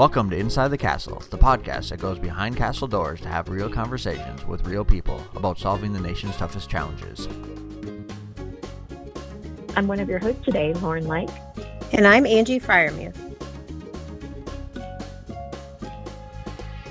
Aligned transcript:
Welcome 0.00 0.30
to 0.30 0.36
Inside 0.38 0.68
the 0.68 0.78
Castle, 0.78 1.22
the 1.28 1.36
podcast 1.36 1.90
that 1.90 2.00
goes 2.00 2.18
behind 2.18 2.56
castle 2.56 2.88
doors 2.88 3.20
to 3.20 3.28
have 3.28 3.50
real 3.50 3.68
conversations 3.68 4.46
with 4.46 4.66
real 4.66 4.82
people 4.82 5.22
about 5.36 5.58
solving 5.58 5.92
the 5.92 6.00
nation's 6.00 6.34
toughest 6.38 6.70
challenges. 6.70 7.28
I'm 9.76 9.86
one 9.86 10.00
of 10.00 10.08
your 10.08 10.18
hosts 10.18 10.42
today, 10.42 10.72
Lauren 10.72 11.06
Lake. 11.06 11.28
And 11.92 12.06
I'm 12.06 12.24
Angie 12.24 12.58
Fryermuth. 12.58 13.14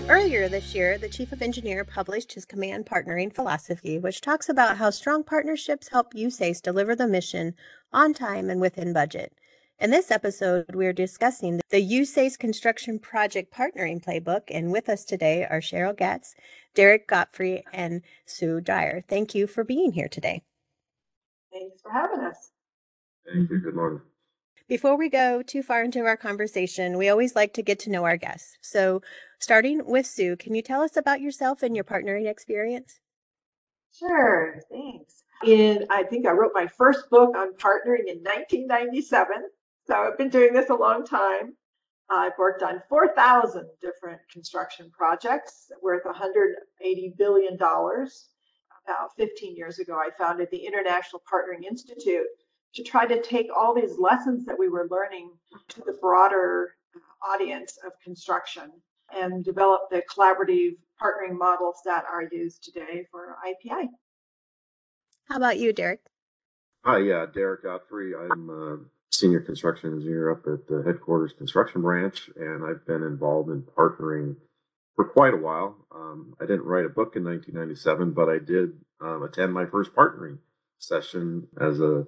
Earlier 0.08 0.48
this 0.48 0.76
year, 0.76 1.00
the 1.00 1.10
Chief 1.10 1.32
of 1.32 1.42
Engineer 1.42 1.84
published 1.84 2.34
his 2.34 2.46
command 2.46 2.86
partnering 2.86 3.34
philosophy, 3.34 3.98
which 3.98 4.22
talks 4.22 4.50
about 4.50 4.78
how 4.78 4.92
strong 4.92 5.24
partnerships 5.24 5.88
help 5.88 6.14
USACE 6.14 6.62
deliver 6.62 6.96
the 6.96 7.08
mission 7.08 7.56
on 7.92 8.14
time 8.14 8.52
and 8.52 8.62
within 8.62 8.94
budget. 8.94 9.34
In 9.82 9.92
this 9.92 10.12
episode, 10.12 10.76
we 10.76 10.88
are 10.88 10.92
discussing 10.94 11.62
the 11.70 11.82
USACE 11.82 12.38
Construction 12.38 13.00
Project 13.00 13.54
Partnering 13.54 14.04
Playbook, 14.04 14.42
and 14.50 14.74
with 14.74 14.90
us 14.90 15.06
today 15.06 15.48
are 15.50 15.62
Sheryl 15.62 15.98
Gatz, 15.98 16.36
Darrick 16.76 17.08
Godfrey, 17.08 17.64
and 17.72 18.02
Sue 18.26 18.60
Dyer. 18.60 19.06
Thank 19.08 19.34
you 19.34 19.48
for 19.48 19.64
being 19.64 19.94
here 19.94 20.10
today. 20.10 20.44
Thanks 21.54 21.80
for 21.82 21.94
having 21.94 22.20
us. 22.20 22.52
Thank 23.26 23.50
you. 23.50 23.60
Good 23.60 23.74
morning. 23.74 24.02
Before 24.68 24.98
we 24.98 25.08
go 25.08 25.42
too 25.42 25.64
far 25.64 25.82
into 25.82 26.02
our 26.02 26.18
conversation, 26.18 26.98
we 26.98 27.08
always 27.08 27.34
like 27.34 27.54
to 27.54 27.64
get 27.64 27.80
to 27.80 27.90
know 27.90 28.04
our 28.04 28.18
guests. 28.18 28.58
So, 28.60 29.02
starting 29.40 29.86
with 29.86 30.06
Sue, 30.06 30.36
can 30.36 30.56
you 30.56 30.62
tell 30.62 30.82
us 30.82 30.98
about 30.98 31.22
yourself 31.22 31.64
and 31.64 31.74
your 31.74 31.86
partnering 31.86 32.30
experience? 32.30 33.00
Sure, 33.98 34.60
thanks. 34.70 35.24
In 35.46 35.86
I 35.90 36.04
think 36.04 36.28
I 36.28 36.32
wrote 36.32 36.52
my 36.54 36.68
first 36.68 37.10
book 37.10 37.34
on 37.38 37.54
partnering 37.54 38.08
in 38.08 38.18
1997. 38.24 39.38
So 39.90 39.96
I've 39.96 40.20
been 40.20 40.30
doing 40.30 40.54
this 40.54 40.70
a 40.70 40.76
long 40.76 41.04
time. 41.04 41.56
I've 42.12 42.38
worked 42.38 42.62
on 42.62 42.84
4,000 42.90 43.66
different 43.82 44.20
construction 44.32 44.92
projects 44.96 45.72
worth 45.82 46.04
$180 46.04 47.18
billion. 47.18 47.56
About 47.56 49.16
15 49.18 49.56
years 49.56 49.80
ago, 49.80 49.96
I 49.96 50.10
founded 50.16 50.50
the 50.52 50.64
International 50.64 51.24
Partnering 51.32 51.66
Institute 51.68 52.28
to 52.76 52.84
try 52.84 53.08
to 53.08 53.20
take 53.24 53.48
all 53.56 53.74
these 53.74 53.98
lessons 53.98 54.46
that 54.46 54.58
we 54.60 54.70
were 54.70 54.88
learning 54.92 55.32
to 55.70 55.82
the 55.82 55.98
broader 56.00 56.76
uh, 56.96 57.34
audience 57.34 57.80
of 57.84 57.94
construction 58.04 58.72
and 59.16 59.44
develop 59.44 59.82
the 59.90 60.04
collaborative 60.16 60.76
partnering 61.02 61.36
models 61.36 61.78
that 61.86 62.04
are 62.06 62.30
used 62.32 62.64
today 62.64 63.08
for 63.10 63.38
IPI. 63.44 63.88
How 65.28 65.38
about 65.38 65.58
you, 65.58 65.74
Darrick? 65.74 66.00
Hi, 66.86 67.00
yeah, 67.00 67.26
Darrick 67.26 67.64
Godfrey. 67.64 68.14
I'm 68.16 68.50
uh, 68.50 68.78
senior 69.12 69.40
construction 69.40 69.94
engineer 69.94 70.32
up 70.32 70.46
at 70.48 70.68
the 70.68 70.84
headquarters 70.86 71.34
construction 71.34 71.82
branch, 71.82 72.30
and 72.36 72.64
I've 72.64 72.86
been 72.86 73.04
involved 73.04 73.50
in 73.50 73.64
partnering 73.64 74.36
for 74.96 75.06
quite 75.06 75.34
a 75.34 75.38
while. 75.38 75.76
Um, 75.94 76.36
I 76.40 76.46
didn't 76.46 76.66
write 76.66 76.86
a 76.86 76.90
book 76.90 77.16
in 77.16 77.24
1997, 77.24 78.12
but 78.12 78.30
I 78.30 78.38
did 78.38 78.74
um, 79.02 79.24
attend 79.24 79.54
my 79.54 79.66
first 79.66 79.94
partnering 79.94 80.40
session 80.78 81.48
as 81.60 81.80
a 81.80 82.06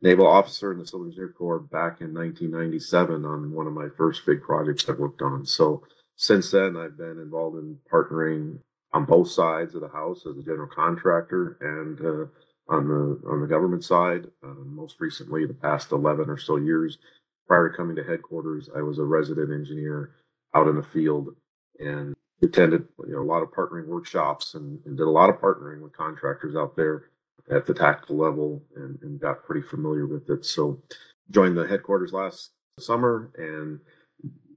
naval 0.00 0.26
officer 0.26 0.72
in 0.72 0.78
the 0.78 0.86
Civil 0.86 1.06
Engineer 1.06 1.34
Corps 1.36 1.58
back 1.58 2.00
in 2.00 2.12
1997 2.12 3.24
on 3.24 3.52
one 3.52 3.66
of 3.66 3.72
my 3.72 3.88
first 3.96 4.26
big 4.26 4.42
projects 4.42 4.88
I 4.88 4.92
worked 4.92 5.22
on. 5.22 5.46
So 5.46 5.82
since 6.16 6.50
then, 6.50 6.76
I've 6.76 6.96
been 6.96 7.18
involved 7.18 7.58
in 7.58 7.78
partnering 7.90 8.58
on 8.92 9.04
both 9.04 9.30
sides 9.30 9.74
of 9.74 9.80
the 9.80 9.88
house 9.88 10.24
as 10.26 10.36
a 10.36 10.42
general 10.42 10.68
contractor 10.68 11.56
and 11.60 12.00
uh, 12.00 12.30
on 12.68 12.88
the 12.88 13.28
on 13.28 13.40
the 13.40 13.46
government 13.46 13.84
side. 13.84 14.26
Uh, 14.42 14.54
most 14.64 15.00
recently, 15.00 15.46
the 15.46 15.54
past 15.54 15.92
11 15.92 16.28
or 16.30 16.38
so 16.38 16.56
years, 16.56 16.98
prior 17.46 17.68
to 17.68 17.76
coming 17.76 17.96
to 17.96 18.04
headquarters, 18.04 18.68
I 18.74 18.82
was 18.82 18.98
a 18.98 19.04
resident 19.04 19.52
engineer 19.52 20.12
out 20.54 20.68
in 20.68 20.76
the 20.76 20.82
field 20.82 21.34
and 21.78 22.14
attended 22.42 22.86
you 23.06 23.14
know 23.14 23.22
a 23.22 23.24
lot 23.24 23.42
of 23.42 23.50
partnering 23.50 23.86
workshops 23.86 24.54
and, 24.54 24.80
and 24.84 24.96
did 24.96 25.06
a 25.06 25.10
lot 25.10 25.30
of 25.30 25.36
partnering 25.36 25.80
with 25.80 25.96
contractors 25.96 26.56
out 26.56 26.76
there 26.76 27.10
at 27.50 27.66
the 27.66 27.74
tactical 27.74 28.16
level 28.16 28.62
and, 28.76 28.98
and 29.02 29.20
got 29.20 29.44
pretty 29.44 29.66
familiar 29.66 30.06
with 30.06 30.28
it. 30.30 30.44
So 30.44 30.82
joined 31.30 31.56
the 31.56 31.66
headquarters 31.66 32.12
last 32.12 32.50
summer 32.78 33.30
and 33.36 33.80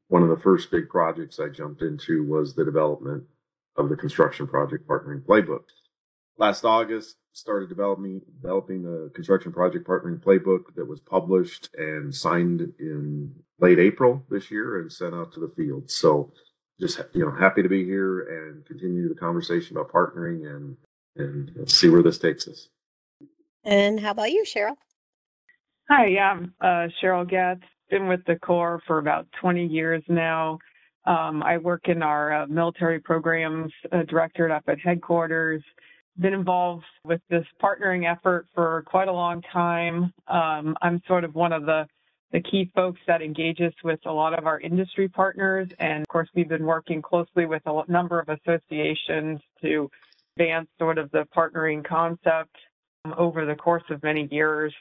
one 0.08 0.24
of 0.24 0.30
the 0.30 0.42
first 0.42 0.72
big 0.72 0.90
projects 0.90 1.40
I 1.40 1.50
jumped 1.50 1.82
into 1.82 2.24
was 2.24 2.54
the 2.54 2.64
development 2.64 3.26
of 3.76 3.90
the 3.90 3.98
construction 3.98 4.48
project 4.48 4.88
partnering 4.88 5.22
playbook. 5.22 5.64
Last 6.38 6.64
August, 6.64 7.18
started 7.38 7.70
developing 7.70 8.22
developing 8.42 8.86
a 8.86 9.10
construction 9.12 9.52
project 9.52 9.88
partnering 9.88 10.20
playbook 10.20 10.74
that 10.76 10.88
was 10.88 11.00
published 11.00 11.70
and 11.78 12.14
signed 12.14 12.74
in 12.80 13.32
late 13.60 13.78
April 13.80 14.24
this 14.30 14.50
year 14.50 14.80
and 14.80 14.92
sent 14.92 15.14
out 15.14 15.32
to 15.32 15.40
the 15.40 15.48
field. 15.48 15.90
So 15.90 16.34
just 16.80 17.00
you 17.14 17.24
know 17.24 17.32
happy 17.32 17.62
to 17.62 17.70
be 17.70 17.86
here 17.86 18.22
and 18.22 18.66
continue 18.66 19.08
the 19.08 19.16
conversation 19.16 19.78
about 19.78 19.92
partnering 19.92 20.48
and 20.48 20.78
and 21.16 21.70
see 21.70 21.90
where 21.90 22.04
this 22.04 22.18
takes 22.18 22.48
us. 22.48 22.70
And 23.64 24.00
how 24.00 24.12
about 24.12 24.32
you, 24.32 24.44
Sheryl? 24.44 24.76
Hi, 25.90 26.08
yeah, 26.08 26.32
I'm 26.32 26.54
uh, 26.60 26.88
Sheryl 27.02 27.30
Gatz. 27.30 27.62
Been 27.90 28.08
with 28.08 28.20
the 28.26 28.36
Corps 28.36 28.82
for 28.86 28.98
about 28.98 29.28
20 29.40 29.66
years 29.66 30.04
now. 30.10 30.60
Um, 31.06 31.42
I 31.42 31.58
work 31.58 31.88
in 31.88 32.04
our 32.04 32.44
uh, 32.44 32.48
military 32.48 33.00
programs 33.00 33.72
uh, 33.94 34.04
directorate 34.04 34.52
up 34.52 34.64
at 34.68 34.80
headquarters 34.80 35.64
been 36.20 36.34
involved 36.34 36.86
with 37.04 37.22
this 37.30 37.46
partnering 37.62 38.12
effort 38.12 38.48
for 38.54 38.84
quite 38.86 39.08
a 39.08 39.14
long 39.14 39.42
time. 39.54 40.14
Um, 40.28 40.76
I'm 40.82 41.02
sort 41.08 41.24
of 41.24 41.36
one 41.36 41.54
of 41.54 41.66
the 41.66 41.88
the 42.34 42.42
key 42.42 42.70
folks 42.76 43.00
that 43.08 43.22
engages 43.22 43.74
with 43.86 44.02
a 44.06 44.12
lot 44.12 44.38
of 44.38 44.46
our 44.46 44.60
industry 44.60 45.08
partners. 45.08 45.70
And 45.80 46.02
of 46.02 46.08
course, 46.10 46.28
we've 46.36 46.50
been 46.50 46.66
working 46.66 47.02
closely 47.02 47.46
with 47.46 47.62
a 47.66 47.84
number 47.88 48.20
of 48.20 48.28
associations 48.28 49.40
to 49.62 49.90
advance 50.36 50.68
sort 50.78 50.98
of 50.98 51.10
the 51.12 51.26
partnering 51.36 51.88
concept 51.88 52.56
um, 53.06 53.16
over 53.18 53.46
the 53.46 53.56
course 53.56 53.84
of 53.90 54.04
many 54.04 54.28
years. 54.30 54.74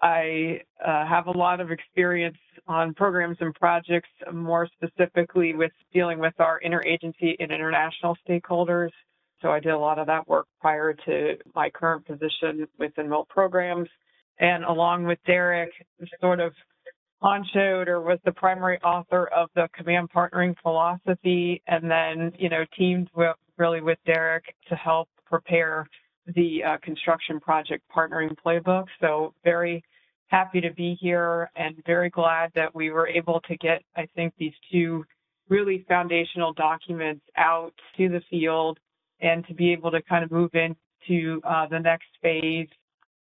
I 0.00 0.60
uh, 0.84 1.06
have 1.06 1.26
a 1.26 1.36
lot 1.36 1.60
of 1.60 1.70
experience 1.70 2.36
on 2.66 2.94
programs 2.94 3.36
and 3.40 3.54
projects, 3.54 4.08
more 4.32 4.68
specifically 4.74 5.54
with 5.54 5.72
dealing 5.92 6.18
with 6.18 6.34
our 6.38 6.60
interagency 6.64 7.34
and 7.38 7.50
international 7.52 8.16
stakeholders. 8.28 8.90
So 9.46 9.52
I 9.52 9.60
did 9.60 9.70
a 9.70 9.78
lot 9.78 10.00
of 10.00 10.08
that 10.08 10.26
work 10.26 10.48
prior 10.60 10.92
to 10.92 11.36
my 11.54 11.70
current 11.70 12.04
position 12.04 12.66
within 12.80 13.08
MILT 13.08 13.28
programs. 13.28 13.88
And 14.40 14.64
along 14.64 15.04
with 15.04 15.20
Darrick, 15.24 15.68
sort 16.20 16.40
of 16.40 16.52
honchoed 17.22 17.86
or 17.86 18.00
was 18.00 18.18
the 18.24 18.32
primary 18.32 18.80
author 18.80 19.28
of 19.28 19.48
the 19.54 19.68
command 19.72 20.08
partnering 20.10 20.56
philosophy 20.62 21.62
and 21.68 21.88
then, 21.88 22.32
you 22.40 22.48
know, 22.48 22.64
teamed 22.76 23.08
with, 23.14 23.36
really 23.56 23.80
with 23.80 23.98
Darrick 24.04 24.42
to 24.68 24.74
help 24.74 25.08
prepare 25.26 25.86
the 26.34 26.64
uh, 26.64 26.78
construction 26.82 27.38
project 27.38 27.84
partnering 27.96 28.34
playbook. 28.44 28.86
So 29.00 29.32
very 29.44 29.80
happy 30.26 30.60
to 30.60 30.72
be 30.72 30.98
here 31.00 31.48
and 31.54 31.80
very 31.86 32.10
glad 32.10 32.50
that 32.56 32.74
we 32.74 32.90
were 32.90 33.06
able 33.06 33.40
to 33.42 33.56
get, 33.58 33.84
I 33.94 34.08
think, 34.16 34.34
these 34.38 34.54
two 34.72 35.04
really 35.48 35.84
foundational 35.88 36.52
documents 36.52 37.24
out 37.36 37.72
to 37.96 38.08
the 38.08 38.20
field 38.28 38.80
and 39.20 39.46
to 39.46 39.54
be 39.54 39.72
able 39.72 39.90
to 39.90 40.02
kind 40.02 40.24
of 40.24 40.30
move 40.30 40.50
into 40.54 41.40
uh, 41.44 41.66
the 41.68 41.78
next 41.78 42.08
phase, 42.22 42.68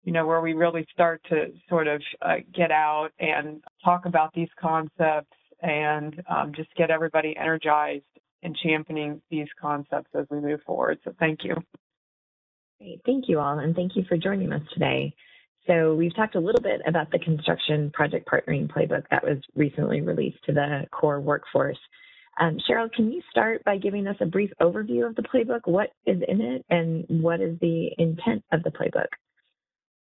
you 0.04 0.12
know, 0.12 0.26
where 0.26 0.40
we 0.40 0.54
really 0.54 0.86
start 0.92 1.20
to 1.28 1.52
sort 1.68 1.86
of 1.86 2.02
uh, 2.22 2.36
get 2.54 2.70
out 2.70 3.10
and 3.18 3.62
talk 3.84 4.06
about 4.06 4.32
these 4.34 4.48
concepts 4.60 5.36
and 5.62 6.22
um, 6.28 6.52
just 6.54 6.74
get 6.76 6.90
everybody 6.90 7.36
energized 7.36 8.04
and 8.42 8.56
championing 8.62 9.20
these 9.30 9.48
concepts 9.60 10.10
as 10.14 10.26
we 10.30 10.40
move 10.40 10.60
forward. 10.64 10.98
So 11.04 11.12
thank 11.18 11.44
you. 11.44 11.54
Great. 12.78 13.00
Thank 13.04 13.28
you 13.28 13.40
all, 13.40 13.58
and 13.58 13.74
thank 13.74 13.96
you 13.96 14.04
for 14.08 14.16
joining 14.16 14.52
us 14.52 14.62
today. 14.72 15.12
So 15.66 15.94
we've 15.94 16.14
talked 16.14 16.36
a 16.36 16.40
little 16.40 16.62
bit 16.62 16.80
about 16.86 17.10
the 17.10 17.18
construction 17.18 17.90
project 17.92 18.26
partnering 18.28 18.68
playbook 18.72 19.02
that 19.10 19.22
was 19.22 19.38
recently 19.54 20.00
released 20.00 20.38
to 20.46 20.52
the 20.52 20.84
Corps 20.90 21.20
workforce. 21.20 21.78
Um, 22.40 22.58
Sheryl, 22.68 22.92
can 22.92 23.10
you 23.10 23.20
start 23.30 23.64
by 23.64 23.78
giving 23.78 24.06
us 24.06 24.16
a 24.20 24.26
brief 24.26 24.50
overview 24.60 25.06
of 25.06 25.16
the 25.16 25.22
playbook? 25.22 25.60
What 25.64 25.90
is 26.06 26.22
in 26.28 26.40
it 26.40 26.64
and 26.70 27.04
what 27.08 27.40
is 27.40 27.58
the 27.60 27.90
intent 27.98 28.44
of 28.52 28.62
the 28.62 28.70
playbook? 28.70 29.08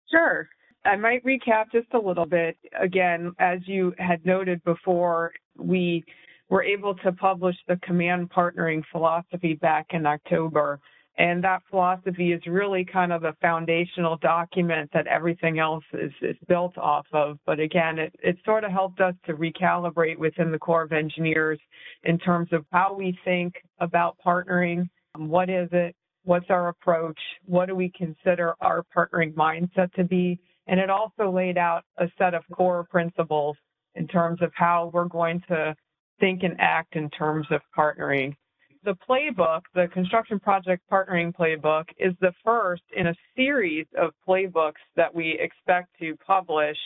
Sure. 0.09 0.47
I 0.85 0.95
might 0.95 1.23
recap 1.23 1.71
just 1.71 1.87
a 1.93 1.99
little 1.99 2.25
bit. 2.25 2.57
Again, 2.79 3.33
as 3.39 3.59
you 3.65 3.93
had 3.97 4.25
noted 4.25 4.63
before, 4.63 5.31
we 5.57 6.03
were 6.49 6.63
able 6.63 6.95
to 6.95 7.11
publish 7.11 7.55
the 7.67 7.79
command 7.83 8.29
partnering 8.29 8.83
philosophy 8.91 9.53
back 9.55 9.87
in 9.91 10.05
October. 10.05 10.79
And 11.17 11.43
that 11.43 11.61
philosophy 11.69 12.31
is 12.31 12.41
really 12.47 12.85
kind 12.85 13.11
of 13.11 13.21
the 13.21 13.35
foundational 13.41 14.17
document 14.17 14.89
that 14.93 15.07
everything 15.07 15.59
else 15.59 15.83
is, 15.93 16.11
is 16.21 16.37
built 16.47 16.77
off 16.77 17.05
of. 17.11 17.37
But 17.45 17.59
again, 17.59 17.99
it, 17.99 18.15
it 18.23 18.37
sort 18.45 18.63
of 18.63 18.71
helped 18.71 19.01
us 19.01 19.13
to 19.25 19.33
recalibrate 19.33 20.17
within 20.17 20.51
the 20.51 20.59
Corps 20.59 20.83
of 20.83 20.93
Engineers 20.93 21.59
in 22.03 22.17
terms 22.17 22.49
of 22.53 22.65
how 22.71 22.93
we 22.93 23.17
think 23.25 23.55
about 23.79 24.17
partnering. 24.25 24.89
Um, 25.15 25.27
what 25.27 25.49
is 25.49 25.67
it? 25.73 25.95
What's 26.23 26.49
our 26.49 26.69
approach? 26.69 27.19
What 27.45 27.65
do 27.65 27.75
we 27.75 27.91
consider 27.95 28.55
our 28.61 28.85
partnering 28.95 29.33
mindset 29.33 29.91
to 29.93 30.03
be? 30.03 30.39
And 30.67 30.79
it 30.79 30.89
also 30.89 31.29
laid 31.29 31.57
out 31.57 31.83
a 31.97 32.05
set 32.17 32.33
of 32.33 32.43
core 32.53 32.85
principles 32.89 33.57
in 33.95 34.07
terms 34.07 34.41
of 34.41 34.51
how 34.55 34.91
we're 34.93 35.05
going 35.05 35.41
to 35.49 35.75
think 36.19 36.43
and 36.43 36.55
act 36.59 36.95
in 36.95 37.09
terms 37.09 37.47
of 37.51 37.61
partnering. 37.77 38.35
The 38.83 38.95
playbook, 39.07 39.61
the 39.75 39.87
construction 39.93 40.39
project 40.39 40.83
partnering 40.91 41.35
playbook, 41.35 41.85
is 41.99 42.13
the 42.19 42.33
first 42.43 42.81
in 42.95 43.07
a 43.07 43.15
series 43.35 43.85
of 43.95 44.11
playbooks 44.27 44.81
that 44.95 45.13
we 45.13 45.37
expect 45.39 45.89
to 45.99 46.15
publish, 46.25 46.77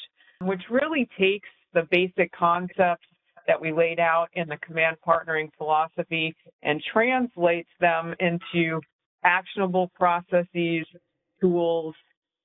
which 0.41 0.61
really 0.69 1.07
takes 1.17 1.47
the 1.73 1.87
basic 1.91 2.31
concepts 2.33 3.07
that 3.47 3.59
we 3.61 3.71
laid 3.71 3.99
out 3.99 4.27
in 4.33 4.49
the 4.49 4.57
command 4.57 4.97
partnering 5.07 5.49
philosophy 5.57 6.35
and 6.63 6.83
translates 6.91 7.69
them 7.79 8.13
into 8.19 8.81
actionable 9.23 9.89
processes, 9.95 10.85
tools, 11.39 11.95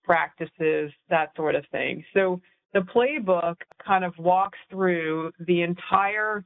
practices, 0.04 0.92
that 1.08 1.30
sort 1.36 1.56
of 1.56 1.64
thing. 1.72 2.04
So 2.14 2.40
the 2.72 2.80
playbook 2.80 3.56
kind 3.84 4.04
of 4.04 4.16
walks 4.18 4.58
through 4.70 5.32
the 5.46 5.62
entire 5.62 6.44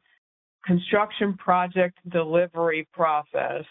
construction 0.67 1.37
project 1.37 1.99
delivery 2.11 2.89
process 2.93 3.65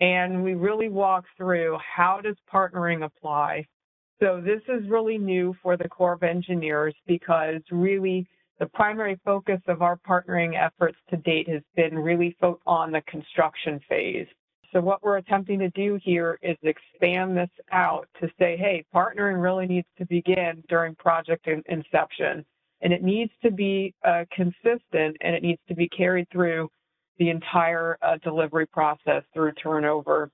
and 0.00 0.42
we 0.42 0.54
really 0.54 0.88
walk 0.88 1.24
through 1.36 1.78
how 1.78 2.20
does 2.22 2.36
partnering 2.52 3.04
apply. 3.04 3.64
So 4.20 4.40
this 4.40 4.60
is 4.68 4.88
really 4.88 5.18
new 5.18 5.54
for 5.62 5.76
the 5.76 5.88
Corps 5.88 6.14
of 6.14 6.22
Engineers 6.22 6.94
because 7.06 7.60
really 7.70 8.26
the 8.58 8.66
primary 8.66 9.20
focus 9.24 9.60
of 9.68 9.82
our 9.82 9.98
partnering 10.08 10.58
efforts 10.58 10.96
to 11.10 11.16
date 11.18 11.48
has 11.48 11.62
been 11.74 11.98
really 11.98 12.36
on 12.66 12.92
the 12.92 13.02
construction 13.02 13.80
phase. 13.88 14.26
So 14.72 14.80
what 14.80 15.02
we're 15.02 15.18
attempting 15.18 15.58
to 15.60 15.70
do 15.70 15.98
here 16.02 16.38
is 16.42 16.56
expand 16.62 17.36
this 17.36 17.50
out 17.72 18.08
to 18.20 18.28
say, 18.38 18.56
hey, 18.56 18.84
partnering 18.94 19.40
really 19.40 19.66
needs 19.66 19.88
to 19.98 20.06
begin 20.06 20.62
during 20.68 20.94
project 20.96 21.48
inception. 21.68 22.44
And 22.82 22.92
it 22.92 23.02
needs 23.02 23.32
to 23.42 23.50
be 23.50 23.94
uh, 24.04 24.24
consistent 24.32 25.16
and 25.20 25.34
it 25.34 25.42
needs 25.42 25.60
to 25.68 25.74
be 25.74 25.88
carried 25.88 26.28
through 26.30 26.68
the 27.18 27.30
entire 27.30 27.96
uh, 28.02 28.18
delivery 28.22 28.66
process 28.66 29.22
through 29.32 29.52
turnover. 29.52 30.30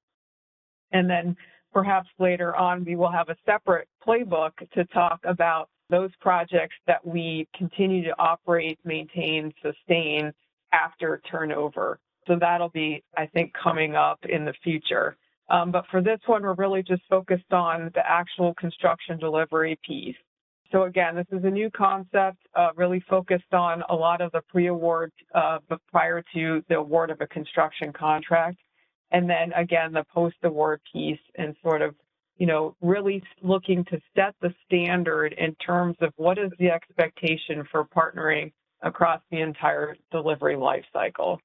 And 0.91 1.09
then 1.09 1.37
perhaps 1.73 2.09
later 2.19 2.55
on, 2.57 2.85
we 2.85 2.97
will 2.97 3.11
have 3.11 3.29
a 3.29 3.37
separate 3.47 3.89
playbook 4.07 4.53
to 4.75 4.85
talk 4.87 5.21
about 5.25 5.69
those 5.89 6.11
projects 6.21 6.75
that 6.87 7.07
we 7.07 7.47
continue 7.57 8.03
to 8.05 8.15
operate, 8.19 8.79
maintain, 8.85 9.53
sustain 9.63 10.33
after 10.73 11.21
turnover. 11.31 11.99
So 12.27 12.37
that'll 12.39 12.71
be, 12.71 13.03
I 13.17 13.27
think, 13.27 13.53
coming 13.63 13.95
up 13.95 14.19
in 14.29 14.45
the 14.45 14.55
future. 14.65 15.17
Um, 15.51 15.71
but 15.71 15.85
for 15.91 16.01
this 16.01 16.21
one, 16.27 16.43
we're 16.43 16.55
really 16.55 16.83
just 16.83 17.03
focused 17.11 17.53
on 17.53 17.91
the 17.95 18.03
actual 18.09 18.55
construction 18.55 19.19
delivery 19.19 19.79
piece. 19.87 20.17
So 20.73 20.85
again, 20.85 21.15
this 21.15 21.27
is 21.31 21.45
a 21.45 21.51
new 21.51 21.71
concept, 21.71 22.39
uh, 22.55 22.71
really 22.77 23.01
focused 23.01 23.53
on 23.53 23.83
a 23.91 23.95
lot 23.95 24.23
of 24.23 24.33
the 24.33 24.41
pre-award, 24.49 25.13
uh, 25.35 25.59
prior 25.91 26.25
to 26.35 26.65
the 26.69 26.79
award 26.79 27.11
of 27.11 27.21
a 27.21 27.27
construction 27.27 27.93
contract. 27.93 28.59
And 29.11 29.29
then 29.29 29.53
again, 29.53 29.93
the 29.93 30.05
post-award 30.15 30.81
piece 30.91 31.21
and 31.35 31.55
sort 31.63 31.83
of, 31.83 31.95
you 32.39 32.47
know, 32.47 32.75
really 32.81 33.23
looking 33.43 33.85
to 33.85 34.01
set 34.17 34.35
the 34.41 34.55
standard 34.65 35.35
in 35.35 35.55
terms 35.57 35.97
of 36.01 36.15
what 36.17 36.39
is 36.39 36.51
the 36.59 36.71
expectation 36.71 37.69
for 37.71 37.85
partnering 37.85 38.51
across 38.81 39.21
the 39.31 39.43
entire 39.43 39.95
delivery 40.11 40.57
life 40.57 40.85
cycle. 40.91 41.39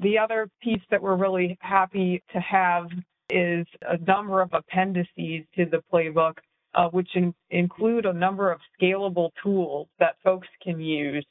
The 0.00 0.18
other 0.18 0.48
piece 0.62 0.80
that 0.90 1.02
we're 1.02 1.16
really 1.16 1.58
happy 1.60 2.22
to 2.32 2.40
have 2.40 2.86
is 3.28 3.66
a 3.82 3.98
number 3.98 4.40
of 4.40 4.54
appendices 4.54 5.44
to 5.54 5.66
the 5.66 5.82
playbook, 5.92 6.38
uh, 6.74 6.88
which 6.88 7.08
in, 7.14 7.34
include 7.50 8.06
a 8.06 8.12
number 8.12 8.50
of 8.50 8.60
scalable 8.80 9.30
tools 9.42 9.88
that 9.98 10.16
folks 10.22 10.48
can 10.62 10.80
use 10.80 11.24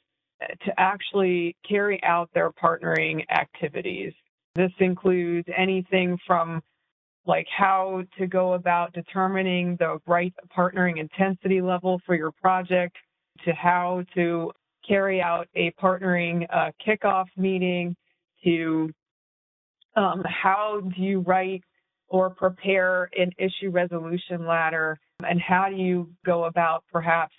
to 0.64 0.72
actually 0.78 1.54
carry 1.68 2.02
out 2.02 2.30
their 2.34 2.50
partnering 2.50 3.22
activities. 3.30 4.12
This 4.54 4.72
includes 4.78 5.48
anything 5.56 6.18
from 6.26 6.62
like 7.26 7.46
how 7.56 8.02
to 8.18 8.26
go 8.26 8.54
about 8.54 8.92
determining 8.92 9.76
the 9.78 9.98
right 10.06 10.32
partnering 10.56 10.98
intensity 10.98 11.60
level 11.60 12.00
for 12.06 12.14
your 12.14 12.32
project 12.32 12.96
to 13.44 13.52
how 13.52 14.02
to 14.14 14.50
carry 14.86 15.20
out 15.20 15.46
a 15.54 15.70
partnering 15.72 16.46
uh, 16.52 16.70
kickoff 16.84 17.26
meeting 17.36 17.94
to 18.42 18.90
um, 19.96 20.22
how 20.24 20.80
do 20.96 21.02
you 21.02 21.20
write 21.20 21.62
or 22.08 22.30
prepare 22.30 23.08
an 23.16 23.30
issue 23.38 23.70
resolution 23.70 24.46
ladder, 24.46 24.98
and 25.24 25.40
how 25.40 25.68
do 25.68 25.76
you 25.76 26.08
go 26.24 26.44
about 26.44 26.84
perhaps 26.92 27.34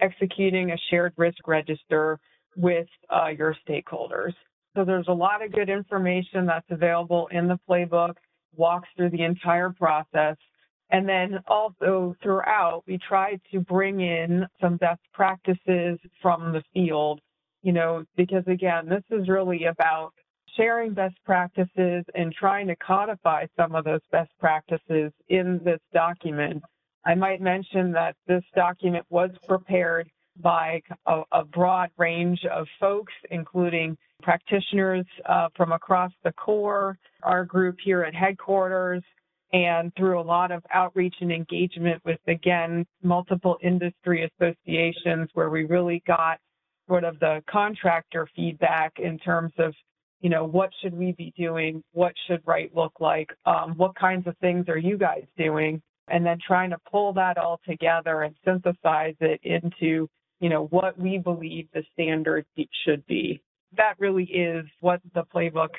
executing 0.00 0.72
a 0.72 0.76
shared 0.90 1.12
risk 1.16 1.46
register 1.46 2.18
with 2.56 2.86
uh, 3.10 3.28
your 3.28 3.56
stakeholders. 3.68 4.32
So 4.74 4.84
there's 4.84 5.08
a 5.08 5.12
lot 5.12 5.44
of 5.44 5.52
good 5.52 5.70
information 5.70 6.46
that's 6.46 6.66
available 6.70 7.28
in 7.30 7.48
the 7.48 7.58
playbook, 7.68 8.14
walks 8.54 8.88
through 8.96 9.10
the 9.10 9.22
entire 9.22 9.70
process. 9.70 10.36
And 10.90 11.08
then 11.08 11.38
also 11.48 12.14
throughout, 12.22 12.84
we 12.86 12.98
try 12.98 13.38
to 13.52 13.60
bring 13.60 14.00
in 14.00 14.46
some 14.60 14.76
best 14.76 15.00
practices 15.12 15.98
from 16.22 16.52
the 16.52 16.62
field, 16.72 17.20
you 17.62 17.72
know, 17.72 18.04
because 18.16 18.44
again, 18.46 18.88
this 18.88 19.02
is 19.10 19.28
really 19.28 19.64
about 19.64 20.12
sharing 20.56 20.94
best 20.94 21.16
practices 21.24 22.04
and 22.14 22.32
trying 22.32 22.66
to 22.68 22.76
codify 22.76 23.46
some 23.56 23.74
of 23.74 23.84
those 23.84 24.00
best 24.12 24.30
practices 24.38 25.12
in 25.28 25.60
this 25.64 25.80
document. 25.92 26.62
I 27.06 27.14
might 27.14 27.40
mention 27.40 27.92
that 27.92 28.16
this 28.26 28.42
document 28.56 29.06
was 29.10 29.30
prepared 29.46 30.10
by 30.42 30.82
a, 31.06 31.22
a 31.30 31.44
broad 31.44 31.90
range 31.96 32.40
of 32.52 32.66
folks, 32.80 33.12
including 33.30 33.96
practitioners 34.22 35.06
uh, 35.26 35.48
from 35.56 35.70
across 35.70 36.10
the 36.24 36.32
Corps, 36.32 36.98
our 37.22 37.44
group 37.44 37.76
here 37.82 38.02
at 38.02 38.14
headquarters, 38.14 39.04
and 39.52 39.92
through 39.96 40.20
a 40.20 40.22
lot 40.22 40.50
of 40.50 40.64
outreach 40.74 41.14
and 41.20 41.30
engagement 41.30 42.02
with, 42.04 42.18
again, 42.26 42.84
multiple 43.04 43.56
industry 43.62 44.28
associations 44.40 45.30
where 45.34 45.48
we 45.48 45.64
really 45.64 46.02
got 46.08 46.38
sort 46.88 47.04
of 47.04 47.20
the 47.20 47.40
contractor 47.48 48.28
feedback 48.34 48.92
in 48.98 49.16
terms 49.18 49.52
of 49.58 49.72
you 50.20 50.30
know, 50.30 50.44
what 50.44 50.70
should 50.80 50.96
we 50.96 51.12
be 51.12 51.32
doing? 51.36 51.84
What 51.92 52.12
should 52.26 52.40
right 52.46 52.74
look 52.74 52.94
like? 53.00 53.28
Um, 53.44 53.74
what 53.76 53.94
kinds 53.94 54.26
of 54.26 54.36
things 54.38 54.66
are 54.68 54.78
you 54.78 54.96
guys 54.96 55.24
doing? 55.36 55.82
And 56.08 56.24
then 56.24 56.38
trying 56.46 56.70
to 56.70 56.78
pull 56.90 57.12
that 57.14 57.36
all 57.36 57.60
together 57.66 58.22
and 58.22 58.34
synthesize 58.44 59.16
it 59.20 59.40
into, 59.42 60.08
you 60.40 60.48
know, 60.48 60.66
what 60.66 60.98
we 60.98 61.18
believe 61.18 61.68
the 61.72 61.82
standard 61.92 62.46
should 62.84 63.04
be. 63.06 63.42
That 63.76 63.94
really 63.98 64.24
is 64.24 64.64
what 64.80 65.00
the 65.14 65.24
playbook 65.34 65.74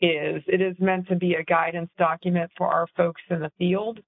is. 0.00 0.42
It 0.46 0.60
is 0.60 0.76
meant 0.78 1.08
to 1.08 1.16
be 1.16 1.34
a 1.34 1.44
guidance 1.44 1.90
document 1.98 2.50
for 2.56 2.68
our 2.68 2.86
folks 2.96 3.20
in 3.30 3.40
the 3.40 3.52
field. 3.58 4.00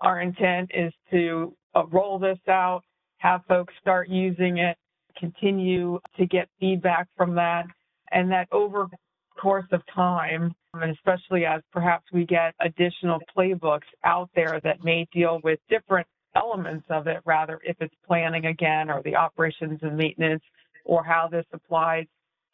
Our 0.00 0.20
intent 0.20 0.70
is 0.72 0.92
to 1.10 1.54
uh, 1.74 1.86
roll 1.86 2.18
this 2.18 2.38
out, 2.48 2.82
have 3.18 3.42
folks 3.46 3.74
start 3.80 4.08
using 4.08 4.58
it, 4.58 4.76
continue 5.18 6.00
to 6.16 6.26
get 6.26 6.48
feedback 6.58 7.08
from 7.16 7.34
that, 7.34 7.66
and 8.12 8.30
that 8.30 8.48
over 8.50 8.88
course 9.40 9.66
of 9.72 9.82
time, 9.94 10.52
and 10.74 10.90
especially 10.92 11.46
as 11.46 11.62
perhaps 11.72 12.04
we 12.12 12.26
get 12.26 12.54
additional 12.60 13.18
playbooks 13.36 13.88
out 14.04 14.28
there 14.34 14.60
that 14.62 14.84
may 14.84 15.06
deal 15.12 15.40
with 15.42 15.58
different 15.68 16.06
elements 16.36 16.84
of 16.90 17.06
it, 17.06 17.20
rather 17.24 17.58
if 17.64 17.76
it's 17.80 17.94
planning 18.06 18.46
again 18.46 18.90
or 18.90 19.02
the 19.02 19.16
operations 19.16 19.78
and 19.82 19.96
maintenance 19.96 20.42
or 20.84 21.02
how 21.02 21.28
this 21.30 21.46
applies 21.52 22.06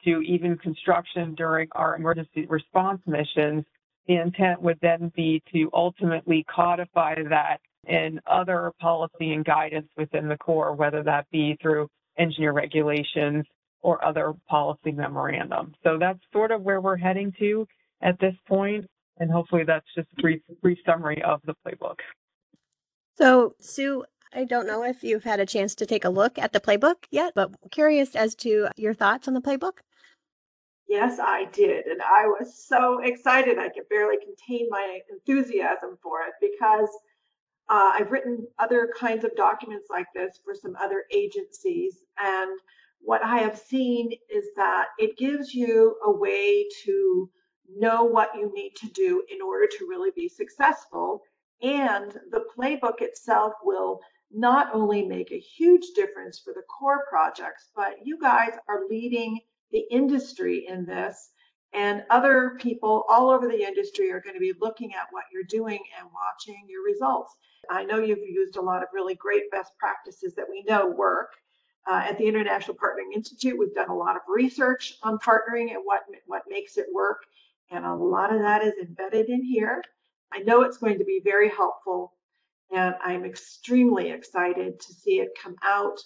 to 0.05 0.21
even 0.23 0.57
construction 0.59 1.35
during 1.35 1.69
our 1.73 1.97
emergency 1.97 2.47
response 2.47 3.00
missions, 3.07 3.64
the 4.07 4.16
intent 4.16 4.62
would 4.62 4.78
then 4.81 5.12
be 5.16 5.43
to 5.52 5.69
ultimately 5.75 6.45
codify 6.55 7.16
that 7.28 7.59
in 7.88 8.21
other 8.26 8.73
policy 8.81 9.33
and 9.33 9.45
guidance 9.45 9.88
within 9.97 10.28
the 10.28 10.37
Corps, 10.37 10.75
whether 10.75 11.02
that 11.02 11.26
be 11.31 11.57
through 11.61 11.88
engineer 12.19 12.52
regulations 12.52 13.45
or 13.87 14.05
other 14.05 14.35
policy 14.49 14.90
memorandum. 14.90 15.73
So 15.85 15.97
that's 15.97 16.19
sort 16.33 16.50
of 16.50 16.61
where 16.62 16.81
we're 16.81 16.97
heading 16.97 17.33
to 17.38 17.64
at 18.02 18.19
this 18.19 18.35
point, 18.49 18.85
and 19.21 19.31
hopefully 19.31 19.62
that's 19.64 19.87
just 19.95 20.09
a 20.19 20.21
brief, 20.21 20.43
brief 20.61 20.78
summary 20.85 21.23
of 21.23 21.40
the 21.45 21.55
playbook. 21.64 22.00
So, 23.16 23.55
Sue, 23.61 24.05
I 24.35 24.43
don't 24.43 24.66
know 24.66 24.83
if 24.83 25.05
you've 25.05 25.23
had 25.23 25.38
a 25.38 25.47
chance 25.47 25.76
to 25.76 25.87
take 25.87 26.05
a 26.05 26.11
look 26.11 26.37
at 26.37 26.52
the 26.52 26.59
playbook 26.59 26.97
yet, 27.12 27.35
but 27.37 27.52
curious 27.71 28.16
as 28.16 28.35
to 28.37 28.66
your 28.76 28.93
thoughts 28.93 29.28
on 29.28 29.35
the 29.35 29.40
playbook. 29.40 29.78
Yes, 30.88 31.21
I 31.21 31.45
did. 31.52 31.87
And 31.87 32.02
I 32.02 32.26
was 32.26 32.66
so 32.66 32.99
excited. 33.05 33.57
I 33.57 33.69
could 33.69 33.88
barely 33.88 34.16
contain 34.19 34.66
my 34.69 34.99
enthusiasm 35.12 35.97
for 36.02 36.23
it 36.23 36.35
because 36.40 36.90
uh, 37.69 37.93
I've 37.95 38.11
written 38.11 38.49
other 38.59 38.90
kinds 38.99 39.25
of 39.25 39.31
documents 39.37 39.87
like 39.90 40.07
this 40.12 40.40
for 40.45 40.55
some 40.55 40.75
other 40.75 41.05
agencies. 41.12 41.99
And 42.19 42.50
what 43.00 43.23
I 43.23 43.38
have 43.38 43.59
seen 43.59 44.11
is 44.31 44.47
that 44.57 44.87
it 44.99 45.17
gives 45.17 45.55
you 45.55 45.97
a 46.05 46.11
way 46.11 46.67
to 46.85 47.31
know 47.76 48.05
what 48.05 48.35
you 48.35 48.53
need 48.55 48.75
to 48.76 48.88
do 48.88 49.25
in 49.31 49.41
order 49.43 49.67
to 49.79 49.87
really 49.88 50.11
be 50.15 50.29
successful. 50.29 51.23
And 51.62 52.12
the 52.31 52.45
playbook 52.57 53.00
itself 53.00 53.55
will 53.62 54.00
not 54.33 54.75
only 54.75 55.05
make 55.05 55.33
a 55.33 55.38
huge 55.38 55.87
difference 55.95 56.38
for 56.38 56.53
the 56.53 56.62
Corps 56.62 57.05
projects, 57.09 57.71
but 57.75 57.95
you 58.05 58.19
guys 58.21 58.53
are 58.69 58.88
leading 58.88 59.38
the 59.71 59.85
industry 59.91 60.67
in 60.69 60.85
this. 60.85 61.31
And 61.73 62.05
other 62.11 62.57
people 62.61 63.05
all 63.09 63.31
over 63.31 63.49
the 63.49 63.62
industry 63.62 64.11
are 64.11 64.21
going 64.21 64.35
to 64.35 64.41
be 64.41 64.55
looking 64.61 64.95
at 64.95 65.09
what 65.11 65.25
you're 65.33 65.45
doing 65.45 65.81
and 65.99 66.09
watching 66.15 66.65
your 66.69 66.85
results. 66.85 67.35
I 67.71 67.85
know 67.85 67.99
you've 67.99 68.19
used 68.19 68.57
a 68.57 68.62
lot 68.62 68.83
of 68.83 68.88
really 68.93 69.15
great 69.15 69.50
best 69.50 69.73
practices 69.79 70.35
that 70.37 70.47
we 70.49 70.62
know 70.62 70.88
work. 70.88 71.33
Uh, 71.88 72.02
at 72.05 72.19
the 72.19 72.26
International 72.26 72.76
Partnering 72.76 73.14
Institute, 73.14 73.57
we've 73.57 73.75
done 73.75 73.90
a 73.90 73.97
lot 73.97 74.16
of 74.16 74.23
research 74.28 74.95
on 75.05 75.19
partnering 75.19 75.71
and 75.71 75.83
what, 75.85 76.02
what 76.26 76.43
makes 76.49 76.76
it 76.76 76.87
work. 76.93 77.23
And 77.71 77.85
a 77.85 77.95
lot 77.95 78.35
of 78.35 78.40
that 78.40 78.64
is 78.64 78.75
embedded 78.81 79.28
in 79.28 79.45
here. 79.45 79.83
I 80.33 80.40
know 80.40 80.62
it's 80.62 80.78
going 80.78 80.99
to 80.99 81.05
be 81.05 81.21
very 81.23 81.49
helpful, 81.49 82.14
and 82.73 82.95
I'm 83.05 83.25
extremely 83.25 84.11
excited 84.11 84.81
to 84.81 84.93
see 84.93 85.21
it 85.21 85.38
come 85.40 85.55
out 85.64 85.99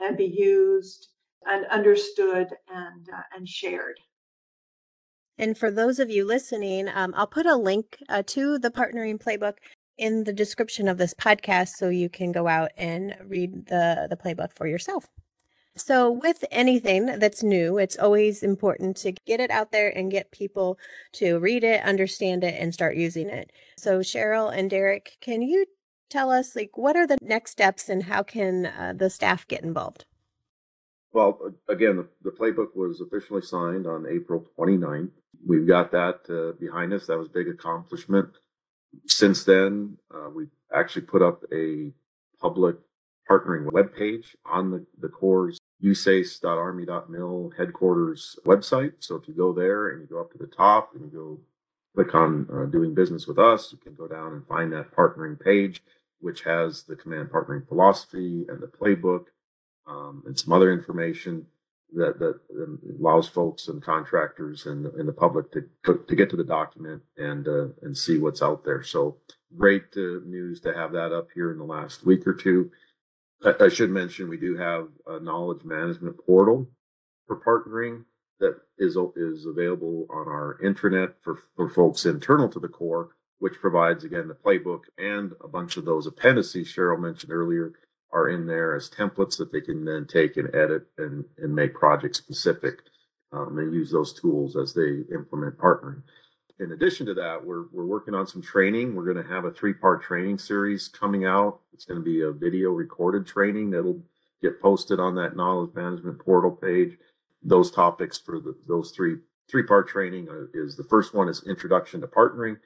and 0.00 0.16
be 0.16 0.24
used 0.24 1.08
and 1.46 1.66
understood 1.66 2.48
and, 2.72 3.08
uh, 3.14 3.22
and 3.36 3.46
shared. 3.46 3.98
And 5.36 5.56
for 5.56 5.70
those 5.70 5.98
of 5.98 6.10
you 6.10 6.24
listening, 6.24 6.88
um, 6.88 7.14
I'll 7.16 7.26
put 7.26 7.46
a 7.46 7.54
link 7.54 7.98
uh, 8.08 8.22
to 8.26 8.58
the 8.58 8.70
partnering 8.70 9.22
playbook 9.22 9.58
in 9.98 10.24
the 10.24 10.32
description 10.32 10.88
of 10.88 10.98
this 10.98 11.14
podcast 11.14 11.70
so 11.76 11.88
you 11.88 12.08
can 12.08 12.32
go 12.32 12.48
out 12.48 12.70
and 12.76 13.16
read 13.26 13.66
the, 13.66 14.06
the 14.08 14.16
playbook 14.16 14.52
for 14.54 14.66
yourself. 14.66 15.08
So, 15.76 16.10
with 16.10 16.44
anything 16.50 17.06
that's 17.18 17.42
new, 17.42 17.78
it's 17.78 17.96
always 17.96 18.42
important 18.42 18.96
to 18.98 19.12
get 19.12 19.38
it 19.38 19.50
out 19.50 19.70
there 19.70 19.96
and 19.96 20.10
get 20.10 20.32
people 20.32 20.76
to 21.12 21.38
read 21.38 21.62
it, 21.62 21.84
understand 21.84 22.42
it, 22.42 22.60
and 22.60 22.74
start 22.74 22.96
using 22.96 23.28
it. 23.28 23.52
So, 23.76 24.00
Sheryl 24.00 24.52
and 24.52 24.70
Darrick, 24.70 25.20
can 25.20 25.40
you 25.40 25.66
tell 26.08 26.30
us 26.30 26.56
like 26.56 26.76
what 26.76 26.96
are 26.96 27.06
the 27.06 27.18
next 27.20 27.52
steps 27.52 27.88
and 27.88 28.04
how 28.04 28.22
can 28.22 28.66
uh, 28.66 28.94
the 28.96 29.10
staff 29.10 29.46
get 29.46 29.62
involved? 29.62 30.04
Well, 31.12 31.54
again, 31.68 31.96
the, 31.96 32.08
the, 32.22 32.36
playbook 32.36 32.76
was 32.76 33.00
officially 33.00 33.42
signed 33.42 33.86
on 33.86 34.06
April 34.06 34.46
29th. 34.58 35.10
We've 35.46 35.66
got 35.66 35.90
that 35.92 36.20
uh, 36.28 36.58
behind 36.60 36.92
us. 36.92 37.06
That 37.06 37.18
was 37.18 37.28
a 37.28 37.30
big 37.30 37.48
accomplishment. 37.48 38.30
Since 39.06 39.44
then, 39.44 39.98
uh, 40.14 40.30
we 40.34 40.46
actually 40.74 41.02
put 41.02 41.22
up 41.22 41.42
a 41.52 41.92
public 42.40 42.76
partnering 43.28 43.66
webpage 43.66 44.34
on 44.44 44.70
the, 44.70 44.86
the 45.00 45.08
Corps 45.08 45.52
usace.army.mil 45.82 47.52
headquarters 47.56 48.38
website. 48.44 48.92
So 49.00 49.16
if 49.16 49.28
you 49.28 49.34
go 49.34 49.52
there 49.52 49.90
and 49.90 50.00
you 50.00 50.06
go 50.06 50.20
up 50.20 50.32
to 50.32 50.38
the 50.38 50.46
top 50.46 50.94
and 50.94 51.04
you 51.04 51.18
go 51.18 51.40
click 51.94 52.14
on 52.14 52.46
uh, 52.52 52.64
doing 52.66 52.94
business 52.94 53.26
with 53.26 53.38
us, 53.38 53.72
you 53.72 53.78
can 53.78 53.94
go 53.94 54.08
down 54.08 54.32
and 54.32 54.46
find 54.46 54.72
that 54.72 54.94
partnering 54.94 55.38
page, 55.38 55.82
which 56.20 56.42
has 56.42 56.84
the 56.84 56.96
command 56.96 57.28
partnering 57.28 57.66
philosophy 57.68 58.46
and 58.48 58.60
the 58.60 58.66
playbook 58.66 59.26
um, 59.86 60.22
and 60.26 60.38
some 60.38 60.52
other 60.52 60.72
information 60.72 61.46
that 61.94 62.18
that 62.18 62.40
allows 62.98 63.28
folks 63.28 63.68
and 63.68 63.82
contractors 63.82 64.66
and, 64.66 64.86
and 64.86 65.08
the 65.08 65.12
public 65.12 65.50
to 65.52 65.64
to 65.84 66.16
get 66.16 66.30
to 66.30 66.36
the 66.36 66.44
document 66.44 67.02
and 67.16 67.48
uh, 67.48 67.68
and 67.82 67.96
see 67.96 68.18
what's 68.18 68.42
out 68.42 68.64
there. 68.64 68.82
So 68.82 69.16
great 69.56 69.84
uh, 69.96 70.20
news 70.26 70.60
to 70.60 70.74
have 70.74 70.92
that 70.92 71.12
up 71.12 71.28
here 71.34 71.50
in 71.50 71.58
the 71.58 71.64
last 71.64 72.04
week 72.04 72.26
or 72.26 72.34
two. 72.34 72.70
I, 73.44 73.54
I 73.60 73.68
should 73.68 73.90
mention 73.90 74.28
we 74.28 74.36
do 74.36 74.56
have 74.56 74.88
a 75.06 75.20
knowledge 75.20 75.64
management 75.64 76.16
portal 76.26 76.68
for 77.26 77.40
partnering 77.40 78.04
that 78.40 78.58
is 78.78 78.96
is 79.16 79.46
available 79.46 80.06
on 80.10 80.28
our 80.28 80.58
intranet 80.62 81.14
for, 81.22 81.42
for 81.56 81.68
folks 81.68 82.06
internal 82.06 82.48
to 82.48 82.60
the 82.60 82.68
Corps, 82.68 83.10
which 83.38 83.60
provides 83.60 84.04
again 84.04 84.28
the 84.28 84.34
playbook 84.34 84.82
and 84.98 85.32
a 85.42 85.48
bunch 85.48 85.76
of 85.76 85.84
those 85.84 86.06
appendices 86.06 86.68
Sheryl 86.68 87.00
mentioned 87.00 87.32
earlier 87.32 87.72
are 88.12 88.28
in 88.28 88.46
there 88.46 88.74
as 88.74 88.90
templates 88.90 89.36
that 89.38 89.52
they 89.52 89.60
can 89.60 89.84
then 89.84 90.06
take 90.06 90.36
and 90.36 90.54
edit 90.54 90.86
and, 90.98 91.24
and 91.38 91.54
make 91.54 91.74
project 91.74 92.16
specific 92.16 92.80
um, 93.32 93.58
and 93.58 93.74
use 93.74 93.90
those 93.90 94.12
tools 94.12 94.56
as 94.56 94.72
they 94.72 95.02
implement 95.14 95.58
partnering. 95.58 96.02
In 96.60 96.72
addition 96.72 97.06
to 97.06 97.14
that, 97.14 97.44
we're, 97.44 97.66
we're 97.72 97.84
working 97.84 98.14
on 98.14 98.26
some 98.26 98.42
training. 98.42 98.94
We're 98.94 99.12
going 99.12 99.24
to 99.24 99.32
have 99.32 99.44
a 99.44 99.52
three 99.52 99.74
part 99.74 100.02
training 100.02 100.38
series 100.38 100.88
coming 100.88 101.24
out. 101.24 101.60
It's 101.72 101.84
going 101.84 102.00
to 102.00 102.04
be 102.04 102.22
a 102.22 102.32
video 102.32 102.70
recorded 102.70 103.26
training 103.26 103.70
that'll 103.70 104.02
get 104.42 104.60
posted 104.60 104.98
on 104.98 105.14
that 105.16 105.36
knowledge 105.36 105.74
management 105.74 106.18
portal 106.18 106.50
page. 106.50 106.96
Those 107.42 107.70
topics 107.70 108.18
for 108.18 108.40
the, 108.40 108.56
those 108.66 108.90
three 108.90 109.16
three 109.48 109.62
part 109.62 109.88
training 109.88 110.28
uh, 110.28 110.46
is 110.52 110.76
the 110.76 110.84
first 110.84 111.14
one 111.14 111.28
is 111.28 111.44
introduction 111.46 112.00
to 112.00 112.06
partnering. 112.06 112.56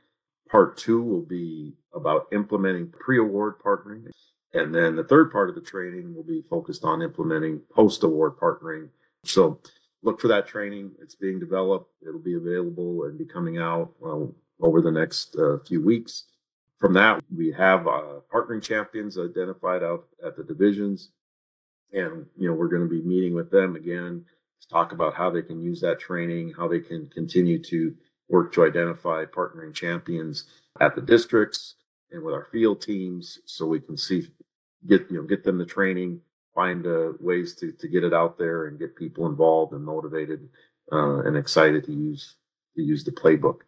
Part 0.51 0.77
two 0.77 1.03
will 1.03 1.23
be 1.23 1.75
about 1.95 2.27
implementing 2.33 2.91
pre 2.91 3.19
award 3.19 3.55
partnering. 3.65 4.07
And 4.55 4.75
then 4.75 4.97
the 4.97 5.05
third 5.05 5.33
part 5.33 5.49
of 5.49 5.55
the 5.55 5.61
training 5.63 6.15
will 6.15 6.25
be 6.25 6.43
focused 6.43 6.85
on 6.85 7.03
implementing 7.03 7.61
post 7.75 8.03
award 8.03 8.37
partnering. 8.37 8.89
So 9.25 9.61
look 10.03 10.21
for 10.21 10.29
that 10.29 10.47
training. 10.47 10.93
It's 11.01 11.15
being 11.15 11.41
developed. 11.41 11.91
It'll 12.07 12.21
be 12.21 12.35
available 12.35 13.05
and 13.05 13.19
be 13.19 13.25
coming 13.25 13.59
out 13.59 13.93
well, 13.99 14.35
over 14.61 14.81
the 14.81 14.91
next 14.91 15.37
uh, 15.37 15.59
few 15.67 15.83
weeks. 15.83 16.25
From 16.79 16.93
that, 16.95 17.23
we 17.35 17.53
have 17.53 17.87
uh, 17.87 18.21
partnering 18.33 18.63
champions 18.63 19.17
identified 19.17 19.83
out 19.83 20.07
at 20.25 20.37
the 20.37 20.43
divisions. 20.43 21.11
And, 21.93 22.27
you 22.37 22.49
know, 22.49 22.55
we're 22.55 22.69
going 22.69 22.83
to 22.83 22.89
be 22.89 23.03
meeting 23.03 23.35
with 23.35 23.51
them 23.51 23.77
again 23.77 24.25
to 24.61 24.69
talk 24.69 24.93
about 24.93 25.15
how 25.15 25.31
they 25.31 25.43
can 25.43 25.63
use 25.63 25.81
that 25.81 26.01
training, 26.01 26.55
how 26.57 26.69
they 26.69 26.81
can 26.81 27.09
continue 27.09 27.63
to 27.65 27.95
work 28.29 28.53
to 28.55 28.65
identify 28.65 29.25
partnering 29.25 29.75
champions 29.75 30.45
at 30.81 30.95
the 30.95 31.03
districts 31.03 31.77
and 32.11 32.23
with 32.23 32.35
our 32.35 32.47
field 32.51 32.81
teams 32.81 33.39
so 33.47 33.67
we 33.67 33.81
can 33.81 33.97
see 33.97 34.27
get 34.87 35.11
you 35.11 35.19
know 35.19 35.23
get 35.23 35.45
them 35.45 35.59
the 35.59 35.67
training 35.67 36.21
find 36.55 36.87
uh, 36.87 37.13
ways 37.21 37.55
to 37.55 37.73
to 37.73 37.89
get 37.89 38.05
it 38.05 38.13
out 38.13 38.39
there 38.39 38.67
and 38.67 38.79
get 38.79 38.97
people 38.97 39.27
involved 39.27 39.73
and 39.73 39.85
motivated 39.85 40.49
uh, 40.93 41.21
and 41.21 41.37
excited 41.37 41.85
to 41.85 41.93
use 41.93 42.37
to 42.77 42.83
use 42.83 43.05
the 43.05 43.13
playbook 43.13 43.61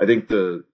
i 0.00 0.06
think 0.06 0.28
the 0.28 0.64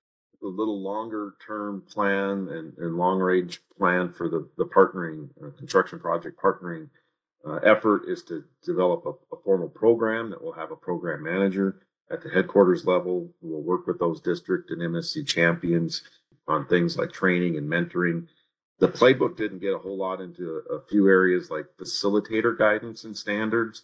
the 0.41 0.49
little 0.49 0.83
longer 0.83 1.35
term 1.47 1.83
plan 1.91 2.49
and, 2.49 2.73
and 2.79 2.97
long 2.97 3.19
range 3.19 3.61
plan 3.77 4.11
for 4.11 4.29
the 4.29 4.49
the 4.57 4.65
partnering 4.65 5.29
uh, 5.45 5.51
construction 5.59 5.99
project 5.99 6.41
partnering 6.41 6.89
uh, 7.47 7.57
effort 7.57 8.03
is 8.07 8.23
to 8.23 8.45
develop 8.65 9.05
a, 9.07 9.35
a 9.35 9.39
formal 9.45 9.69
program 9.69 10.31
that 10.31 10.43
will 10.43 10.53
have 10.53 10.71
a 10.71 10.77
program 10.77 11.23
manager 11.23 11.81
at 12.11 12.23
the 12.23 12.31
headquarters 12.31 12.85
level 12.85 13.31
who 13.41 13.49
will 13.49 13.63
work 13.63 13.87
with 13.87 13.99
those 13.99 14.21
district 14.21 14.71
and 14.71 14.83
MSC 14.83 15.27
champions 15.27 16.03
on 16.49 16.67
things 16.67 16.97
like 16.97 17.13
training 17.13 17.57
and 17.57 17.71
mentoring. 17.71 18.27
The 18.81 18.89
playbook 18.89 19.37
didn't 19.37 19.61
get 19.61 19.75
a 19.75 19.79
whole 19.79 19.99
lot 19.99 20.21
into 20.21 20.63
a 20.71 20.81
few 20.89 21.07
areas 21.07 21.51
like 21.51 21.67
facilitator 21.79 22.57
guidance 22.57 23.05
and 23.05 23.17
standards. 23.17 23.83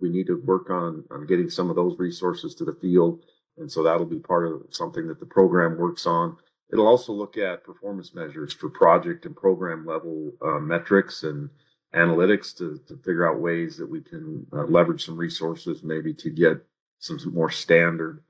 We 0.00 0.08
need 0.08 0.26
to 0.26 0.42
work 0.44 0.68
on, 0.68 1.04
on 1.10 1.26
getting 1.26 1.48
some 1.48 1.70
of 1.70 1.76
those 1.76 1.98
resources 1.98 2.54
to 2.56 2.64
the 2.64 2.74
field. 2.74 3.22
And 3.56 3.70
so 3.70 3.82
that'll 3.82 4.04
be 4.04 4.18
part 4.18 4.46
of 4.46 4.62
something 4.70 5.06
that 5.06 5.20
the 5.20 5.26
program 5.26 5.78
works 5.78 6.06
on. 6.06 6.36
It'll 6.72 6.88
also 6.88 7.12
look 7.12 7.38
at 7.38 7.64
performance 7.64 8.14
measures 8.14 8.52
for 8.52 8.68
project 8.68 9.24
and 9.24 9.36
program 9.36 9.86
level 9.86 10.32
uh, 10.44 10.58
metrics 10.58 11.22
and 11.22 11.48
analytics 11.94 12.54
to, 12.58 12.80
to 12.88 12.96
figure 12.96 13.28
out 13.28 13.40
ways 13.40 13.76
that 13.76 13.88
we 13.88 14.00
can 14.00 14.44
uh, 14.52 14.64
leverage 14.64 15.04
some 15.04 15.16
resources 15.16 15.82
maybe 15.82 16.12
to 16.12 16.30
get 16.30 16.58
some, 16.98 17.18
some 17.18 17.32
more 17.32 17.50
standard 17.50 18.22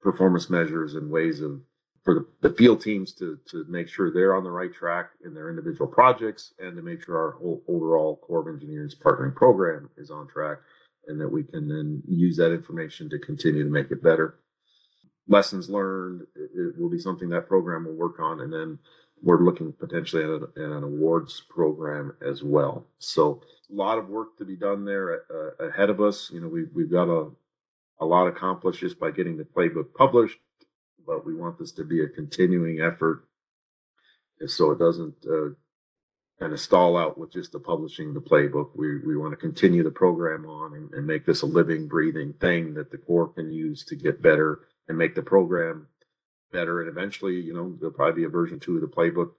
performance 0.00 0.48
measures 0.48 0.94
and 0.94 1.10
ways 1.10 1.40
of 1.40 1.60
for 2.04 2.14
the, 2.14 2.48
the, 2.48 2.54
field 2.54 2.80
teams 2.80 3.12
to 3.12 3.38
to 3.48 3.64
make 3.68 3.88
sure 3.88 4.10
they're 4.10 4.34
on 4.34 4.44
the 4.44 4.50
right 4.50 4.72
track 4.72 5.10
in 5.24 5.34
their 5.34 5.48
individual 5.50 5.86
projects 5.86 6.52
and 6.58 6.76
to 6.76 6.82
make 6.82 7.02
sure 7.02 7.16
our 7.16 7.32
whole 7.32 7.62
overall 7.68 8.16
Corps 8.16 8.40
of 8.40 8.54
Engineers 8.54 8.94
partnering 8.94 9.34
program 9.34 9.88
is 9.96 10.10
on 10.10 10.26
track 10.26 10.58
and 11.06 11.20
that 11.20 11.28
we 11.28 11.42
can 11.42 11.68
then 11.68 12.02
use 12.06 12.36
that 12.36 12.52
information 12.52 13.08
to 13.10 13.18
continue 13.18 13.64
to 13.64 13.70
make 13.70 13.90
it 13.90 14.02
better. 14.02 14.38
Lessons 15.28 15.68
learned 15.68 16.26
it 16.34 16.78
will 16.78 16.90
be 16.90 16.98
something 16.98 17.28
that 17.30 17.48
program 17.48 17.84
will 17.84 17.94
work 17.94 18.18
on, 18.20 18.40
and 18.40 18.52
then 18.52 18.78
we're 19.22 19.44
looking 19.44 19.72
potentially 19.72 20.24
at, 20.24 20.30
a, 20.30 20.48
at 20.56 20.70
an 20.70 20.82
awards 20.82 21.42
program 21.48 22.12
as 22.26 22.42
well. 22.42 22.86
So 22.98 23.40
a 23.70 23.74
lot 23.74 23.98
of 23.98 24.08
work 24.08 24.36
to 24.38 24.44
be 24.44 24.56
done 24.56 24.84
there 24.84 25.22
uh, 25.30 25.68
ahead 25.68 25.90
of 25.90 26.00
us. 26.00 26.30
You 26.32 26.40
know, 26.40 26.48
we 26.48 26.64
we've 26.74 26.90
got 26.90 27.08
a 27.08 27.30
a 28.00 28.04
lot 28.04 28.26
accomplished 28.26 28.80
just 28.80 28.98
by 28.98 29.12
getting 29.12 29.36
the 29.36 29.44
playbook 29.44 29.94
published 29.94 30.38
but 31.06 31.24
we 31.24 31.34
want 31.34 31.58
this 31.58 31.72
to 31.72 31.84
be 31.84 32.02
a 32.02 32.08
continuing 32.08 32.80
effort. 32.80 33.24
And 34.40 34.50
so 34.50 34.70
it 34.72 34.78
doesn't 34.78 35.14
uh, 35.26 35.50
kind 36.40 36.52
of 36.52 36.60
stall 36.60 36.96
out 36.96 37.16
with 37.16 37.32
just 37.32 37.52
the 37.52 37.60
publishing 37.60 38.14
the 38.14 38.20
playbook. 38.20 38.70
We, 38.74 38.98
we 38.98 39.16
want 39.16 39.32
to 39.32 39.36
continue 39.36 39.82
the 39.82 39.90
program 39.90 40.46
on 40.46 40.74
and, 40.74 40.92
and 40.92 41.06
make 41.06 41.24
this 41.24 41.42
a 41.42 41.46
living, 41.46 41.86
breathing 41.86 42.32
thing 42.34 42.74
that 42.74 42.90
the 42.90 42.98
Corps 42.98 43.28
can 43.28 43.52
use 43.52 43.84
to 43.84 43.96
get 43.96 44.22
better 44.22 44.60
and 44.88 44.98
make 44.98 45.14
the 45.14 45.22
program 45.22 45.86
better. 46.52 46.80
And 46.80 46.88
eventually, 46.88 47.34
you 47.34 47.54
know, 47.54 47.76
there'll 47.78 47.94
probably 47.94 48.22
be 48.22 48.26
a 48.26 48.28
version 48.28 48.58
two 48.58 48.74
of 48.74 48.80
the 48.80 48.88
playbook 48.88 49.30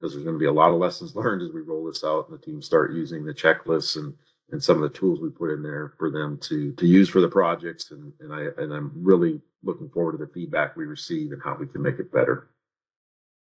because 0.00 0.14
there's 0.14 0.24
going 0.24 0.36
to 0.36 0.40
be 0.40 0.46
a 0.46 0.52
lot 0.52 0.70
of 0.70 0.78
lessons 0.78 1.14
learned 1.16 1.42
as 1.42 1.52
we 1.52 1.60
roll 1.60 1.84
this 1.84 2.04
out 2.04 2.28
and 2.28 2.38
the 2.38 2.42
teams 2.42 2.66
start 2.66 2.92
using 2.92 3.24
the 3.24 3.34
checklists 3.34 3.96
and 3.96 4.14
and 4.50 4.62
some 4.62 4.76
of 4.76 4.82
the 4.82 4.96
tools 4.96 5.20
we 5.20 5.28
put 5.30 5.50
in 5.50 5.62
there 5.62 5.94
for 5.98 6.10
them 6.10 6.38
to 6.42 6.72
to 6.72 6.86
use 6.86 7.08
for 7.08 7.20
the 7.20 7.28
projects 7.28 7.90
and 7.90 8.12
and 8.20 8.32
I 8.32 8.46
and 8.58 8.72
I'm 8.72 8.92
really 8.94 9.40
looking 9.62 9.88
forward 9.88 10.12
to 10.12 10.18
the 10.18 10.32
feedback 10.32 10.76
we 10.76 10.84
receive 10.84 11.32
and 11.32 11.42
how 11.42 11.56
we 11.58 11.66
can 11.66 11.82
make 11.82 11.98
it 11.98 12.12
better. 12.12 12.48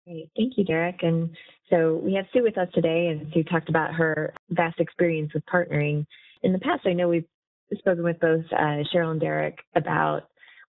Great. 0.05 0.29
Thank 0.35 0.57
you, 0.57 0.65
Darrick. 0.65 1.05
And 1.05 1.29
so 1.69 2.01
we 2.03 2.15
have 2.15 2.25
Sue 2.33 2.41
with 2.41 2.57
us 2.57 2.67
today, 2.73 3.07
and 3.07 3.31
Sue 3.33 3.43
talked 3.43 3.69
about 3.69 3.93
her 3.93 4.33
vast 4.49 4.79
experience 4.79 5.33
with 5.33 5.45
partnering. 5.45 6.05
In 6.41 6.51
the 6.51 6.59
past, 6.59 6.87
I 6.87 6.93
know 6.93 7.07
we've 7.07 7.25
spoken 7.77 8.03
with 8.03 8.19
both 8.19 8.45
uh, 8.51 8.83
Sheryl 8.91 9.11
and 9.11 9.21
Darrick 9.21 9.57
about 9.75 10.23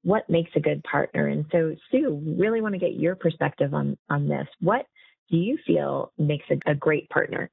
what 0.03 0.29
makes 0.29 0.51
a 0.57 0.61
good 0.61 0.83
partner. 0.85 1.29
And 1.29 1.45
so, 1.53 1.75
Sue, 1.91 2.21
really 2.39 2.61
want 2.61 2.75
to 2.75 2.81
get 2.81 2.95
your 2.95 3.15
perspective 3.15 3.75
on, 3.75 3.97
on 4.11 4.29
this. 4.29 4.47
What 4.61 4.87
do 5.31 5.37
you 5.37 5.59
feel 5.67 6.13
makes 6.19 6.47
a, 6.51 6.71
a 6.71 6.75
great 6.75 7.09
partner? 7.11 7.51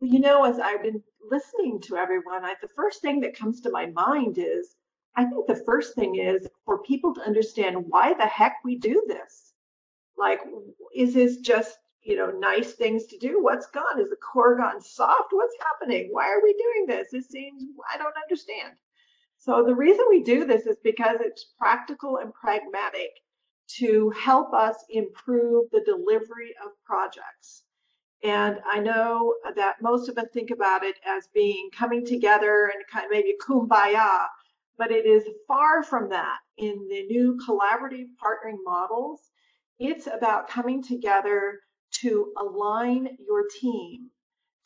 Well, 0.00 0.10
you 0.10 0.20
know, 0.20 0.44
as 0.44 0.58
I've 0.58 0.82
been 0.82 1.02
listening 1.30 1.80
to 1.82 1.96
everyone, 1.96 2.44
I, 2.44 2.54
the 2.62 2.68
first 2.68 3.02
thing 3.02 3.20
that 3.20 3.36
comes 3.38 3.60
to 3.62 3.70
my 3.70 3.86
mind 3.86 4.38
is 4.38 4.76
I 5.16 5.24
think 5.26 5.46
the 5.46 5.62
first 5.66 5.94
thing 5.94 6.16
is 6.16 6.48
for 6.64 6.82
people 6.82 7.14
to 7.14 7.22
understand 7.22 7.84
why 7.88 8.14
the 8.14 8.26
heck 8.26 8.56
we 8.64 8.78
do 8.78 9.04
this. 9.08 9.52
Like, 10.16 10.40
is 10.94 11.14
this 11.14 11.38
just, 11.38 11.78
you 12.02 12.16
know, 12.16 12.30
nice 12.30 12.72
things 12.74 13.06
to 13.06 13.18
do? 13.18 13.42
What's 13.42 13.66
gone? 13.68 14.00
Is 14.00 14.10
the 14.10 14.16
Corps 14.16 14.56
gone 14.56 14.80
soft? 14.80 15.32
What's 15.32 15.56
happening? 15.60 16.08
Why 16.12 16.28
are 16.28 16.42
we 16.42 16.54
doing 16.54 16.86
this? 16.86 17.12
It 17.12 17.30
seems, 17.30 17.64
I 17.92 17.98
don't 17.98 18.16
understand. 18.22 18.74
So 19.38 19.64
the 19.64 19.74
reason 19.74 20.06
we 20.08 20.22
do 20.22 20.46
this 20.46 20.66
is 20.66 20.76
because 20.84 21.18
it's 21.20 21.46
practical 21.58 22.18
and 22.18 22.32
pragmatic 22.34 23.10
to 23.78 24.10
help 24.10 24.52
us 24.54 24.76
improve 24.90 25.70
the 25.72 25.82
delivery 25.84 26.54
of 26.64 26.72
projects. 26.84 27.64
And 28.22 28.58
I 28.66 28.80
know 28.80 29.34
that 29.56 29.76
most 29.80 30.08
of 30.08 30.18
us 30.18 30.26
think 30.34 30.50
about 30.50 30.84
it 30.84 30.96
as 31.06 31.28
being 31.34 31.70
coming 31.74 32.04
together 32.04 32.66
and 32.74 32.84
kind 32.92 33.06
of 33.06 33.10
maybe 33.10 33.34
kumbaya, 33.40 34.26
but 34.76 34.90
it 34.90 35.06
is 35.06 35.24
far 35.48 35.82
from 35.82 36.10
that. 36.10 36.38
In 36.58 36.86
the 36.88 37.06
new 37.06 37.38
collaborative 37.48 38.08
partnering 38.22 38.58
models, 38.64 39.20
it's 39.78 40.06
about 40.06 40.48
coming 40.48 40.82
together 40.82 41.60
to 42.02 42.32
align 42.36 43.08
your 43.26 43.44
team 43.60 44.10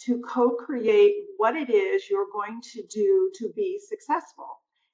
to 0.01 0.21
co 0.29 0.51
create 0.51 1.15
what 1.37 1.55
it 1.57 1.71
is 1.71 2.11
you're 2.11 2.27
going 2.33 2.61
to 2.73 2.83
do 2.93 3.31
to 3.37 3.53
be 3.55 3.79
successful. 3.89 4.49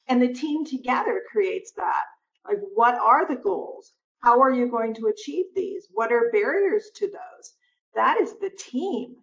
And 0.08 0.20
the 0.20 0.32
team 0.32 0.64
together 0.66 1.22
creates 1.30 1.72
that. 1.72 2.04
Like, 2.46 2.58
what 2.74 2.94
are 2.96 3.26
the 3.26 3.40
goals? 3.40 3.92
How 4.22 4.40
are 4.40 4.52
you 4.52 4.68
going 4.68 4.94
to 4.94 5.06
achieve 5.06 5.46
these? 5.54 5.88
What 5.92 6.12
are 6.12 6.30
barriers 6.32 6.90
to 6.96 7.06
those? 7.06 7.54
That 7.94 8.20
is 8.20 8.38
the 8.38 8.50
team. 8.58 9.16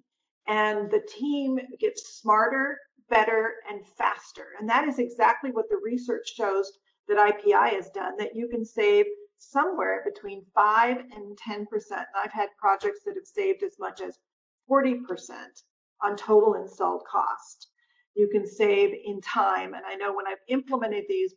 And 0.47 0.89
the 0.89 1.05
team 1.07 1.59
gets 1.79 2.19
smarter, 2.21 2.77
better, 3.09 3.55
and 3.69 3.85
faster. 3.97 4.45
And 4.59 4.69
that 4.69 4.87
is 4.87 4.99
exactly 4.99 5.51
what 5.51 5.69
the 5.69 5.79
research 5.83 6.33
shows 6.35 6.71
that 7.07 7.17
IPI 7.17 7.71
has 7.71 7.89
done 7.89 8.17
that 8.17 8.35
you 8.35 8.47
can 8.47 8.65
save 8.65 9.05
somewhere 9.37 10.03
between 10.05 10.45
5 10.55 10.97
and 10.97 11.37
10%. 11.37 11.65
And 11.91 12.05
I've 12.15 12.31
had 12.31 12.49
projects 12.59 13.01
that 13.05 13.15
have 13.15 13.25
saved 13.25 13.63
as 13.63 13.75
much 13.79 14.01
as 14.01 14.19
40% 14.69 14.97
on 16.03 16.15
total 16.15 16.55
installed 16.55 17.03
cost 17.09 17.67
you 18.17 18.27
can 18.27 18.45
save 18.45 18.93
in 19.05 19.21
time. 19.21 19.73
And 19.73 19.85
I 19.85 19.95
know 19.95 20.11
when 20.13 20.27
I've 20.27 20.37
implemented 20.49 21.03
these 21.07 21.35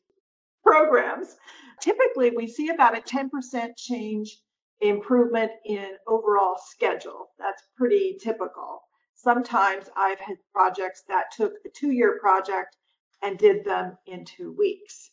programs, 0.64 1.36
typically 1.80 2.30
we 2.30 2.48
see 2.48 2.70
about 2.70 2.96
a 2.96 3.02
10% 3.02 3.28
change 3.76 4.38
improvement 4.80 5.52
in 5.64 5.96
overall 6.06 6.56
schedule. 6.58 7.30
That's 7.38 7.62
pretty 7.76 8.18
typical. 8.20 8.82
Sometimes 9.14 9.90
I've 9.96 10.20
had 10.20 10.36
projects 10.52 11.02
that 11.08 11.30
took 11.36 11.52
a 11.66 11.68
two 11.68 11.90
year 11.90 12.18
project 12.20 12.76
and 13.22 13.38
did 13.38 13.64
them 13.64 13.98
in 14.06 14.24
two 14.24 14.52
weeks. 14.52 15.10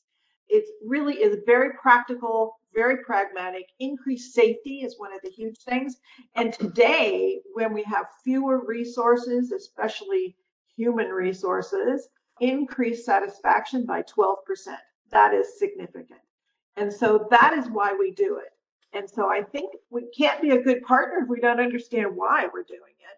It 0.48 0.64
really 0.86 1.16
is 1.16 1.44
very 1.46 1.72
practical, 1.74 2.60
very 2.74 3.04
pragmatic. 3.04 3.66
Increased 3.80 4.34
safety 4.34 4.80
is 4.80 4.98
one 4.98 5.14
of 5.14 5.22
the 5.22 5.30
huge 5.30 5.58
things. 5.60 5.98
And 6.36 6.54
today, 6.54 7.42
when 7.54 7.74
we 7.74 7.84
have 7.84 8.06
fewer 8.24 8.66
resources, 8.66 9.52
especially 9.52 10.38
human 10.78 11.10
resources 11.10 12.08
increased 12.40 13.06
satisfaction 13.06 13.86
by 13.86 14.04
12%. 14.04 14.36
That 15.12 15.34
is 15.34 15.58
significant. 15.58 16.22
And 16.76 16.94
so 16.94 17.28
that 17.32 17.54
is 17.58 17.70
why 17.70 17.96
we 17.98 18.12
do 18.12 18.38
it. 18.38 18.54
And 18.98 19.10
so 19.10 19.30
I 19.30 19.44
think 19.44 19.74
we 19.90 20.10
can't 20.18 20.42
be 20.42 20.52
a 20.52 20.62
good 20.62 20.82
partner 20.82 21.20
if 21.24 21.30
we 21.30 21.40
don't 21.40 21.60
understand 21.60 22.16
why 22.16 22.48
we're 22.52 22.64
doing 22.64 22.96
it. 23.00 23.18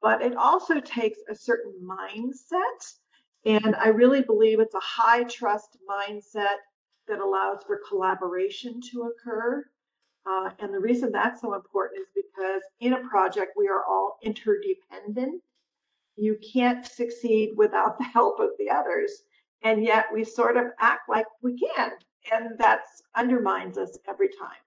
But 0.00 0.22
it 0.22 0.34
also 0.36 0.80
takes 0.80 1.18
a 1.28 1.34
certain 1.34 1.74
mindset. 1.84 2.94
And 3.44 3.76
I 3.76 3.88
really 3.88 4.22
believe 4.22 4.60
it's 4.60 4.74
a 4.74 4.80
high 4.80 5.24
trust 5.24 5.76
mindset 5.88 6.56
that 7.08 7.20
allows 7.20 7.62
for 7.66 7.80
collaboration 7.88 8.80
to 8.92 9.10
occur. 9.10 9.64
Uh, 10.26 10.50
and 10.58 10.72
the 10.72 10.80
reason 10.80 11.10
that's 11.12 11.40
so 11.40 11.54
important 11.54 12.00
is 12.00 12.08
because 12.14 12.62
in 12.80 12.94
a 12.94 13.08
project, 13.08 13.52
we 13.56 13.68
are 13.68 13.84
all 13.86 14.18
interdependent 14.22 15.42
you 16.20 16.36
can't 16.52 16.84
succeed 16.84 17.52
without 17.56 17.96
the 17.98 18.04
help 18.04 18.40
of 18.40 18.50
the 18.58 18.68
others. 18.70 19.22
And 19.62 19.82
yet 19.82 20.06
we 20.12 20.24
sort 20.24 20.56
of 20.56 20.66
act 20.78 21.08
like 21.08 21.26
we 21.42 21.58
can. 21.58 21.92
And 22.30 22.58
that 22.58 22.80
undermines 23.14 23.78
us 23.78 23.98
every 24.06 24.28
time. 24.28 24.60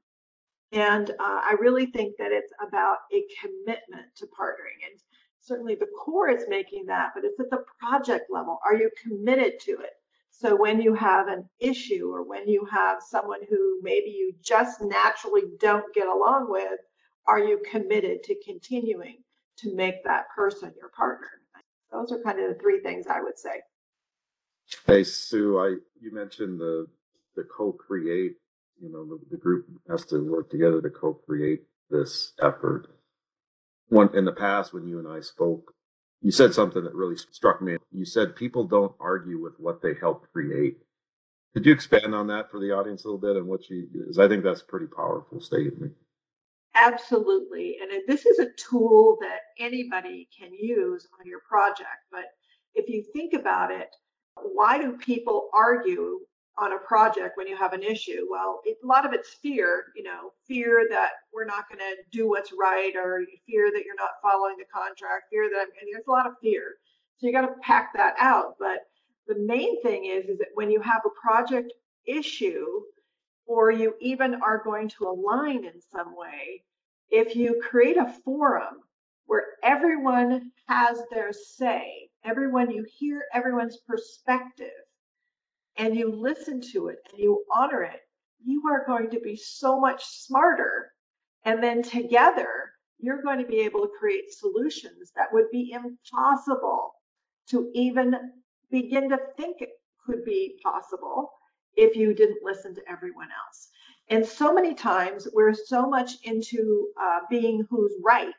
And 0.73 1.11
uh, 1.11 1.13
I 1.19 1.55
really 1.59 1.85
think 1.85 2.17
that 2.17 2.31
it's 2.31 2.51
about 2.67 2.97
a 3.13 3.23
commitment 3.39 4.07
to 4.15 4.25
partnering. 4.25 4.89
And 4.89 4.99
certainly 5.39 5.75
the 5.75 5.87
Corps 6.03 6.29
is 6.29 6.45
making 6.49 6.87
that, 6.87 7.11
but 7.13 7.23
it's 7.23 7.39
at 7.39 7.51
the 7.51 7.63
project 7.79 8.25
level. 8.31 8.59
Are 8.65 8.75
you 8.75 8.89
committed 9.01 9.59
to 9.61 9.71
it? 9.73 9.93
So 10.31 10.55
when 10.55 10.81
you 10.81 10.95
have 10.95 11.27
an 11.27 11.47
issue 11.59 12.09
or 12.11 12.23
when 12.23 12.47
you 12.47 12.65
have 12.71 13.03
someone 13.07 13.41
who 13.47 13.79
maybe 13.83 14.09
you 14.09 14.33
just 14.41 14.81
naturally 14.81 15.43
don't 15.59 15.93
get 15.93 16.07
along 16.07 16.47
with, 16.49 16.79
are 17.27 17.39
you 17.39 17.61
committed 17.69 18.23
to 18.23 18.35
continuing 18.43 19.17
to 19.57 19.75
make 19.75 20.03
that 20.03 20.25
person 20.35 20.73
your 20.75 20.89
partner? 20.89 21.27
Those 21.91 22.11
are 22.11 22.19
kind 22.23 22.39
of 22.39 22.49
the 22.49 22.59
three 22.59 22.81
things 22.81 23.05
I 23.07 23.21
would 23.21 23.37
say. 23.37 23.61
Hey 24.87 25.03
Sue, 25.03 25.59
I 25.59 25.75
you 26.01 26.11
mentioned 26.11 26.59
the 26.59 26.87
the 27.35 27.43
co-create. 27.43 28.37
You 28.83 28.91
know, 28.91 29.05
the, 29.05 29.19
the 29.31 29.37
group 29.37 29.65
has 29.89 30.03
to 30.07 30.29
work 30.29 30.49
together 30.49 30.81
to 30.81 30.89
co-create 30.89 31.61
this 31.89 32.33
effort. 32.41 32.87
One 33.87 34.13
in 34.13 34.25
the 34.25 34.33
past, 34.33 34.73
when 34.73 34.85
you 34.85 34.99
and 34.99 35.07
I 35.07 35.21
spoke, 35.21 35.73
you 36.21 36.31
said 36.31 36.53
something 36.53 36.83
that 36.83 36.93
really 36.93 37.15
struck 37.15 37.61
me. 37.61 37.77
You 37.91 38.03
said 38.03 38.35
people 38.35 38.65
don't 38.65 38.93
argue 38.99 39.41
with 39.41 39.53
what 39.57 39.81
they 39.81 39.93
help 39.99 40.27
create. 40.33 40.79
Could 41.53 41.65
you 41.65 41.71
expand 41.71 42.13
on 42.13 42.27
that 42.27 42.51
for 42.51 42.59
the 42.59 42.71
audience 42.71 43.05
a 43.05 43.07
little 43.07 43.21
bit 43.21 43.37
and 43.37 43.47
what 43.47 43.69
you? 43.69 43.87
Because 43.91 44.19
I 44.19 44.27
think 44.27 44.43
that's 44.43 44.61
a 44.61 44.65
pretty 44.65 44.87
powerful 44.87 45.39
statement. 45.39 45.93
Absolutely. 46.75 47.77
And 47.81 47.91
this 48.05 48.25
is 48.25 48.39
a 48.39 48.49
tool 48.57 49.17
that 49.21 49.39
anybody 49.59 50.27
can 50.37 50.51
use 50.53 51.07
on 51.19 51.25
your 51.25 51.39
project. 51.47 52.03
But 52.11 52.25
if 52.75 52.89
you 52.89 53.05
think 53.13 53.33
about 53.33 53.71
it, 53.71 53.89
why 54.35 54.77
do 54.77 54.97
people 54.97 55.49
argue 55.53 56.19
on 56.57 56.73
a 56.73 56.77
project 56.77 57.37
when 57.37 57.47
you 57.47 57.57
have 57.57 57.73
an 57.73 57.83
issue? 57.83 58.27
Well, 58.29 58.61
it, 58.65 58.77
a 58.83 58.87
lot 58.87 59.05
of 59.05 59.13
it's 59.13 59.33
fear, 59.41 59.85
you 59.95 60.03
know, 60.03 60.31
fear 60.47 60.85
that 60.89 61.11
we're 61.33 61.45
not 61.45 61.67
going 61.69 61.79
to 61.79 61.95
do 62.11 62.29
what's 62.29 62.51
right, 62.57 62.93
or 62.95 63.21
fear 63.47 63.71
that 63.73 63.83
you're 63.85 63.95
not 63.95 64.21
following 64.21 64.57
the 64.57 64.65
contract, 64.73 65.25
fear 65.31 65.49
that, 65.49 65.67
i 65.67 65.79
and 65.81 65.89
there's 65.91 66.07
a 66.07 66.11
lot 66.11 66.27
of 66.27 66.33
fear. 66.41 66.75
So 67.17 67.27
you 67.27 67.33
got 67.33 67.41
to 67.41 67.55
pack 67.61 67.93
that 67.95 68.15
out. 68.19 68.55
But 68.59 68.79
the 69.27 69.39
main 69.39 69.81
thing 69.81 70.05
is, 70.05 70.29
is 70.29 70.37
that 70.39 70.49
when 70.53 70.69
you 70.69 70.81
have 70.81 71.01
a 71.05 71.21
project 71.21 71.73
issue, 72.05 72.81
or 73.45 73.71
you 73.71 73.93
even 73.99 74.35
are 74.35 74.61
going 74.63 74.89
to 74.89 75.07
align 75.07 75.65
in 75.65 75.81
some 75.91 76.15
way, 76.15 76.63
if 77.09 77.35
you 77.35 77.61
create 77.61 77.97
a 77.97 78.13
forum 78.23 78.81
where 79.25 79.45
everyone 79.63 80.51
has 80.67 81.01
their 81.11 81.31
say, 81.33 82.09
everyone, 82.23 82.71
you 82.71 82.85
hear 82.97 83.23
everyone's 83.33 83.77
perspective, 83.87 84.67
and 85.77 85.95
you 85.95 86.11
listen 86.11 86.61
to 86.73 86.87
it 86.87 86.97
and 87.11 87.19
you 87.19 87.43
honor 87.53 87.83
it, 87.83 88.01
you 88.45 88.61
are 88.69 88.85
going 88.85 89.09
to 89.09 89.19
be 89.19 89.35
so 89.35 89.79
much 89.79 90.03
smarter. 90.05 90.91
And 91.45 91.61
then 91.61 91.81
together, 91.81 92.71
you're 92.99 93.21
going 93.21 93.39
to 93.39 93.45
be 93.45 93.59
able 93.59 93.81
to 93.81 93.91
create 93.99 94.31
solutions 94.31 95.11
that 95.15 95.31
would 95.33 95.49
be 95.51 95.71
impossible 95.71 96.93
to 97.49 97.69
even 97.73 98.15
begin 98.71 99.09
to 99.09 99.19
think 99.37 99.57
could 100.05 100.23
be 100.25 100.59
possible 100.63 101.31
if 101.75 101.95
you 101.95 102.13
didn't 102.13 102.43
listen 102.43 102.73
to 102.75 102.81
everyone 102.89 103.29
else. 103.45 103.69
And 104.09 104.25
so 104.25 104.53
many 104.53 104.73
times 104.73 105.27
we're 105.33 105.53
so 105.53 105.87
much 105.87 106.11
into 106.23 106.89
uh, 107.01 107.19
being 107.29 107.65
who's 107.69 107.93
right. 108.03 108.33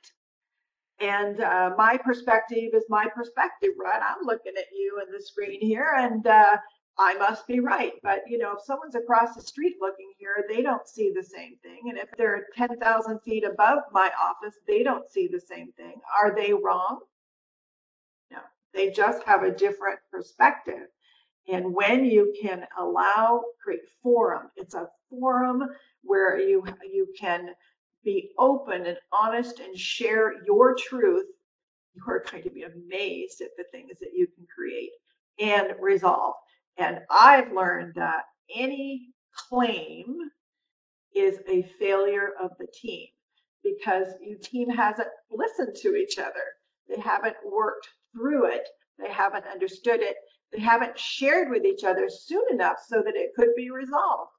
And 1.01 1.40
uh, 1.40 1.70
my 1.77 1.97
perspective 1.97 2.70
is 2.75 2.85
my 2.88 3.07
perspective, 3.14 3.70
right? 3.79 4.01
I'm 4.01 4.25
looking 4.25 4.53
at 4.57 4.66
you 4.73 5.01
in 5.05 5.12
the 5.12 5.23
screen 5.23 5.61
here 5.61 5.94
and 5.97 6.27
uh, 6.27 6.57
I 6.98 7.14
must 7.14 7.46
be 7.46 7.61
right. 7.61 7.92
But, 8.02 8.22
you 8.28 8.38
know, 8.38 8.52
if 8.52 8.62
someone's 8.64 8.94
across 8.94 9.35
the 9.35 9.42
street 9.42 9.76
looking 9.80 10.12
here, 10.18 10.44
they 10.48 10.62
don't 10.62 10.87
see 10.87 11.12
the 11.14 11.22
same 11.22 11.57
thing. 11.62 11.80
And 11.88 11.98
if 11.98 12.09
they're 12.16 12.46
10,000 12.57 13.20
feet 13.20 13.44
above 13.44 13.80
my 13.92 14.11
office, 14.22 14.57
they 14.66 14.83
don't 14.83 15.09
see 15.09 15.26
the 15.26 15.40
same 15.40 15.72
thing. 15.72 16.00
Are 16.22 16.35
they 16.35 16.52
wrong? 16.52 17.00
No, 18.30 18.38
they 18.72 18.90
just 18.90 19.22
have 19.24 19.42
a 19.42 19.50
different 19.50 19.98
perspective. 20.11 20.88
And 21.48 21.74
when 21.74 22.04
you 22.04 22.35
can 22.40 22.64
allow, 22.78 23.42
create 23.62 23.83
forum, 24.02 24.50
it's 24.57 24.74
a 24.74 24.88
forum 25.11 25.64
where 26.02 26.38
you 26.38 26.64
you 26.90 27.09
can 27.18 27.50
be 28.02 28.30
open 28.38 28.87
and 28.87 28.98
honest 29.12 29.61
and 29.61 29.76
share 29.76 30.44
your 30.46 30.74
truth. 30.74 31.26
You 31.94 32.02
are 32.09 32.24
going 32.30 32.42
to 32.44 32.50
be 32.50 32.62
amazed 32.62 33.40
at 33.40 33.50
the 33.57 33.64
things 33.72 33.98
that 34.00 34.12
you 34.14 34.26
can 34.26 34.46
create 34.54 34.90
and 35.38 35.74
resolve. 35.80 36.35
And 36.76 37.00
I've 37.10 37.52
learned 37.52 37.94
that 37.94 38.24
any 38.54 39.08
claim 39.48 40.16
is 41.14 41.38
a 41.48 41.62
failure 41.78 42.32
of 42.42 42.50
the 42.58 42.66
team 42.66 43.06
because 43.62 44.08
your 44.20 44.38
team 44.38 44.68
hasn't 44.68 45.08
listened 45.30 45.76
to 45.82 45.94
each 45.94 46.18
other. 46.18 46.44
They 46.88 47.00
haven't 47.00 47.37
worked 47.44 47.88
through 48.12 48.46
it. 48.46 48.68
They 48.98 49.10
haven't 49.10 49.46
understood 49.46 50.00
it. 50.00 50.16
They 50.52 50.60
haven't 50.60 50.98
shared 50.98 51.50
with 51.50 51.64
each 51.64 51.84
other 51.84 52.08
soon 52.08 52.44
enough 52.50 52.76
so 52.87 53.02
that 53.02 53.16
it 53.16 53.34
could 53.34 53.54
be 53.56 53.70
resolved. 53.70 54.30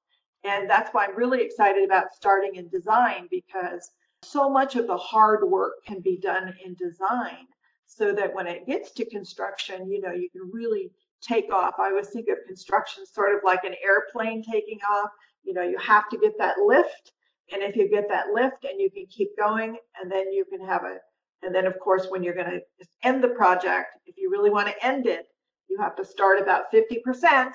And 0.44 0.70
that's 0.70 0.94
why 0.94 1.06
I'm 1.06 1.16
really 1.16 1.42
excited 1.42 1.84
about 1.84 2.14
starting 2.14 2.56
in 2.56 2.70
design 2.70 3.28
because 3.32 3.90
so 4.22 4.50
much 4.50 4.76
of 4.76 4.88
the 4.88 4.98
hard 4.98 5.50
work 5.50 5.74
can 5.86 6.02
be 6.02 6.18
done 6.18 6.54
in 6.64 6.76
design 6.76 7.48
so 7.88 8.14
that 8.14 8.34
when 8.34 8.48
it 8.48 8.68
gets 8.68 8.92
to 8.92 9.10
construction, 9.10 9.90
you 9.90 10.02
know, 10.02 10.12
you 10.12 10.30
can 10.30 10.50
really 10.52 10.92
take 11.22 11.52
off. 11.52 11.76
I 11.80 11.90
always 11.90 12.10
think 12.10 12.28
of 12.30 12.38
construction 12.48 13.06
sort 13.06 13.34
of 13.36 13.42
like 13.44 13.64
an 13.64 13.76
airplane 13.84 14.44
taking 14.44 14.80
off. 14.90 15.10
You 15.44 15.54
know, 15.54 15.64
you 15.64 15.78
have 15.78 16.10
to 16.10 16.18
get 16.18 16.34
that 16.40 16.58
lift. 16.66 17.12
And 17.54 17.62
if 17.62 17.76
you 17.76 17.90
get 17.90 18.10
that 18.10 18.28
lift 18.34 18.64
and 18.64 18.80
you 18.80 18.90
can 18.90 19.06
keep 19.08 19.30
going, 19.38 19.78
and 20.02 20.12
then 20.12 20.32
you 20.32 20.46
can 20.46 20.66
have 20.66 20.84
a, 20.84 20.98
and 21.44 21.54
then 21.54 21.68
of 21.68 21.80
course, 21.80 22.08
when 22.10 22.24
you're 22.24 22.34
going 22.34 22.50
to 22.50 22.88
end 23.04 23.24
the 23.24 23.30
project, 23.30 23.98
if 24.06 24.16
you 24.18 24.32
really 24.32 24.50
want 24.50 24.68
to 24.68 24.86
end 24.86 25.06
it, 25.06 25.28
you 25.70 25.78
have 25.80 25.96
to 25.98 26.06
start 26.06 26.42
about 26.42 26.72
50% 26.74 27.52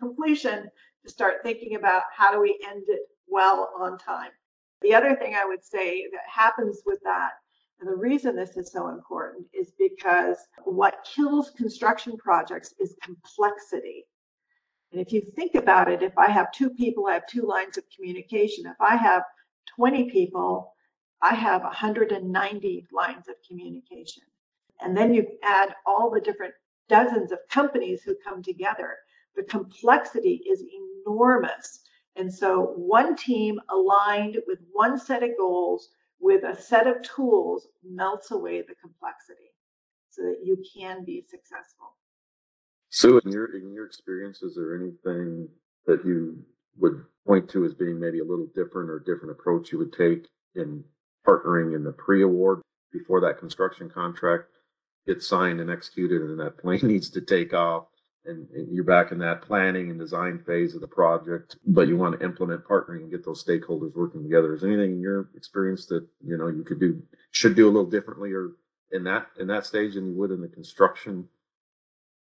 completion 0.00 0.68
to 1.04 1.10
start 1.10 1.42
thinking 1.42 1.76
about 1.76 2.04
how 2.16 2.32
do 2.32 2.40
we 2.40 2.58
end 2.66 2.84
it 2.88 3.00
well 3.28 3.70
on 3.78 3.98
time. 3.98 4.30
The 4.80 4.94
other 4.94 5.14
thing 5.16 5.34
I 5.34 5.44
would 5.44 5.64
say 5.64 6.06
that 6.12 6.22
happens 6.30 6.82
with 6.86 6.98
that, 7.04 7.32
and 7.80 7.88
the 7.88 7.96
reason 7.96 8.36
this 8.36 8.56
is 8.56 8.72
so 8.72 8.88
important 8.88 9.46
is 9.52 9.72
because 9.78 10.38
what 10.64 11.06
kills 11.14 11.50
construction 11.50 12.16
projects 12.16 12.74
is 12.78 12.96
complexity. 13.02 14.06
And 14.92 15.00
if 15.00 15.12
you 15.12 15.20
think 15.20 15.54
about 15.54 15.90
it, 15.90 16.02
if 16.02 16.16
I 16.16 16.30
have 16.30 16.52
two 16.52 16.70
people, 16.70 17.06
I 17.06 17.14
have 17.14 17.26
two 17.26 17.42
lines 17.42 17.76
of 17.76 17.84
communication. 17.94 18.66
If 18.66 18.80
I 18.80 18.96
have 18.96 19.24
20 19.76 20.10
people, 20.10 20.72
I 21.20 21.34
have 21.34 21.62
190 21.62 22.86
lines 22.92 23.28
of 23.28 23.34
communication. 23.46 24.22
And 24.80 24.96
then 24.96 25.12
you 25.12 25.26
add 25.42 25.74
all 25.86 26.10
the 26.10 26.20
different 26.20 26.54
dozens 26.88 27.32
of 27.32 27.38
companies 27.50 28.02
who 28.02 28.14
come 28.24 28.42
together. 28.42 28.96
The 29.34 29.42
complexity 29.44 30.42
is 30.48 30.62
enormous. 31.06 31.80
And 32.16 32.32
so 32.32 32.72
one 32.76 33.16
team 33.16 33.60
aligned 33.70 34.38
with 34.46 34.60
one 34.72 34.98
set 34.98 35.22
of 35.22 35.30
goals 35.36 35.88
with 36.24 36.42
a 36.42 36.58
set 36.58 36.86
of 36.86 37.02
tools 37.02 37.68
melts 37.86 38.30
away 38.30 38.62
the 38.62 38.74
complexity 38.76 39.52
so 40.08 40.22
that 40.22 40.38
you 40.42 40.56
can 40.74 41.04
be 41.04 41.22
successful. 41.28 41.96
So 42.88 43.18
in 43.18 43.30
your 43.30 43.54
in 43.54 43.74
your 43.74 43.84
experience, 43.84 44.42
is 44.42 44.54
there 44.54 44.74
anything 44.74 45.48
that 45.86 46.02
you 46.02 46.42
would 46.78 47.04
point 47.26 47.50
to 47.50 47.66
as 47.66 47.74
being 47.74 48.00
maybe 48.00 48.20
a 48.20 48.24
little 48.24 48.48
different 48.54 48.88
or 48.88 49.00
different 49.00 49.32
approach 49.32 49.70
you 49.70 49.78
would 49.78 49.92
take 49.92 50.26
in 50.54 50.82
partnering 51.26 51.76
in 51.76 51.84
the 51.84 51.92
pre-award 51.92 52.62
before 52.90 53.20
that 53.20 53.38
construction 53.38 53.90
contract 53.90 54.44
gets 55.06 55.28
signed 55.28 55.60
and 55.60 55.70
executed 55.70 56.22
and 56.22 56.40
that 56.40 56.56
plane 56.56 56.80
needs 56.82 57.10
to 57.10 57.20
take 57.20 57.52
off 57.52 57.84
and, 58.26 58.48
and, 58.50 58.74
you're 58.74 58.84
back 58.84 59.12
in 59.12 59.18
that 59.18 59.42
planning 59.42 59.90
and 59.90 59.98
design 59.98 60.42
phase 60.46 60.74
of 60.74 60.80
the 60.80 60.88
project, 60.88 61.56
but 61.66 61.88
you 61.88 61.96
want 61.96 62.18
to 62.18 62.24
implement 62.24 62.64
partnering 62.64 63.02
and 63.02 63.10
get 63.10 63.24
those 63.24 63.44
stakeholders 63.44 63.94
working 63.94 64.22
together. 64.22 64.54
Is 64.54 64.64
anything 64.64 64.92
in 64.92 65.00
your 65.00 65.28
experience 65.36 65.86
that 65.86 66.06
you 66.24 66.36
know 66.36 66.48
you 66.48 66.62
could 66.62 66.80
do 66.80 67.02
should 67.30 67.54
do 67.54 67.66
a 67.66 67.70
little 67.70 67.88
differently 67.88 68.32
or 68.32 68.52
in 68.92 69.04
that 69.04 69.26
in 69.38 69.46
that 69.48 69.66
stage 69.66 69.94
than 69.94 70.06
you 70.06 70.14
would 70.14 70.30
in 70.30 70.40
the 70.40 70.48
construction? 70.48 71.28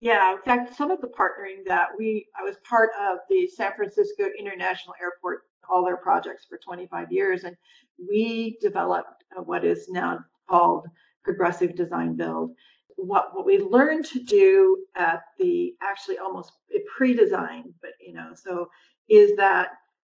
Yeah, 0.00 0.32
in 0.32 0.42
fact, 0.42 0.76
some 0.76 0.90
of 0.90 1.00
the 1.00 1.08
partnering 1.08 1.64
that 1.66 1.88
we 1.96 2.26
I 2.38 2.42
was 2.42 2.56
part 2.68 2.90
of 3.00 3.18
the 3.28 3.46
San 3.46 3.72
Francisco 3.76 4.24
International 4.38 4.94
Airport 5.00 5.42
all 5.70 5.84
their 5.84 5.96
projects 5.96 6.44
for 6.44 6.58
25 6.58 7.10
years, 7.10 7.44
and 7.44 7.56
we 7.98 8.58
developed 8.60 9.24
uh, 9.36 9.42
what 9.42 9.64
is 9.64 9.88
now 9.88 10.18
called 10.48 10.86
progressive 11.22 11.74
design 11.74 12.16
build 12.16 12.50
what 12.96 13.34
what 13.34 13.46
we 13.46 13.58
learned 13.58 14.04
to 14.06 14.20
do 14.20 14.84
at 14.96 15.22
the 15.38 15.74
actually 15.82 16.18
almost 16.18 16.52
pre-designed, 16.96 17.72
but 17.80 17.92
you 18.00 18.14
know, 18.14 18.30
so 18.34 18.68
is 19.08 19.36
that 19.36 19.68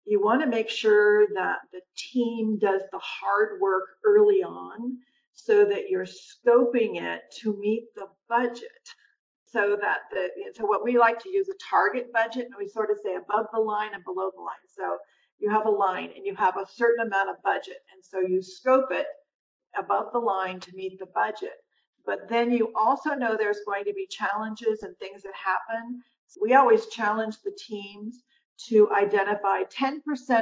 you 0.05 0.21
want 0.21 0.41
to 0.41 0.47
make 0.47 0.69
sure 0.69 1.27
that 1.35 1.57
the 1.71 1.81
team 1.95 2.57
does 2.57 2.81
the 2.91 2.99
hard 2.99 3.59
work 3.61 3.83
early 4.05 4.41
on 4.43 4.97
so 5.33 5.65
that 5.65 5.89
you're 5.89 6.05
scoping 6.05 7.01
it 7.01 7.21
to 7.41 7.57
meet 7.59 7.85
the 7.95 8.07
budget. 8.27 8.89
So 9.45 9.77
that 9.81 9.99
the 10.11 10.29
so 10.53 10.65
what 10.65 10.83
we 10.83 10.97
like 10.97 11.19
to 11.23 11.29
use 11.29 11.49
a 11.49 11.69
target 11.69 12.13
budget 12.13 12.45
and 12.45 12.55
we 12.57 12.67
sort 12.67 12.91
of 12.91 12.97
say 13.03 13.15
above 13.15 13.47
the 13.53 13.59
line 13.59 13.93
and 13.93 14.03
below 14.03 14.29
the 14.35 14.41
line. 14.41 14.67
So 14.67 14.97
you 15.39 15.49
have 15.49 15.65
a 15.65 15.71
line 15.71 16.11
and 16.15 16.25
you 16.25 16.35
have 16.35 16.57
a 16.57 16.67
certain 16.71 17.07
amount 17.07 17.29
of 17.29 17.41
budget 17.43 17.77
and 17.93 18.03
so 18.03 18.19
you 18.19 18.41
scope 18.41 18.91
it 18.91 19.07
above 19.77 20.11
the 20.13 20.19
line 20.19 20.59
to 20.59 20.75
meet 20.75 20.99
the 20.99 21.07
budget 21.07 21.63
but 22.09 22.27
then 22.27 22.51
you 22.51 22.73
also 22.75 23.11
know 23.11 23.37
there's 23.37 23.61
going 23.67 23.85
to 23.85 23.93
be 23.93 24.07
challenges 24.09 24.81
and 24.81 24.97
things 24.97 25.21
that 25.21 25.33
happen. 25.35 26.01
We 26.41 26.55
always 26.55 26.87
challenge 26.87 27.35
the 27.45 27.55
teams 27.55 28.23
to 28.69 28.89
identify 28.91 29.61
10% 29.65 29.99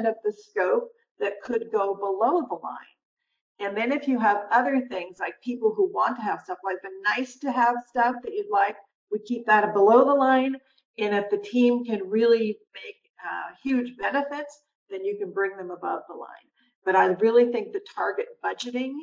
of 0.08 0.16
the 0.24 0.32
scope 0.32 0.88
that 1.20 1.42
could 1.44 1.66
go 1.70 1.94
below 1.94 2.48
the 2.48 2.56
line. 2.56 2.96
And 3.60 3.76
then 3.76 3.92
if 3.92 4.08
you 4.08 4.18
have 4.18 4.46
other 4.50 4.88
things 4.90 5.18
like 5.20 5.34
people 5.44 5.74
who 5.76 5.92
want 5.92 6.16
to 6.16 6.22
have 6.22 6.40
stuff 6.40 6.60
like 6.64 6.78
the 6.84 6.90
nice 7.18 7.38
to 7.40 7.52
have 7.52 7.76
stuff 7.90 8.16
that 8.24 8.34
you'd 8.34 8.50
like, 8.50 8.78
we 9.12 9.20
keep 9.20 9.46
that 9.48 9.74
below 9.74 10.06
the 10.06 10.14
line. 10.14 10.56
And 10.98 11.14
if 11.14 11.30
the 11.30 11.38
team 11.38 11.84
can 11.84 12.10
really 12.10 12.60
make 12.74 12.96
uh, 13.30 13.54
huge 13.62 13.98
benefits, 13.98 14.62
then 14.90 15.04
you 15.04 15.18
can 15.18 15.34
bring 15.34 15.58
them 15.58 15.72
above 15.72 16.04
the 16.08 16.16
line. 16.16 16.48
But 16.86 16.96
I 16.96 17.08
really 17.08 17.52
think 17.52 17.74
the 17.74 17.82
target 17.94 18.28
budgeting 18.42 18.94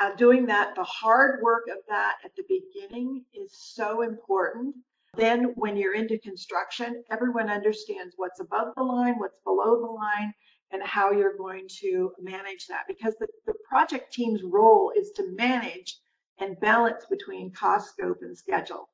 uh, 0.00 0.14
doing 0.16 0.46
that, 0.46 0.74
the 0.74 0.84
hard 0.84 1.42
work 1.42 1.64
of 1.70 1.78
that 1.88 2.16
at 2.24 2.32
the 2.36 2.44
beginning 2.48 3.24
is 3.34 3.52
so 3.52 4.02
important. 4.02 4.74
Then, 5.14 5.52
when 5.56 5.76
you're 5.76 5.94
into 5.94 6.18
construction, 6.18 7.04
everyone 7.10 7.50
understands 7.50 8.14
what's 8.16 8.40
above 8.40 8.74
the 8.76 8.82
line, 8.82 9.14
what's 9.18 9.40
below 9.44 9.80
the 9.80 9.92
line, 9.92 10.32
and 10.70 10.82
how 10.82 11.12
you're 11.12 11.36
going 11.36 11.68
to 11.80 12.12
manage 12.18 12.66
that. 12.68 12.84
Because 12.88 13.14
the, 13.20 13.26
the 13.46 13.54
project 13.68 14.12
team's 14.12 14.42
role 14.42 14.92
is 14.96 15.10
to 15.16 15.34
manage 15.36 15.98
and 16.38 16.58
balance 16.60 17.04
between 17.10 17.52
cost, 17.52 17.90
scope, 17.90 18.18
and 18.22 18.36
schedule. 18.36 18.88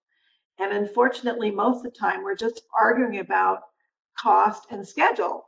And 0.59 0.73
unfortunately, 0.73 1.53
most 1.53 1.79
of 1.79 1.93
the 1.93 1.99
time, 1.99 2.25
we're 2.25 2.35
just 2.35 2.63
arguing 2.79 3.21
about 3.21 3.61
cost 4.19 4.67
and 4.71 4.87
schedule. 4.87 5.45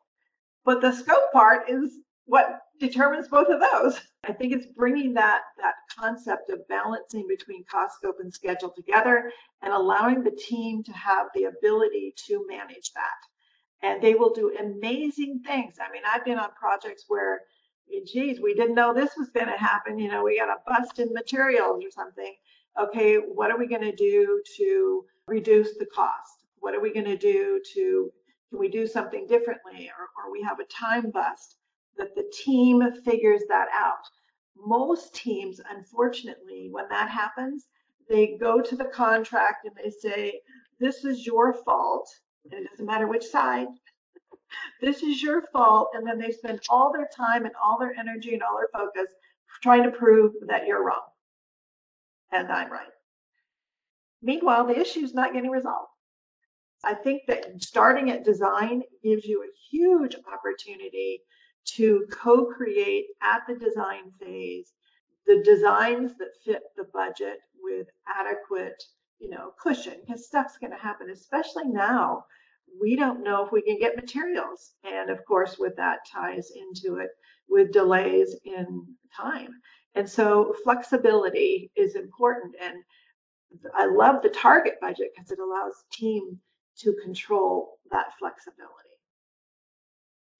But 0.64 0.80
the 0.80 0.92
scope 0.92 1.32
part 1.32 1.68
is 1.68 1.98
what 2.26 2.61
determines 2.78 3.28
both 3.28 3.48
of 3.48 3.61
those. 3.61 4.00
I 4.24 4.33
think 4.33 4.52
it's 4.52 4.66
bringing 4.66 5.14
that 5.14 5.42
that 5.59 5.74
concept 5.98 6.50
of 6.50 6.66
balancing 6.68 7.26
between 7.28 7.64
cost, 7.64 7.96
scope, 7.96 8.16
and 8.20 8.33
schedule 8.33 8.72
together 8.74 9.30
and 9.62 9.72
allowing 9.72 10.22
the 10.22 10.30
team 10.30 10.83
to 10.85 10.92
have 10.92 11.26
the 11.35 11.44
ability 11.44 12.14
to 12.26 12.46
manage 12.48 12.92
that. 12.94 13.83
And 13.83 14.02
they 14.02 14.14
will 14.14 14.33
do 14.33 14.56
amazing 14.59 15.40
things. 15.46 15.76
I 15.80 15.90
mean, 15.90 16.02
I've 16.06 16.24
been 16.24 16.38
on 16.38 16.50
projects 16.52 17.04
where, 17.09 17.40
geez, 18.06 18.40
we 18.40 18.54
didn't 18.54 18.74
know 18.74 18.92
this 18.92 19.16
was 19.16 19.30
going 19.30 19.46
to 19.46 19.56
happen. 19.56 19.98
You 19.98 20.09
know, 20.09 20.22
we 20.22 20.38
got 20.38 20.50
a 20.50 20.56
bust 20.66 20.98
in 20.98 21.12
materials 21.14 21.83
or 21.83 21.90
something. 21.90 22.35
Okay, 22.78 23.16
what 23.16 23.50
are 23.50 23.59
we 23.59 23.66
going 23.66 23.83
to 23.83 23.96
do 23.96 24.42
to 24.59 25.04
reduce 25.26 25.78
the 25.78 25.87
cost? 25.87 26.44
What 26.59 26.74
are 26.74 26.80
we 26.80 26.92
going 26.92 27.06
to 27.06 27.16
do 27.16 27.61
to, 27.74 28.11
can 28.50 28.59
we 28.59 28.68
do 28.68 28.87
something 28.87 29.26
differently? 29.26 29.90
Or, 29.98 30.26
or 30.26 30.30
we 30.30 30.42
have 30.42 30.61
a 30.61 30.64
time 30.64 31.11
bust 31.11 31.56
that 31.98 32.14
the 32.14 32.31
team 32.44 32.83
figures 33.05 33.42
that 33.48 33.68
out. 33.74 34.05
Most 34.57 35.14
teams, 35.14 35.61
unfortunately, 35.70 36.68
when 36.70 36.88
that 36.90 37.09
happens, 37.09 37.66
they 38.09 38.37
go 38.40 38.61
to 38.61 38.76
the 38.76 38.87
contract 38.87 39.66
and 39.66 39.74
they 39.76 39.90
say, 39.90 40.40
This 40.79 41.05
is 41.05 41.26
your 41.26 41.55
fault. 41.64 42.09
And 42.44 42.64
it 42.64 42.70
doesn't 42.70 42.87
matter 42.87 43.07
which 43.07 43.24
side. 43.24 43.68
this 44.81 45.03
is 45.03 45.22
your 45.22 45.42
fault. 45.53 45.90
And 45.94 46.07
then 46.07 46.18
they 46.18 46.33
spend 46.33 46.61
all 46.68 46.92
their 46.92 47.09
time 47.16 47.44
and 47.44 47.55
all 47.62 47.79
their 47.79 47.94
energy 47.98 48.35
and 48.35 48.42
all 48.42 48.57
their 48.57 48.68
focus 48.72 49.11
trying 49.62 49.85
to 49.85 49.90
prove 49.90 50.33
that 50.46 50.66
you're 50.66 50.85
wrong 50.85 51.03
and 52.33 52.50
I'm 52.50 52.70
right. 52.70 52.88
Meanwhile, 54.22 54.66
the 54.66 54.79
issue 54.79 55.00
is 55.00 55.14
not 55.14 55.33
getting 55.33 55.50
resolved. 55.50 55.88
I 56.85 56.94
think 56.94 57.22
that 57.29 57.62
starting 57.62 58.11
at 58.11 58.24
design 58.24 58.83
gives 59.03 59.24
you 59.24 59.42
a 59.42 59.55
huge 59.70 60.16
opportunity 60.33 61.20
to 61.64 62.07
co-create 62.11 63.07
at 63.23 63.42
the 63.46 63.55
design 63.55 64.11
phase 64.20 64.73
the 65.27 65.42
designs 65.44 66.16
that 66.18 66.29
fit 66.44 66.62
the 66.77 66.85
budget 66.92 67.38
with 67.62 67.87
adequate 68.09 68.83
you 69.18 69.29
know 69.29 69.53
cushion 69.62 69.94
because 70.01 70.27
stuff's 70.27 70.59
going 70.59 70.73
to 70.73 70.79
happen 70.79 71.11
especially 71.11 71.66
now 71.66 72.25
we 72.81 72.96
don't 72.96 73.23
know 73.23 73.44
if 73.44 73.53
we 73.53 73.62
can 73.62 73.79
get 73.79 73.96
materials 73.96 74.73
and 74.85 75.11
of 75.11 75.25
course 75.27 75.59
with 75.59 75.77
that 75.77 75.99
ties 76.11 76.51
into 76.57 76.96
it 76.96 77.11
with 77.49 77.73
delays 77.73 78.37
in 78.44 78.87
time 79.14 79.51
and 79.94 80.09
so 80.09 80.55
flexibility 80.64 81.70
is 81.77 81.94
important 81.94 82.55
and 82.62 82.77
i 83.75 83.87
love 83.87 84.23
the 84.23 84.29
target 84.31 84.75
budget 84.81 85.11
because 85.14 85.31
it 85.31 85.38
allows 85.38 85.85
team 85.92 86.40
to 86.81 86.94
control 87.03 87.79
that 87.90 88.07
flexibility. 88.18 88.89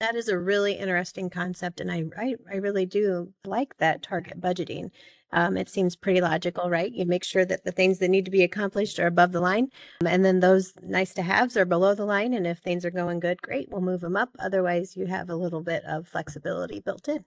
That 0.01 0.15
is 0.15 0.29
a 0.29 0.39
really 0.39 0.73
interesting 0.73 1.29
concept, 1.29 1.79
and 1.79 1.91
I, 1.91 2.05
I, 2.17 2.35
I 2.51 2.55
really 2.55 2.87
do 2.87 3.31
like 3.45 3.77
that 3.77 4.01
target 4.01 4.41
budgeting. 4.41 4.89
Um, 5.31 5.55
it 5.57 5.69
seems 5.69 5.95
pretty 5.95 6.21
logical, 6.21 6.71
right? 6.71 6.91
You 6.91 7.05
make 7.05 7.23
sure 7.23 7.45
that 7.45 7.65
the 7.65 7.71
things 7.71 7.99
that 7.99 8.07
need 8.09 8.25
to 8.25 8.31
be 8.31 8.41
accomplished 8.41 8.97
are 8.97 9.05
above 9.05 9.31
the 9.31 9.39
line, 9.39 9.67
and 10.03 10.25
then 10.25 10.39
those 10.39 10.73
nice 10.81 11.13
to 11.13 11.21
haves 11.21 11.55
are 11.55 11.65
below 11.65 11.93
the 11.93 12.05
line. 12.05 12.33
And 12.33 12.47
if 12.47 12.57
things 12.57 12.83
are 12.83 12.89
going 12.89 13.19
good, 13.19 13.43
great, 13.43 13.69
we'll 13.69 13.81
move 13.81 14.01
them 14.01 14.17
up. 14.17 14.31
Otherwise, 14.39 14.97
you 14.97 15.05
have 15.05 15.29
a 15.29 15.35
little 15.35 15.61
bit 15.61 15.83
of 15.85 16.07
flexibility 16.07 16.79
built 16.79 17.07
in 17.07 17.23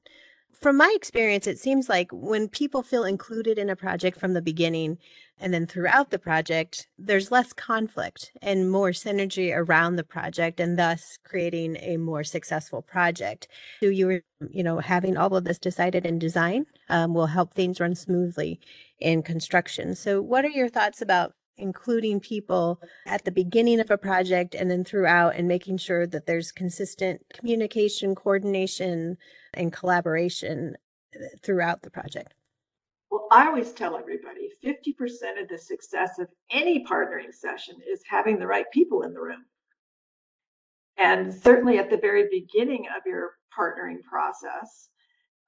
from 0.61 0.77
my 0.77 0.93
experience, 0.97 1.47
it 1.47 1.59
seems 1.59 1.89
like 1.89 2.09
when 2.13 2.49
people 2.49 2.83
feel 2.83 3.05
included 3.05 3.59
in 3.59 3.71
a 3.71 3.77
project 3.77 4.19
from 4.19 4.33
the 4.33 4.43
beginning 4.43 4.99
and 5.39 5.53
then 5.53 5.67
throughout 5.67 6.11
the 6.11 6.19
project, 6.19 6.87
there's 6.97 7.31
less 7.31 7.53
conflict 7.53 8.31
and 8.41 8.71
more 8.71 8.91
synergy 8.91 9.55
around 9.55 9.97
the 9.97 10.05
project 10.05 10.61
and 10.61 10.79
thus 10.79 11.19
creating 11.25 11.77
a 11.81 11.97
more 11.97 12.25
successful 12.25 12.83
project. 12.83 13.49
So 13.81 13.87
you 13.87 14.07
were, 14.07 14.23
you 14.51 14.63
know, 14.63 14.79
having 14.79 15.17
all 15.17 15.35
of 15.35 15.45
this 15.45 15.59
decided 15.59 16.07
in 16.07 16.19
design 16.19 16.67
um, 16.89 17.15
will 17.15 17.27
help 17.27 17.53
things 17.53 17.81
run 17.81 17.95
smoothly 17.95 18.61
in 19.01 19.23
construction. 19.23 19.95
So 19.95 20.23
what 20.23 20.45
are 20.45 20.51
your 20.51 20.69
thoughts 20.69 21.03
about 21.03 21.35
including 21.57 22.21
people 22.21 22.81
at 23.07 23.25
the 23.25 23.31
beginning 23.31 23.81
of 23.81 23.91
a 23.91 23.99
project 23.99 24.55
and 24.55 24.71
then 24.71 24.85
throughout 24.85 25.37
and 25.37 25.47
making 25.47 25.79
sure 25.79 26.07
that 26.07 26.27
there's 26.27 26.51
consistent 26.51 27.23
communication, 27.33 28.15
coordination, 28.15 29.17
and 29.57 29.73
collaboration 29.73 30.77
uh, 31.15 31.25
throughout 31.43 31.83
the 31.83 31.91
project? 31.91 32.35
Well, 33.11 33.29
I 33.31 33.47
always 33.47 33.73
tell 33.73 33.97
everybody 33.97 34.51
50% 34.65 35.41
of 35.41 35.49
the 35.49 35.59
success 35.59 36.19
of 36.19 36.29
any 36.51 36.85
partnering 36.85 37.33
session 37.33 37.77
is 37.89 38.03
having 38.09 38.39
the 38.39 38.47
right 38.47 38.67
people 38.73 39.03
in 39.03 39.13
the 39.13 39.21
room. 39.21 39.45
And 40.97 41.33
certainly 41.33 41.79
at 41.79 41.91
the 41.91 41.97
very 41.97 42.29
beginning 42.31 42.87
of 42.97 43.03
your 43.07 43.33
partnering 43.57 44.03
process, 44.03 44.89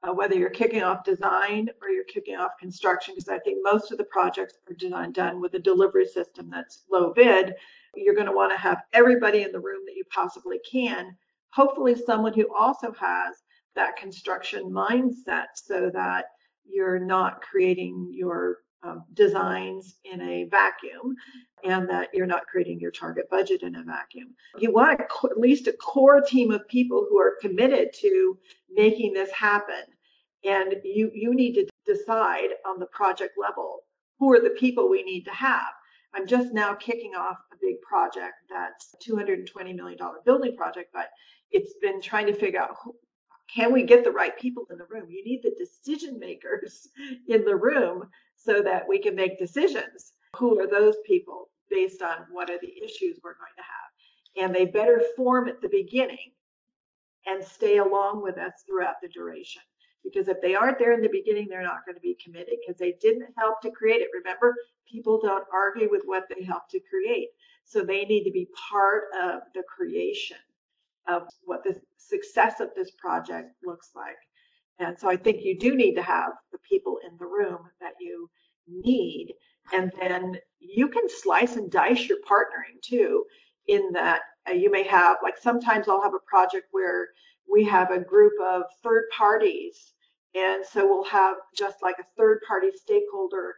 uh, 0.03 0.13
whether 0.13 0.35
you're 0.35 0.51
kicking 0.51 0.83
off 0.83 1.05
design 1.05 1.69
or 1.83 1.89
you're 1.89 2.05
kicking 2.05 2.37
off 2.37 2.53
construction, 2.61 3.15
because 3.15 3.29
I 3.29 3.39
think 3.41 3.59
most 3.63 3.91
of 3.91 3.99
the 3.99 4.05
projects 4.05 4.55
are 4.69 4.75
designed 4.75 5.15
done 5.15 5.41
with 5.41 5.55
a 5.55 5.59
delivery 5.59 6.07
system 6.07 6.51
that's 6.51 6.85
low 6.91 7.13
bid, 7.13 7.55
you're 7.95 8.15
going 8.15 8.27
to 8.27 8.33
want 8.33 8.53
to 8.53 8.59
have 8.59 8.83
everybody 8.93 9.43
in 9.43 9.53
the 9.53 9.61
room 9.61 9.83
that 9.87 9.97
you 9.97 10.05
possibly 10.13 10.61
can. 10.71 11.17
Hopefully, 11.51 11.95
someone 11.95 12.35
who 12.35 12.47
also 12.55 12.93
has 12.93 13.43
that 13.77 13.97
construction 13.97 14.71
mindset 14.71 15.47
so 15.55 15.91
that 15.95 16.27
you're 16.65 16.99
not 16.99 17.41
creating 17.43 18.11
your 18.13 18.59
um, 18.83 19.05
designs 19.15 19.97
in 20.05 20.21
a 20.21 20.45
vacuum 20.45 21.15
and 21.65 21.89
that 21.89 22.09
you're 22.13 22.27
not 22.27 22.47
creating 22.47 22.79
your 22.81 22.91
target 22.91 23.29
budget 23.31 23.63
in 23.63 23.77
a 23.77 23.83
vacuum. 23.83 24.35
You 24.59 24.73
want 24.73 25.01
a, 25.01 25.05
at 25.29 25.39
least 25.39 25.67
a 25.67 25.73
core 25.73 26.21
team 26.21 26.51
of 26.51 26.67
people 26.69 27.07
who 27.09 27.19
are 27.19 27.37
committed 27.41 27.93
to 28.01 28.39
making 28.71 29.13
this 29.13 29.31
happen. 29.31 29.85
And 30.45 30.77
you, 30.85 31.11
you 31.15 31.35
need 31.35 31.55
to 31.55 31.67
decide 31.87 32.51
on 32.67 32.79
the 32.79 32.87
project 32.87 33.33
level 33.41 33.81
who 34.19 34.33
are 34.33 34.41
the 34.41 34.51
people 34.51 34.89
we 34.89 35.03
need 35.03 35.25
to 35.25 35.33
have. 35.33 35.73
I'm 36.15 36.27
just 36.27 36.55
now 36.55 36.75
kicking 36.75 37.15
off 37.15 37.37
a 37.53 37.57
big 37.61 37.81
project 37.83 38.35
that's 38.49 38.95
$220 39.07 39.75
million 39.75 39.99
building 40.25 40.57
project, 40.57 40.91
but 40.93 41.09
it's 41.51 41.75
been 41.83 42.01
trying 42.01 42.27
to 42.27 42.33
figure 42.33 42.61
out 42.61 42.77
can 43.53 43.73
we 43.73 43.83
get 43.85 44.05
the 44.05 44.11
right 44.11 44.39
people 44.39 44.67
in 44.71 44.79
the 44.79 44.87
room? 44.91 45.11
You 45.11 45.25
need 45.25 45.43
the 45.43 45.55
decision 45.57 46.19
makers 46.19 46.89
in 47.29 47.45
the 47.45 47.57
room 47.57 48.05
so 48.37 48.63
that 48.63 48.87
we 48.89 48.99
can 48.99 49.15
make 49.15 49.39
decisions. 49.39 50.13
Who 50.37 50.61
are 50.61 50.67
those 50.67 50.97
people 51.07 51.49
based 51.71 52.03
on 52.03 52.27
what 52.31 52.51
are 52.51 52.59
the 52.61 52.85
issues 52.85 53.21
we're 53.23 53.35
going 53.35 53.57
to 53.57 53.63
have? 53.63 54.45
And 54.45 54.55
they 54.55 54.67
better 54.67 55.03
form 55.17 55.49
at 55.49 55.61
the 55.61 55.69
beginning 55.69 56.33
and 57.27 57.43
stay 57.43 57.79
along 57.79 58.23
with 58.23 58.37
us 58.39 58.53
throughout 58.67 58.97
the 59.03 59.09
duration. 59.09 59.63
Because 60.05 60.29
if 60.29 60.41
they 60.41 60.55
aren't 60.55 60.79
there 60.79 60.93
in 60.93 61.01
the 61.01 61.09
beginning, 61.09 61.49
they're 61.49 61.63
not 61.63 61.85
going 61.85 61.97
to 61.97 62.01
be 62.01 62.17
committed 62.23 62.55
because 62.61 62.79
they 62.79 62.95
didn't 63.01 63.35
help 63.37 63.61
to 63.63 63.71
create 63.73 64.03
it. 64.03 64.11
Remember, 64.15 64.55
people 64.89 65.21
don't 65.21 65.45
argue 65.53 65.91
with 65.91 66.03
what 66.05 66.27
they 66.29 66.45
helped 66.45 66.71
to 66.73 66.81
create. 66.89 67.31
So 67.65 67.83
they 67.83 68.05
need 68.05 68.23
to 68.25 68.31
be 68.31 68.49
part 68.71 69.05
of 69.21 69.41
the 69.55 69.65
creation 69.65 70.37
of 71.09 71.23
what 71.45 71.63
the 71.65 71.81
success 71.97 72.61
of 72.61 72.69
this 72.75 72.91
project 73.01 73.51
looks 73.65 73.91
like. 73.95 74.17
And 74.79 74.99
so 74.99 75.09
I 75.09 75.17
think 75.17 75.43
you 75.43 75.59
do 75.59 75.75
need 75.75 75.95
to 75.95 76.03
have 76.03 76.33
the 76.53 76.59
people 76.69 76.99
in 77.07 77.17
the 77.19 77.27
room 77.27 77.59
that 77.81 77.95
you 78.01 78.29
need. 78.69 79.35
And 79.73 79.91
then 79.99 80.39
you 80.59 80.89
can 80.89 81.09
slice 81.09 81.57
and 81.57 81.71
dice 81.71 82.09
your 82.09 82.19
partnering 82.29 82.81
too, 82.83 83.25
in 83.69 83.93
that 83.93 84.21
uh, 84.49 84.53
you 84.53 84.71
may 84.71 84.85
have, 84.85 85.17
like 85.23 85.37
sometimes 85.39 85.89
I'll 85.89 86.03
have 86.03 86.15
a 86.15 86.31
project 86.31 86.67
where 86.71 87.09
we 87.51 87.65
have 87.65 87.91
a 87.91 88.01
group 88.01 88.33
of 88.41 88.63
third 88.83 89.05
parties. 89.17 89.93
And 90.35 90.65
so 90.65 90.87
we'll 90.87 91.05
have 91.05 91.37
just 91.57 91.83
like 91.83 91.97
a 91.99 92.07
third 92.17 92.41
party 92.47 92.69
stakeholder 92.75 93.55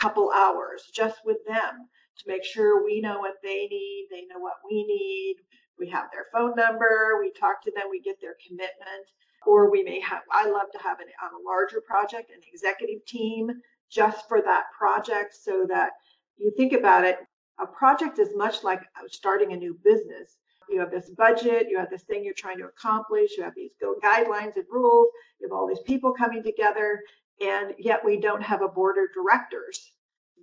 couple 0.00 0.32
hours 0.32 0.82
just 0.94 1.20
with 1.24 1.38
them 1.46 1.88
to 2.18 2.24
make 2.26 2.44
sure 2.44 2.84
we 2.84 3.00
know 3.00 3.18
what 3.18 3.34
they 3.42 3.68
need, 3.70 4.08
they 4.10 4.22
know 4.26 4.40
what 4.40 4.56
we 4.68 4.84
need, 4.84 5.36
we 5.78 5.88
have 5.90 6.06
their 6.12 6.26
phone 6.32 6.54
number, 6.56 7.18
we 7.20 7.32
talk 7.32 7.62
to 7.64 7.72
them, 7.74 7.84
we 7.90 8.00
get 8.00 8.20
their 8.20 8.36
commitment, 8.46 9.06
or 9.46 9.70
we 9.70 9.82
may 9.82 10.00
have, 10.00 10.22
I 10.30 10.48
love 10.48 10.70
to 10.72 10.78
have 10.78 11.00
an, 11.00 11.06
on 11.22 11.40
a 11.40 11.44
larger 11.44 11.80
project, 11.80 12.30
an 12.30 12.40
executive 12.52 13.04
team 13.06 13.50
just 13.90 14.28
for 14.28 14.40
that 14.40 14.64
project 14.76 15.34
so 15.34 15.66
that 15.68 15.90
you 16.36 16.52
think 16.56 16.72
about 16.72 17.04
it, 17.04 17.18
a 17.60 17.66
project 17.66 18.18
is 18.18 18.30
much 18.34 18.64
like 18.64 18.80
uh, 18.80 19.06
starting 19.10 19.52
a 19.52 19.56
new 19.56 19.78
business. 19.84 20.38
You 20.68 20.80
have 20.80 20.90
this 20.90 21.10
budget, 21.10 21.66
you 21.68 21.78
have 21.78 21.90
this 21.90 22.04
thing 22.04 22.24
you're 22.24 22.34
trying 22.34 22.58
to 22.58 22.64
accomplish, 22.64 23.32
you 23.36 23.42
have 23.42 23.54
these 23.54 23.72
guidelines 24.02 24.56
and 24.56 24.64
rules, 24.70 25.08
you 25.40 25.48
have 25.48 25.52
all 25.52 25.66
these 25.66 25.82
people 25.86 26.12
coming 26.12 26.42
together, 26.42 27.00
and 27.40 27.74
yet 27.78 28.04
we 28.04 28.18
don't 28.18 28.42
have 28.42 28.62
a 28.62 28.68
board 28.68 28.96
of 28.96 29.12
directors 29.12 29.92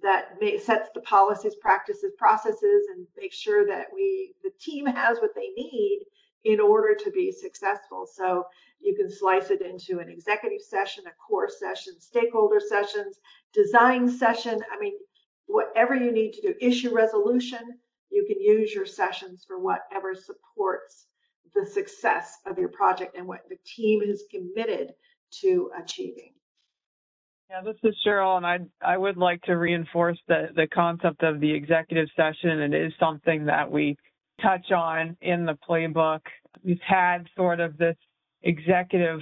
that 0.04 0.40
may, 0.40 0.58
sets 0.58 0.90
the 0.94 1.02
policies, 1.02 1.56
practices, 1.56 2.14
processes, 2.18 2.88
and 2.94 3.06
make 3.18 3.34
sure 3.34 3.66
that 3.66 3.88
we 3.94 4.34
the 4.44 4.52
team 4.60 4.86
has 4.86 5.20
what 5.20 5.36
they 5.36 5.50
need 5.56 6.06
in 6.46 6.60
order 6.60 6.96
to 6.96 7.12
be 7.12 7.32
successful. 7.32 8.08
So 8.12 8.46
you 8.80 8.96
can 8.96 9.12
slice 9.12 9.50
it 9.50 9.62
into 9.62 10.00
an 10.00 10.10
executive 10.10 10.62
session, 10.62 11.04
a 11.08 11.12
core 11.12 11.50
session, 11.50 12.00
stakeholder 12.00 12.60
sessions, 12.60 13.20
design 13.54 14.08
session. 14.08 14.62
I 14.72 14.80
mean, 14.80 14.94
whatever 15.48 15.96
you 15.96 16.12
need 16.12 16.34
to 16.34 16.42
do, 16.42 16.56
issue 16.62 16.94
resolution, 16.94 17.60
you 18.10 18.26
can 18.26 18.42
use 18.42 18.74
your 18.74 18.86
sessions 18.86 19.44
for 19.46 19.60
whatever 19.60 20.16
supports 20.16 21.08
the 21.54 21.66
success 21.66 22.38
of 22.46 22.58
your 22.58 22.70
project 22.70 23.18
and 23.18 23.28
what 23.28 23.48
the 23.50 23.58
team 23.66 24.02
is 24.02 24.24
committed 24.32 24.94
to 25.42 25.72
achieving. 25.78 26.34
Yeah, 27.50 27.62
this 27.62 27.78
is 27.84 27.96
Sheryl, 28.06 28.38
and 28.38 28.46
I 28.46 28.60
I 28.94 28.96
would 28.96 29.18
like 29.18 29.42
to 29.44 29.54
reinforce 29.54 30.20
the 30.28 30.50
the 30.56 30.68
concept 30.68 31.24
of 31.24 31.40
the 31.40 31.52
executive 31.52 32.08
session. 32.16 32.62
It 32.62 32.74
is 32.76 32.94
something 33.00 33.46
that 33.46 33.72
we 33.72 33.98
touch 34.40 34.72
on 34.72 35.18
in 35.22 35.46
the 35.46 35.58
playbook. 35.68 36.22
We've 36.64 36.80
had 36.88 37.26
sort 37.36 37.60
of 37.60 37.76
this 37.78 37.96
executive 38.44 39.22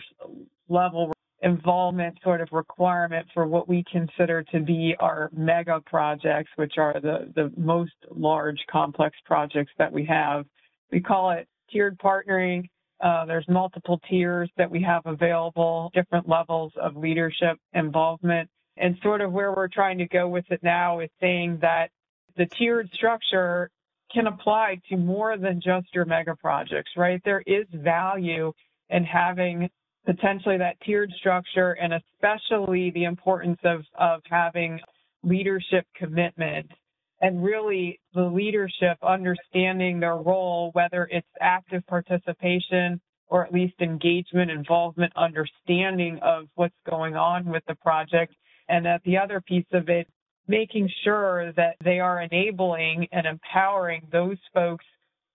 level 0.67 1.13
involvement 1.41 2.17
sort 2.21 2.41
of 2.41 2.49
requirement 2.51 3.27
for 3.33 3.47
what 3.47 3.69
we 3.69 3.85
consider 3.89 4.43
to 4.51 4.59
be 4.59 4.95
our 4.99 5.29
mega 5.31 5.81
projects, 5.85 6.49
which 6.57 6.73
are 6.77 6.99
the, 6.99 7.31
the 7.35 7.53
most 7.55 7.93
large 8.09 8.59
complex 8.69 9.15
projects 9.23 9.71
that 9.77 9.91
we 9.91 10.03
have. 10.05 10.45
We 10.91 10.99
call 10.99 11.31
it 11.31 11.47
tiered 11.71 11.97
partnering. 11.99 12.69
Uh, 12.99 13.25
there's 13.25 13.45
multiple 13.47 13.99
tiers 14.09 14.49
that 14.57 14.69
we 14.69 14.81
have 14.81 15.03
available, 15.05 15.91
different 15.93 16.27
levels 16.27 16.71
of 16.81 16.95
leadership 16.95 17.57
involvement. 17.73 18.49
And 18.77 18.95
sort 19.01 19.21
of 19.21 19.31
where 19.31 19.53
we're 19.53 19.67
trying 19.67 19.97
to 19.99 20.07
go 20.07 20.27
with 20.27 20.45
it 20.49 20.61
now 20.63 20.99
is 20.99 21.09
saying 21.19 21.59
that 21.61 21.89
the 22.37 22.45
tiered 22.57 22.89
structure 22.93 23.69
can 24.13 24.27
apply 24.27 24.79
to 24.89 24.97
more 24.97 25.37
than 25.37 25.61
just 25.61 25.87
your 25.93 26.05
mega 26.05 26.35
projects, 26.35 26.91
right? 26.95 27.21
There 27.25 27.43
is 27.45 27.65
value 27.73 28.53
in 28.89 29.03
having 29.03 29.69
potentially 30.05 30.57
that 30.57 30.79
tiered 30.85 31.11
structure 31.19 31.73
and 31.73 31.93
especially 31.93 32.91
the 32.91 33.03
importance 33.03 33.59
of, 33.63 33.81
of 33.99 34.21
having 34.29 34.79
leadership 35.23 35.85
commitment 35.95 36.71
and 37.21 37.43
really 37.43 37.99
the 38.13 38.23
leadership 38.23 38.97
understanding 39.01 39.99
their 39.99 40.17
role, 40.17 40.71
whether 40.73 41.07
it's 41.11 41.27
active 41.41 41.85
participation 41.87 43.01
or 43.29 43.45
at 43.45 43.53
least 43.53 43.73
engagement, 43.81 44.49
involvement, 44.49 45.11
understanding 45.15 46.19
of 46.21 46.45
what's 46.55 46.75
going 46.89 47.15
on 47.15 47.45
with 47.45 47.63
the 47.67 47.75
project. 47.75 48.33
And 48.69 48.85
that 48.85 49.01
the 49.03 49.17
other 49.17 49.41
piece 49.41 49.65
of 49.73 49.89
it, 49.89 50.07
making 50.47 50.89
sure 51.03 51.51
that 51.53 51.75
they 51.83 51.99
are 51.99 52.21
enabling 52.21 53.07
and 53.11 53.25
empowering 53.25 54.01
those 54.11 54.37
folks, 54.53 54.85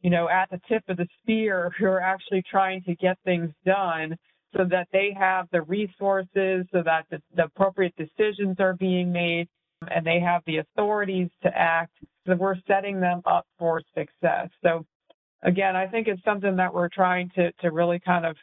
you 0.01 0.11
know, 0.11 0.29
at 0.29 0.51
the 0.51 0.61
tip 0.69 0.83
of 0.89 0.97
the 0.97 1.09
spear 1.21 1.73
who 1.79 1.87
are 1.87 2.01
actually 2.01 2.43
trying 2.51 2.83
to 2.85 2.95
get 2.97 3.19
things 3.25 3.51
done 3.65 4.17
so 4.57 4.65
that 4.71 4.87
they 4.93 5.15
have 5.19 5.49
the 5.51 5.63
resources, 5.63 6.67
so 6.73 6.83
that 6.85 7.07
the, 7.11 7.21
the 7.35 7.45
appropriate 7.45 7.95
decisions 7.97 8.57
are 8.59 8.75
being 8.75 9.11
made, 9.11 9.49
and 9.91 10.07
they 10.07 10.21
have 10.21 10.43
the 10.47 10.59
authorities 10.59 11.29
to 11.43 11.51
act. 11.57 11.93
So 12.27 12.35
we're 12.37 12.57
setting 12.67 13.01
them 13.01 13.23
up 13.27 13.47
for 13.59 13.83
success. 13.95 14.49
So 14.63 14.85
again, 15.43 15.77
I 15.77 15.87
think 15.87 16.09
it's 16.09 16.23
something 16.25 16.57
that 16.57 16.73
we're 16.73 16.89
trying 16.89 17.31
to, 17.37 17.53
to 17.53 17.71
really 17.71 18.01
kind 18.01 18.27
of 18.27 18.37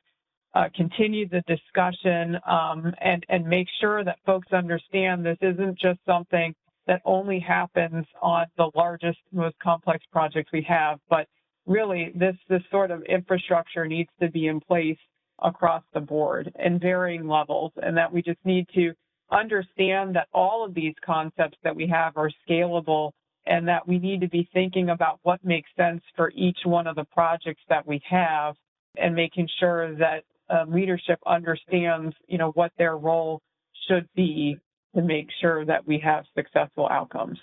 uh, 0.55 0.67
continue 0.75 1.27
the 1.29 1.43
discussion 1.47 2.37
um, 2.47 2.93
and, 3.01 3.25
and 3.29 3.45
make 3.45 3.67
sure 3.79 4.03
that 4.03 4.17
folks 4.25 4.51
understand 4.51 5.25
this 5.25 5.37
isn't 5.41 5.79
just 5.79 5.99
something 6.05 6.53
that 6.87 7.01
only 7.05 7.39
happens 7.39 8.05
on 8.21 8.47
the 8.57 8.69
largest, 8.75 9.19
most 9.31 9.55
complex 9.59 10.03
projects 10.11 10.51
we 10.51 10.65
have, 10.67 10.99
but 11.09 11.27
really 11.67 12.11
this, 12.15 12.35
this 12.49 12.63
sort 12.71 12.89
of 12.89 13.03
infrastructure 13.03 13.87
needs 13.87 14.09
to 14.19 14.29
be 14.31 14.47
in 14.47 14.59
place 14.59 14.97
across 15.43 15.83
the 15.93 15.99
board 15.99 16.51
in 16.59 16.79
varying 16.79 17.27
levels 17.27 17.71
and 17.77 17.95
that 17.95 18.11
we 18.11 18.21
just 18.21 18.39
need 18.43 18.65
to 18.73 18.91
understand 19.31 20.15
that 20.15 20.27
all 20.33 20.65
of 20.65 20.73
these 20.73 20.95
concepts 21.05 21.57
that 21.63 21.75
we 21.75 21.87
have 21.87 22.17
are 22.17 22.31
scalable 22.47 23.11
and 23.45 23.67
that 23.67 23.87
we 23.87 23.99
need 23.99 24.21
to 24.21 24.27
be 24.27 24.47
thinking 24.53 24.89
about 24.89 25.19
what 25.23 25.43
makes 25.43 25.69
sense 25.75 26.01
for 26.15 26.31
each 26.35 26.59
one 26.65 26.87
of 26.87 26.95
the 26.95 27.05
projects 27.05 27.61
that 27.69 27.85
we 27.85 28.01
have 28.09 28.55
and 28.97 29.15
making 29.15 29.47
sure 29.59 29.95
that 29.95 30.23
uh, 30.49 30.65
leadership 30.67 31.19
understands, 31.25 32.15
you 32.27 32.37
know, 32.37 32.51
what 32.51 32.71
their 32.77 32.97
role 32.97 33.41
should 33.87 34.07
be 34.15 34.57
to 34.95 35.01
make 35.01 35.27
sure 35.41 35.65
that 35.65 35.85
we 35.87 35.99
have 36.03 36.25
successful 36.35 36.87
outcomes. 36.89 37.37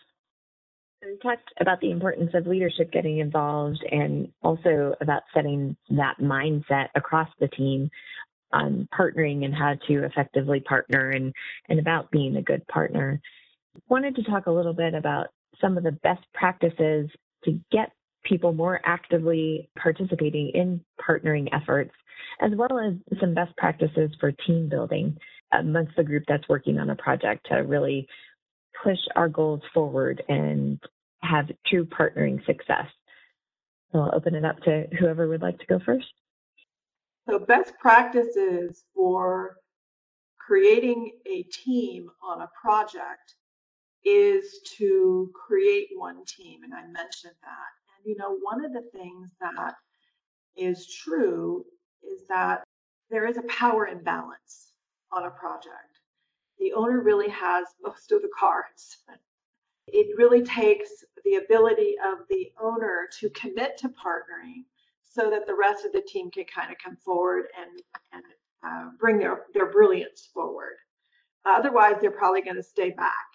We 1.03 1.17
talked 1.23 1.53
about 1.61 1.81
the 1.81 1.91
importance 1.91 2.31
of 2.35 2.47
leadership 2.47 2.91
getting 2.91 3.19
involved 3.19 3.79
and 3.91 4.29
also 4.43 4.95
about 5.01 5.23
setting 5.33 5.77
that 5.91 6.17
mindset 6.21 6.89
across 6.97 7.29
the 7.39 7.49
team 7.49 7.91
on 8.57 8.89
partnering 8.99 9.45
and 9.45 9.55
how 9.55 9.75
to 9.89 10.05
effectively 10.05 10.61
partner 10.61 11.11
and, 11.11 11.33
and 11.69 11.79
about 11.79 12.11
being 12.11 12.37
a 12.37 12.43
good 12.43 12.67
partner. 12.69 13.21
Wanted 13.89 14.17
to 14.17 14.23
talk 14.23 14.47
a 14.47 14.51
little 14.51 14.73
bit 14.73 14.95
about 14.95 15.29
some 15.61 15.77
of 15.77 15.85
the 15.85 15.93
best 15.93 16.23
practices 16.35 17.11
to 17.45 17.61
get 17.71 17.93
people 18.25 18.53
more 18.53 18.81
actively 18.85 19.69
participating 19.81 20.51
in 20.55 20.81
partnering 21.09 21.49
efforts, 21.53 21.93
as 22.41 22.51
well 22.57 22.79
as 22.79 22.95
some 23.21 23.35
best 23.35 23.57
practices 23.57 24.11
for 24.21 24.33
team 24.47 24.69
building 24.69 25.17
amongst 25.53 25.95
the 25.97 26.03
group 26.03 26.25
that's 26.27 26.49
working 26.49 26.79
on 26.79 26.91
a 26.91 26.97
project 26.97 27.47
to 27.49 27.57
really 27.57 28.07
push 28.83 28.99
our 29.15 29.29
goals 29.29 29.61
forward 29.73 30.23
and 30.29 30.81
have 31.23 31.47
true 31.67 31.87
partnering 31.87 32.45
success. 32.47 32.87
So 33.93 34.01
I'll 34.01 34.15
open 34.15 34.35
it 34.35 34.45
up 34.45 34.59
to 34.63 34.87
whoever 34.99 35.29
would 35.29 35.43
like 35.43 35.59
to 35.59 35.67
go 35.67 35.79
first. 35.85 36.07
So, 37.29 37.41
best 37.41 37.73
practices 37.81 38.85
for 38.95 39.57
creating 40.39 41.11
a 41.27 41.43
team 41.45 42.09
on 42.23 42.43
a 42.43 42.51
project 42.61 43.35
is 44.05 44.61
to 44.79 45.33
create 45.35 45.89
one 45.97 46.25
team. 46.25 46.63
And 46.63 46.73
I 46.73 46.83
mentioned 46.83 47.35
that. 47.43 47.71
And, 47.97 48.07
you 48.07 48.17
know, 48.17 48.39
one 48.43 48.65
of 48.65 48.73
the 48.73 48.89
things 48.93 49.33
that 49.41 49.75
is 50.57 50.87
true 50.87 51.65
is 52.05 52.29
that 52.29 52.63
there 53.11 53.27
is 53.27 53.39
a 53.39 53.43
power 53.43 53.89
imbalance 53.89 54.73
on 55.11 55.25
a 55.25 55.31
project. 55.31 55.99
The 56.61 56.73
owner 56.75 57.01
really 57.01 57.29
has 57.31 57.67
most 57.83 58.13
of 58.13 58.23
the 58.23 58.31
cards. 58.39 58.99
It 59.89 60.17
really 60.17 60.43
takes 60.43 60.91
the 61.25 61.37
ability 61.37 61.97
of 62.05 62.19
the 62.31 62.53
owner 62.61 63.09
to 63.19 63.31
commit 63.31 63.77
to 63.79 63.89
partnering 63.89 64.65
so 65.17 65.31
that 65.31 65.47
the 65.47 65.55
rest 65.55 65.87
of 65.87 65.93
the 65.93 66.03
team 66.03 66.31
can 66.31 66.45
kind 66.45 66.71
of 66.71 66.77
come 66.83 66.97
forward 66.97 67.47
and, 67.59 67.81
and 68.13 68.23
uh, 68.67 68.91
bring 69.01 69.19
their, 69.19 69.45
their 69.55 69.73
brilliance 69.73 70.29
forward. 70.33 70.77
Otherwise, 71.47 71.95
they're 72.01 72.11
probably 72.11 72.43
going 72.43 72.57
to 72.57 72.63
stay 72.63 72.91
back. 72.91 73.27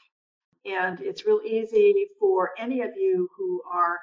And 0.65 0.99
it's 1.01 1.25
real 1.25 1.41
easy 1.43 2.05
for 2.19 2.51
any 2.59 2.81
of 2.81 2.91
you 2.95 3.27
who 3.35 3.63
are 3.71 3.97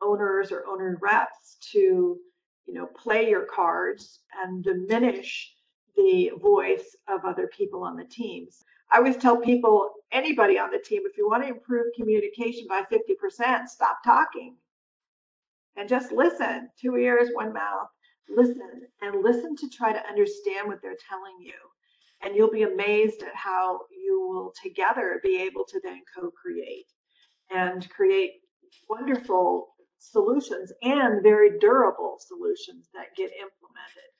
owners 0.00 0.52
or 0.52 0.64
owner 0.68 0.96
reps 1.00 1.56
to, 1.72 2.18
you 2.66 2.74
know, 2.74 2.86
play 2.86 3.28
your 3.28 3.46
cards 3.46 4.20
and 4.44 4.62
diminish 4.62 5.52
the 5.96 6.30
voice 6.40 6.94
of 7.08 7.24
other 7.24 7.48
people 7.48 7.82
on 7.82 7.96
the 7.96 8.04
teams. 8.04 8.62
I 8.92 8.98
always 8.98 9.16
tell 9.16 9.38
people, 9.38 9.90
anybody 10.12 10.56
on 10.56 10.70
the 10.70 10.78
team, 10.78 11.02
if 11.04 11.16
you 11.16 11.28
want 11.28 11.42
to 11.42 11.48
improve 11.48 11.86
communication 11.96 12.66
by 12.68 12.82
50%, 12.92 13.66
stop 13.66 13.98
talking 14.04 14.54
and 15.76 15.88
just 15.88 16.12
listen. 16.12 16.68
Two 16.80 16.96
ears, 16.96 17.28
one 17.32 17.52
mouth. 17.52 17.88
Listen 18.28 18.82
and 19.02 19.22
listen 19.22 19.54
to 19.56 19.68
try 19.68 19.92
to 19.92 20.08
understand 20.08 20.66
what 20.66 20.80
they're 20.82 20.96
telling 21.08 21.34
you. 21.40 21.54
And 22.22 22.34
you'll 22.34 22.50
be 22.50 22.62
amazed 22.62 23.22
at 23.22 23.34
how 23.34 23.80
you 23.90 24.28
will 24.28 24.52
together 24.62 25.20
be 25.22 25.42
able 25.42 25.64
to 25.68 25.80
then 25.84 26.00
co 26.16 26.30
create 26.30 26.86
and 27.54 27.88
create 27.90 28.32
wonderful 28.88 29.74
solutions 29.98 30.72
and 30.82 31.22
very 31.22 31.58
durable 31.58 32.16
solutions 32.18 32.88
that 32.94 33.14
get 33.16 33.30
implemented. 33.32 34.10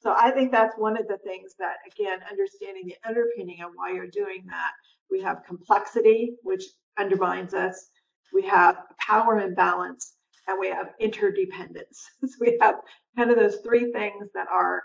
So 0.00 0.14
I 0.18 0.32
think 0.32 0.50
that's 0.50 0.76
one 0.76 0.96
of 0.98 1.06
the 1.06 1.18
things 1.18 1.54
that, 1.60 1.76
again, 1.86 2.18
understanding 2.28 2.84
the 2.86 2.96
underpinning 3.08 3.62
of 3.62 3.70
why 3.74 3.92
you're 3.92 4.08
doing 4.08 4.44
that. 4.48 4.72
We 5.10 5.20
have 5.22 5.44
complexity, 5.46 6.32
which 6.42 6.64
undermines 6.98 7.54
us. 7.54 7.90
We 8.32 8.42
have 8.42 8.78
power 8.98 9.38
imbalance, 9.38 10.14
and 10.46 10.58
we 10.58 10.68
have 10.68 10.90
interdependence. 11.00 12.08
so 12.24 12.36
we 12.40 12.58
have 12.60 12.76
kind 13.16 13.30
of 13.30 13.36
those 13.36 13.58
three 13.64 13.92
things 13.92 14.28
that 14.34 14.46
are 14.48 14.82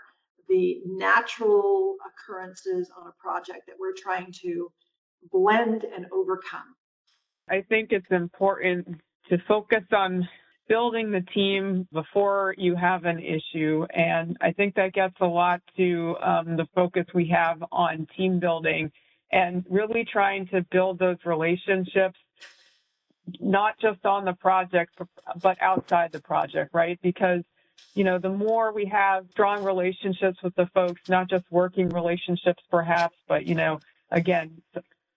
the 0.48 0.80
natural 0.86 1.96
occurrences 2.06 2.90
on 2.98 3.08
a 3.08 3.12
project 3.20 3.66
that 3.66 3.76
we're 3.78 3.94
trying 3.96 4.32
to 4.42 4.70
blend 5.30 5.84
and 5.84 6.06
overcome. 6.12 6.74
I 7.50 7.62
think 7.68 7.92
it's 7.92 8.10
important 8.10 8.86
to 9.30 9.38
focus 9.46 9.84
on 9.92 10.26
building 10.68 11.10
the 11.10 11.22
team 11.34 11.88
before 11.92 12.54
you 12.58 12.76
have 12.76 13.04
an 13.04 13.18
issue. 13.18 13.86
And 13.94 14.36
I 14.40 14.52
think 14.52 14.74
that 14.74 14.92
gets 14.92 15.14
a 15.20 15.26
lot 15.26 15.60
to 15.76 16.16
um, 16.22 16.56
the 16.56 16.66
focus 16.74 17.06
we 17.14 17.26
have 17.28 17.62
on 17.72 18.06
team 18.16 18.38
building 18.38 18.90
and 19.32 19.64
really 19.68 20.06
trying 20.10 20.46
to 20.48 20.64
build 20.70 20.98
those 20.98 21.16
relationships, 21.24 22.18
not 23.40 23.78
just 23.80 24.04
on 24.04 24.24
the 24.24 24.32
project, 24.34 24.98
but 25.42 25.56
outside 25.60 26.12
the 26.12 26.20
project, 26.20 26.74
right? 26.74 26.98
Because 27.02 27.42
you 27.94 28.04
know, 28.04 28.18
the 28.18 28.28
more 28.28 28.72
we 28.72 28.86
have 28.86 29.26
strong 29.30 29.64
relationships 29.64 30.38
with 30.42 30.54
the 30.54 30.66
folks, 30.74 31.08
not 31.08 31.28
just 31.28 31.44
working 31.50 31.88
relationships 31.88 32.62
perhaps, 32.70 33.16
but, 33.26 33.46
you 33.46 33.54
know, 33.54 33.80
again, 34.10 34.62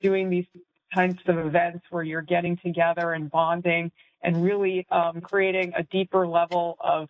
doing 0.02 0.30
these 0.30 0.46
kinds 0.94 1.20
of 1.28 1.38
events 1.38 1.86
where 1.90 2.04
you're 2.04 2.22
getting 2.22 2.58
together 2.58 3.14
and 3.14 3.30
bonding 3.30 3.92
and 4.24 4.44
really 4.44 4.86
um, 4.92 5.22
creating 5.22 5.74
a 5.76 5.84
deeper 5.84 6.28
level 6.28 6.78
of, 6.80 7.10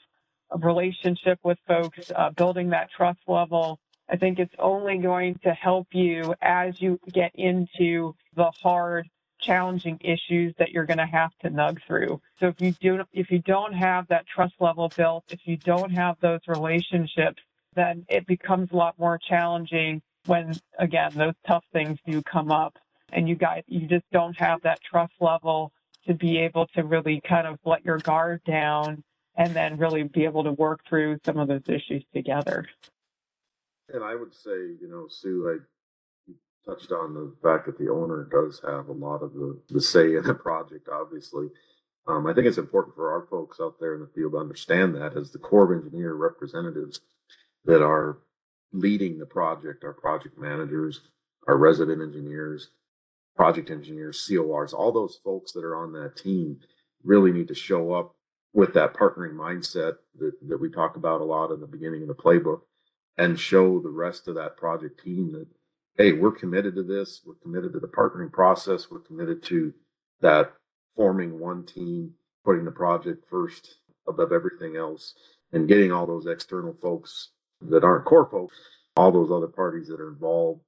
of 0.50 0.64
relationship 0.64 1.40
with 1.44 1.58
folks, 1.68 2.12
uh, 2.16 2.30
building 2.32 2.70
that 2.70 2.90
trust 2.96 3.20
level. 3.28 3.80
I 4.10 4.18
think 4.18 4.40
it's 4.40 4.54
only 4.60 4.98
going 4.98 5.40
to 5.44 5.54
help 5.54 5.88
you 5.94 6.36
as 6.42 6.82
you 6.82 7.00
get 7.12 7.32
into 7.36 8.14
the 8.36 8.52
hard, 8.62 9.08
challenging 9.42 10.00
issues 10.02 10.54
that 10.58 10.72
you're 10.72 10.86
going 10.86 10.98
to 10.98 11.06
have 11.06 11.32
to 11.42 11.50
nug 11.50 11.80
through. 11.86 12.22
So 12.40 12.48
if 12.48 12.62
you 12.62 12.72
do, 12.74 13.04
if 13.12 13.32
you 13.32 13.40
don't 13.40 13.74
have 13.74 14.08
that 14.08 14.26
trust 14.28 14.54
level 14.60 14.92
built, 14.96 15.26
if 15.30 15.40
you 15.46 15.58
don't 15.58 15.92
have 15.92 16.18
those 16.22 16.42
relationships, 16.48 17.42
then 17.76 18.06
it 18.10 18.28
becomes 18.28 18.70
a 18.72 18.76
lot 18.76 18.98
more 19.00 19.18
challenging 19.18 20.02
when, 20.26 20.54
again, 20.78 21.12
those 21.16 21.34
tough 21.48 21.64
things 21.74 21.98
do 22.06 22.22
come 22.22 22.52
up 22.52 22.78
and 23.12 23.28
you 23.28 23.36
guys, 23.36 23.64
you 23.68 23.88
just 23.88 24.06
don't 24.12 24.38
have 24.38 24.62
that 24.62 24.80
trust 24.84 25.14
level 25.20 25.72
to 26.08 26.14
be 26.14 26.38
able 26.40 26.68
to 26.68 26.84
really 26.84 27.22
kind 27.28 27.48
of 27.48 27.60
let 27.66 27.86
your 27.86 27.98
guard 27.98 28.42
down 28.46 29.04
and 29.36 29.54
then 29.54 29.78
really 29.78 30.04
be 30.04 30.26
able 30.26 30.44
to 30.44 30.52
work 30.52 30.82
through 30.88 31.18
some 31.26 31.38
of 31.38 31.48
those 31.48 31.62
issues 31.68 32.04
together. 32.14 32.66
And 33.94 34.04
I 34.04 34.16
would 34.16 34.34
say, 34.34 34.52
you 34.52 34.88
know, 34.90 35.08
Sue, 35.10 35.62
touched 36.66 36.92
on 36.92 37.14
the 37.14 37.34
fact 37.42 37.66
that 37.66 37.78
the 37.78 37.90
owner 37.90 38.28
does 38.32 38.62
have 38.66 38.88
a 38.88 38.94
lot 38.94 39.24
of 39.24 39.34
the, 39.34 39.60
the 39.70 39.82
say 39.82 40.16
in 40.16 40.24
the 40.24 40.34
project, 40.34 40.88
obviously. 40.92 41.48
Um, 42.08 42.26
I 42.28 42.34
think 42.34 42.48
it's 42.48 42.58
important 42.58 42.96
for 42.96 43.12
our 43.12 43.22
folks 43.28 43.60
out 43.60 43.76
there 43.80 43.94
in 43.94 44.02
the 44.02 44.10
field 44.14 44.34
to 44.34 44.40
understand 44.40 44.96
that 44.96 45.16
as 45.16 45.32
the 45.32 45.40
Corps 45.40 45.72
of 45.72 45.84
Engineer 45.84 46.14
representatives 46.14 47.02
that 47.66 47.84
are 47.84 48.20
leading 48.72 49.20
the 49.20 49.26
project, 49.26 49.84
our 49.84 49.94
project 49.94 50.38
managers, 50.38 51.02
our 51.48 51.58
resident 51.58 52.02
engineers, 52.02 52.70
project 53.36 53.70
engineers, 53.70 54.28
CORs, 54.28 54.74
all 54.74 54.92
those 54.92 55.20
folks 55.24 55.52
that 55.52 55.64
are 55.64 55.76
on 55.76 55.94
that 55.94 56.16
team 56.16 56.60
really 57.04 57.32
need 57.32 57.48
to 57.48 57.56
show 57.56 57.94
up 57.94 58.16
with 58.54 58.74
that 58.74 58.94
partnering 58.94 59.34
mindset 59.34 59.96
that, 60.18 60.34
that 60.48 60.60
we 60.60 60.70
talk 60.70 60.96
about 60.96 61.22
a 61.22 61.26
lot 61.26 61.52
in 61.52 61.60
the 61.60 61.68
beginning 61.68 62.02
of 62.02 62.08
the 62.08 62.14
playbook 62.14 62.62
and 63.18 63.40
show 63.40 63.80
the 63.80 63.90
rest 63.90 64.28
of 64.28 64.36
that 64.36 64.58
project 64.58 65.04
team 65.04 65.32
that, 65.32 65.48
hey, 66.02 66.14
we're 66.14 66.32
committed 66.32 66.76
to 66.76 66.84
this. 66.84 67.22
We're 67.24 67.36
committed 67.36 67.74
to 67.74 67.80
the 67.80 67.88
partnering 67.88 68.32
process. 68.32 68.90
We're 68.90 69.00
committed 69.00 69.44
to 69.44 69.72
that 70.22 70.54
forming 70.96 71.40
one 71.40 71.64
team, 71.64 72.14
putting 72.44 72.66
the 72.66 72.72
project 72.72 73.26
first 73.30 73.76
above 74.08 74.32
everything 74.32 74.76
else, 74.76 75.14
and 75.52 75.68
getting 75.68 75.92
all 75.92 76.08
those 76.08 76.26
external 76.26 76.74
folks 76.82 77.30
that 77.62 77.84
aren't 77.84 78.06
Corps 78.06 78.30
folks, 78.32 78.58
all 78.96 79.12
those 79.12 79.30
other 79.32 79.48
parties 79.48 79.88
that 79.90 80.00
are 80.00 80.10
involved 80.10 80.62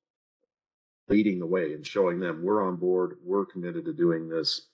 leading 1.10 1.40
the 1.40 1.46
way 1.46 1.74
and 1.74 1.86
showing 1.86 2.20
them 2.20 2.44
we're 2.44 2.66
on 2.66 2.76
board, 2.76 3.18
we're 3.24 3.46
committed 3.46 3.86
to 3.86 3.94
doing 3.94 4.30
this. 4.30 4.68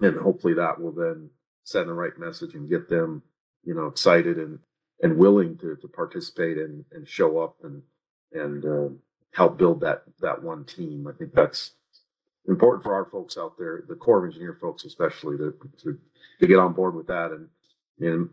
And 0.00 0.16
hopefully 0.16 0.54
that 0.54 0.80
will 0.80 0.92
then 0.92 1.30
send 1.64 1.88
the 1.88 1.94
right 1.94 2.18
message 2.18 2.54
and 2.54 2.68
get 2.68 2.88
them, 2.88 3.22
you 3.62 3.74
know, 3.74 3.86
excited 3.86 4.38
and, 4.38 4.58
and 5.02 5.18
willing 5.18 5.58
to, 5.58 5.76
to 5.76 5.88
participate 5.88 6.56
and, 6.56 6.84
and 6.92 7.06
show 7.06 7.38
up 7.38 7.56
and, 7.62 7.82
and 8.32 8.64
uh, 8.64 8.88
help 9.32 9.58
build 9.58 9.80
that, 9.80 10.02
that 10.20 10.42
one 10.42 10.64
team. 10.64 11.06
I 11.08 11.16
think 11.16 11.32
that's 11.34 11.72
important 12.48 12.82
for 12.82 12.94
our 12.94 13.04
folks 13.04 13.36
out 13.36 13.56
there, 13.58 13.84
the 13.88 13.94
Corps 13.94 14.18
of 14.18 14.24
Engineer 14.24 14.56
folks 14.60 14.84
especially, 14.84 15.36
to, 15.38 15.54
to, 15.82 15.98
to 16.40 16.46
get 16.46 16.58
on 16.58 16.72
board 16.72 16.94
with 16.94 17.06
that. 17.06 17.30
And, 17.30 17.48
and 18.00 18.28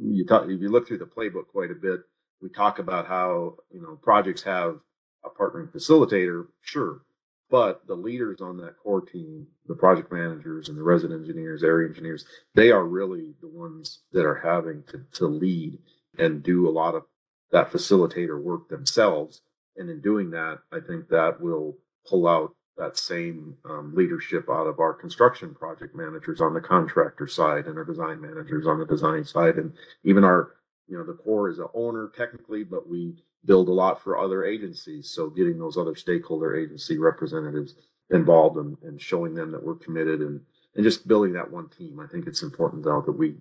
you 0.00 0.24
talk, 0.26 0.44
if 0.44 0.60
you 0.60 0.68
look 0.68 0.88
through 0.88 0.98
the 0.98 1.04
playbook 1.04 1.48
quite 1.48 1.70
a 1.70 1.74
bit, 1.74 2.00
we 2.42 2.48
talk 2.48 2.78
about 2.78 3.06
how, 3.06 3.56
you 3.70 3.82
know, 3.82 3.98
projects 4.02 4.42
have 4.42 4.80
a 5.24 5.28
partnering 5.28 5.70
facilitator, 5.70 6.46
sure. 6.62 7.02
But 7.50 7.86
the 7.86 7.96
leaders 7.96 8.40
on 8.40 8.56
that 8.58 8.78
core 8.82 9.00
team, 9.00 9.48
the 9.66 9.74
project 9.74 10.12
managers 10.12 10.68
and 10.68 10.78
the 10.78 10.84
resident 10.84 11.20
engineers, 11.20 11.64
area 11.64 11.88
engineers, 11.88 12.24
they 12.54 12.70
are 12.70 12.84
really 12.84 13.34
the 13.40 13.48
ones 13.48 14.00
that 14.12 14.24
are 14.24 14.40
having 14.42 14.84
to, 14.88 15.04
to 15.14 15.26
lead 15.26 15.80
and 16.16 16.42
do 16.42 16.68
a 16.68 16.70
lot 16.70 16.94
of 16.94 17.04
that 17.50 17.70
facilitator 17.70 18.40
work 18.40 18.68
themselves. 18.68 19.42
And 19.76 19.88
in 19.88 20.00
doing 20.00 20.30
that, 20.30 20.58
I 20.72 20.78
think 20.80 21.08
that 21.08 21.40
will 21.40 21.76
pull 22.06 22.26
out 22.26 22.54
that 22.76 22.96
same 22.96 23.56
um, 23.64 23.92
leadership 23.94 24.48
out 24.48 24.66
of 24.66 24.80
our 24.80 24.94
construction 24.94 25.54
project 25.54 25.94
managers 25.94 26.40
on 26.40 26.54
the 26.54 26.60
contractor 26.60 27.26
side 27.26 27.66
and 27.66 27.76
our 27.76 27.84
design 27.84 28.20
managers 28.20 28.66
on 28.66 28.78
the 28.78 28.86
design 28.86 29.22
side 29.22 29.56
and 29.56 29.74
even 30.02 30.24
our 30.24 30.54
you 30.88 30.96
know 30.96 31.04
the 31.04 31.12
Corps 31.12 31.50
is 31.50 31.58
an 31.58 31.66
owner 31.74 32.10
technically 32.16 32.64
but 32.64 32.88
we 32.88 33.14
build 33.44 33.68
a 33.68 33.72
lot 33.72 34.02
for 34.02 34.18
other 34.18 34.44
agencies. 34.44 35.10
So 35.10 35.30
getting 35.30 35.58
those 35.58 35.76
other 35.76 35.94
stakeholder 35.94 36.56
agency 36.56 36.98
representatives 36.98 37.74
involved 38.10 38.56
and, 38.56 38.76
and 38.82 39.00
showing 39.00 39.34
them 39.34 39.52
that 39.52 39.64
we're 39.64 39.76
committed 39.76 40.20
and, 40.20 40.40
and 40.74 40.84
just 40.84 41.08
building 41.08 41.32
that 41.34 41.50
one 41.50 41.68
team. 41.68 42.00
I 42.00 42.06
think 42.06 42.26
it's 42.26 42.42
important 42.42 42.84
though 42.84 43.02
that 43.02 43.12
we 43.12 43.36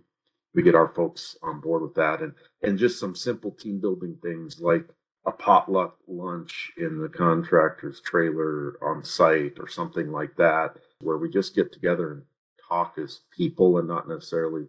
we 0.55 0.63
get 0.63 0.73
our 0.73 0.87
folks 0.87 1.37
on 1.43 1.59
board 1.59 1.83
with 1.83 1.93
that 1.95 2.21
and 2.21 2.33
and 2.63 2.79
just 2.79 2.99
some 2.99 3.15
simple 3.15 3.51
team 3.51 3.79
building 3.79 4.17
things 4.21 4.59
like 4.59 4.85
a 5.25 5.31
potluck 5.31 5.97
lunch 6.07 6.71
in 6.77 7.01
the 7.01 7.09
contractor's 7.09 8.01
trailer 8.01 8.77
on 8.81 9.03
site 9.03 9.57
or 9.59 9.67
something 9.67 10.11
like 10.11 10.35
that 10.37 10.75
where 11.01 11.17
we 11.17 11.29
just 11.29 11.55
get 11.55 11.71
together 11.71 12.11
and 12.11 12.23
talk 12.67 12.97
as 12.97 13.21
people 13.35 13.77
and 13.77 13.87
not 13.87 14.07
necessarily 14.07 14.65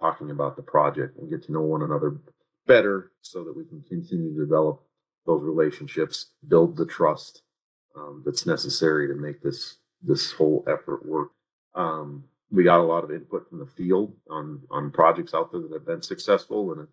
talking 0.00 0.30
about 0.30 0.56
the 0.56 0.62
project 0.62 1.18
and 1.18 1.30
get 1.30 1.42
to 1.42 1.52
know 1.52 1.60
one 1.60 1.82
another 1.82 2.16
better 2.66 3.12
so 3.22 3.44
that 3.44 3.56
we 3.56 3.64
can 3.64 3.82
continue 3.88 4.34
to 4.34 4.40
develop 4.40 4.82
those 5.24 5.42
relationships, 5.42 6.26
build 6.46 6.76
the 6.76 6.86
trust 6.86 7.42
um, 7.96 8.22
that's 8.24 8.46
necessary 8.46 9.08
to 9.08 9.14
make 9.14 9.42
this 9.42 9.76
this 10.02 10.32
whole 10.32 10.62
effort 10.68 11.04
work. 11.06 11.30
Um, 11.74 12.24
we 12.50 12.62
got 12.62 12.80
a 12.80 12.82
lot 12.84 13.02
of 13.02 13.10
input 13.10 13.48
from 13.48 13.58
the 13.58 13.66
field 13.66 14.14
on 14.30 14.62
on 14.70 14.90
projects 14.90 15.34
out 15.34 15.50
there 15.50 15.62
that 15.62 15.72
have 15.72 15.86
been 15.86 16.02
successful 16.02 16.72
and 16.72 16.86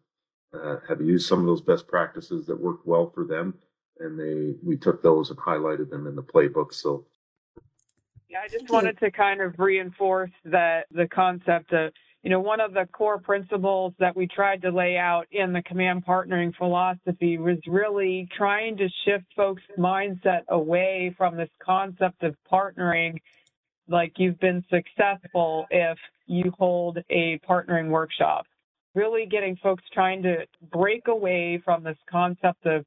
uh, 0.53 0.77
have 0.87 1.01
used 1.01 1.27
some 1.27 1.39
of 1.39 1.45
those 1.45 1.61
best 1.61 1.87
practices 1.87 2.45
that 2.47 2.59
worked 2.59 2.85
well 2.85 3.05
for 3.07 3.25
them, 3.25 3.55
and 3.99 4.19
they 4.19 4.55
we 4.63 4.77
took 4.77 5.01
those 5.01 5.29
and 5.29 5.39
highlighted 5.39 5.89
them 5.89 6.07
in 6.07 6.15
the 6.15 6.23
playbook. 6.23 6.73
So. 6.73 7.05
Yeah, 8.29 8.39
I 8.43 8.47
just 8.47 8.69
wanted 8.69 8.97
to 8.99 9.11
kind 9.11 9.41
of 9.41 9.59
reinforce 9.59 10.31
that 10.45 10.87
the 10.89 11.07
concept 11.07 11.71
of 11.71 11.93
you 12.23 12.29
know, 12.29 12.39
one 12.39 12.61
of 12.61 12.73
the 12.73 12.87
core 12.93 13.19
principles 13.19 13.93
that 13.99 14.15
we 14.15 14.27
tried 14.27 14.61
to 14.61 14.71
lay 14.71 14.97
out 14.97 15.25
in 15.31 15.51
the 15.51 15.61
command 15.63 16.05
partnering 16.05 16.55
philosophy 16.55 17.37
was 17.37 17.57
really 17.67 18.29
trying 18.35 18.77
to 18.77 18.87
shift 19.03 19.25
folks' 19.35 19.61
mindset 19.77 20.43
away 20.47 21.13
from 21.17 21.35
this 21.35 21.49
concept 21.61 22.23
of 22.23 22.33
partnering 22.49 23.17
like 23.89 24.13
you've 24.15 24.39
been 24.39 24.63
successful 24.69 25.65
if 25.69 25.97
you 26.25 26.49
hold 26.57 26.97
a 27.09 27.37
partnering 27.47 27.89
workshop. 27.89 28.45
Really 28.95 29.25
getting 29.25 29.55
folks 29.57 29.83
trying 29.93 30.21
to 30.23 30.45
break 30.71 31.07
away 31.07 31.61
from 31.63 31.83
this 31.83 31.97
concept 32.09 32.65
of 32.65 32.85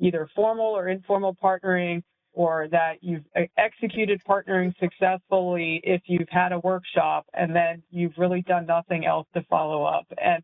either 0.00 0.28
formal 0.34 0.66
or 0.66 0.88
informal 0.88 1.34
partnering 1.42 2.02
or 2.32 2.68
that 2.70 2.94
you've 3.00 3.24
executed 3.56 4.22
partnering 4.28 4.72
successfully 4.78 5.80
if 5.82 6.02
you've 6.06 6.28
had 6.30 6.52
a 6.52 6.58
workshop 6.60 7.26
and 7.34 7.54
then 7.54 7.82
you've 7.90 8.16
really 8.16 8.42
done 8.42 8.64
nothing 8.64 9.04
else 9.04 9.26
to 9.34 9.42
follow 9.50 9.84
up. 9.84 10.06
And 10.22 10.42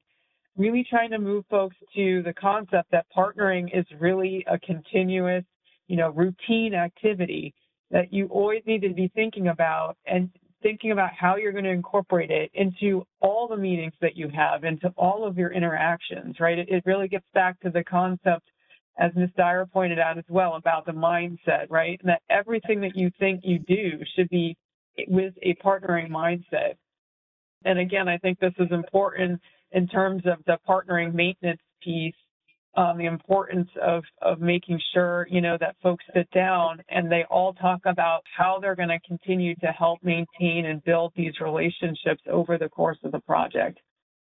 really 0.56 0.84
trying 0.88 1.10
to 1.10 1.18
move 1.18 1.44
folks 1.48 1.76
to 1.94 2.22
the 2.22 2.32
concept 2.34 2.90
that 2.90 3.06
partnering 3.16 3.76
is 3.76 3.84
really 3.98 4.44
a 4.50 4.58
continuous, 4.58 5.44
you 5.88 5.96
know, 5.96 6.10
routine 6.10 6.74
activity 6.74 7.54
that 7.90 8.12
you 8.12 8.26
always 8.26 8.62
need 8.66 8.82
to 8.82 8.92
be 8.92 9.10
thinking 9.14 9.48
about 9.48 9.96
and 10.06 10.30
thinking 10.64 10.92
about 10.92 11.10
how 11.12 11.36
you're 11.36 11.52
going 11.52 11.64
to 11.64 11.70
incorporate 11.70 12.30
it 12.30 12.50
into 12.54 13.04
all 13.20 13.46
the 13.46 13.56
meetings 13.56 13.92
that 14.00 14.16
you 14.16 14.28
have, 14.34 14.64
into 14.64 14.88
all 14.96 15.26
of 15.26 15.36
your 15.36 15.52
interactions, 15.52 16.40
right? 16.40 16.58
It, 16.58 16.68
it 16.70 16.82
really 16.86 17.06
gets 17.06 17.26
back 17.34 17.60
to 17.60 17.70
the 17.70 17.84
concept 17.84 18.48
as 18.98 19.12
Ms. 19.14 19.28
Dyer 19.36 19.66
pointed 19.66 19.98
out 19.98 20.16
as 20.16 20.24
well, 20.28 20.54
about 20.54 20.86
the 20.86 20.92
mindset, 20.92 21.66
right? 21.68 22.00
And 22.00 22.08
that 22.08 22.22
everything 22.30 22.80
that 22.80 22.96
you 22.96 23.10
think 23.18 23.42
you 23.44 23.58
do 23.58 23.98
should 24.16 24.30
be 24.30 24.56
with 25.06 25.34
a 25.42 25.54
partnering 25.56 26.08
mindset. 26.08 26.76
And 27.64 27.78
again, 27.78 28.08
I 28.08 28.16
think 28.16 28.38
this 28.38 28.54
is 28.58 28.68
important 28.70 29.40
in 29.72 29.86
terms 29.86 30.22
of 30.24 30.38
the 30.46 30.56
partnering 30.66 31.12
maintenance 31.12 31.60
piece, 31.82 32.14
um, 32.76 32.98
the 32.98 33.06
importance 33.06 33.68
of, 33.80 34.04
of 34.22 34.40
making 34.40 34.80
sure, 34.92 35.26
you 35.30 35.40
know, 35.40 35.56
that 35.60 35.76
folks 35.82 36.04
sit 36.14 36.30
down 36.30 36.82
and 36.88 37.10
they 37.10 37.24
all 37.30 37.52
talk 37.54 37.80
about 37.84 38.22
how 38.36 38.58
they're 38.60 38.74
going 38.74 38.88
to 38.88 39.00
continue 39.00 39.54
to 39.56 39.66
help 39.66 40.02
maintain 40.02 40.66
and 40.66 40.82
build 40.84 41.12
these 41.16 41.40
relationships 41.40 42.22
over 42.28 42.58
the 42.58 42.68
course 42.68 42.98
of 43.04 43.12
the 43.12 43.20
project. 43.20 43.78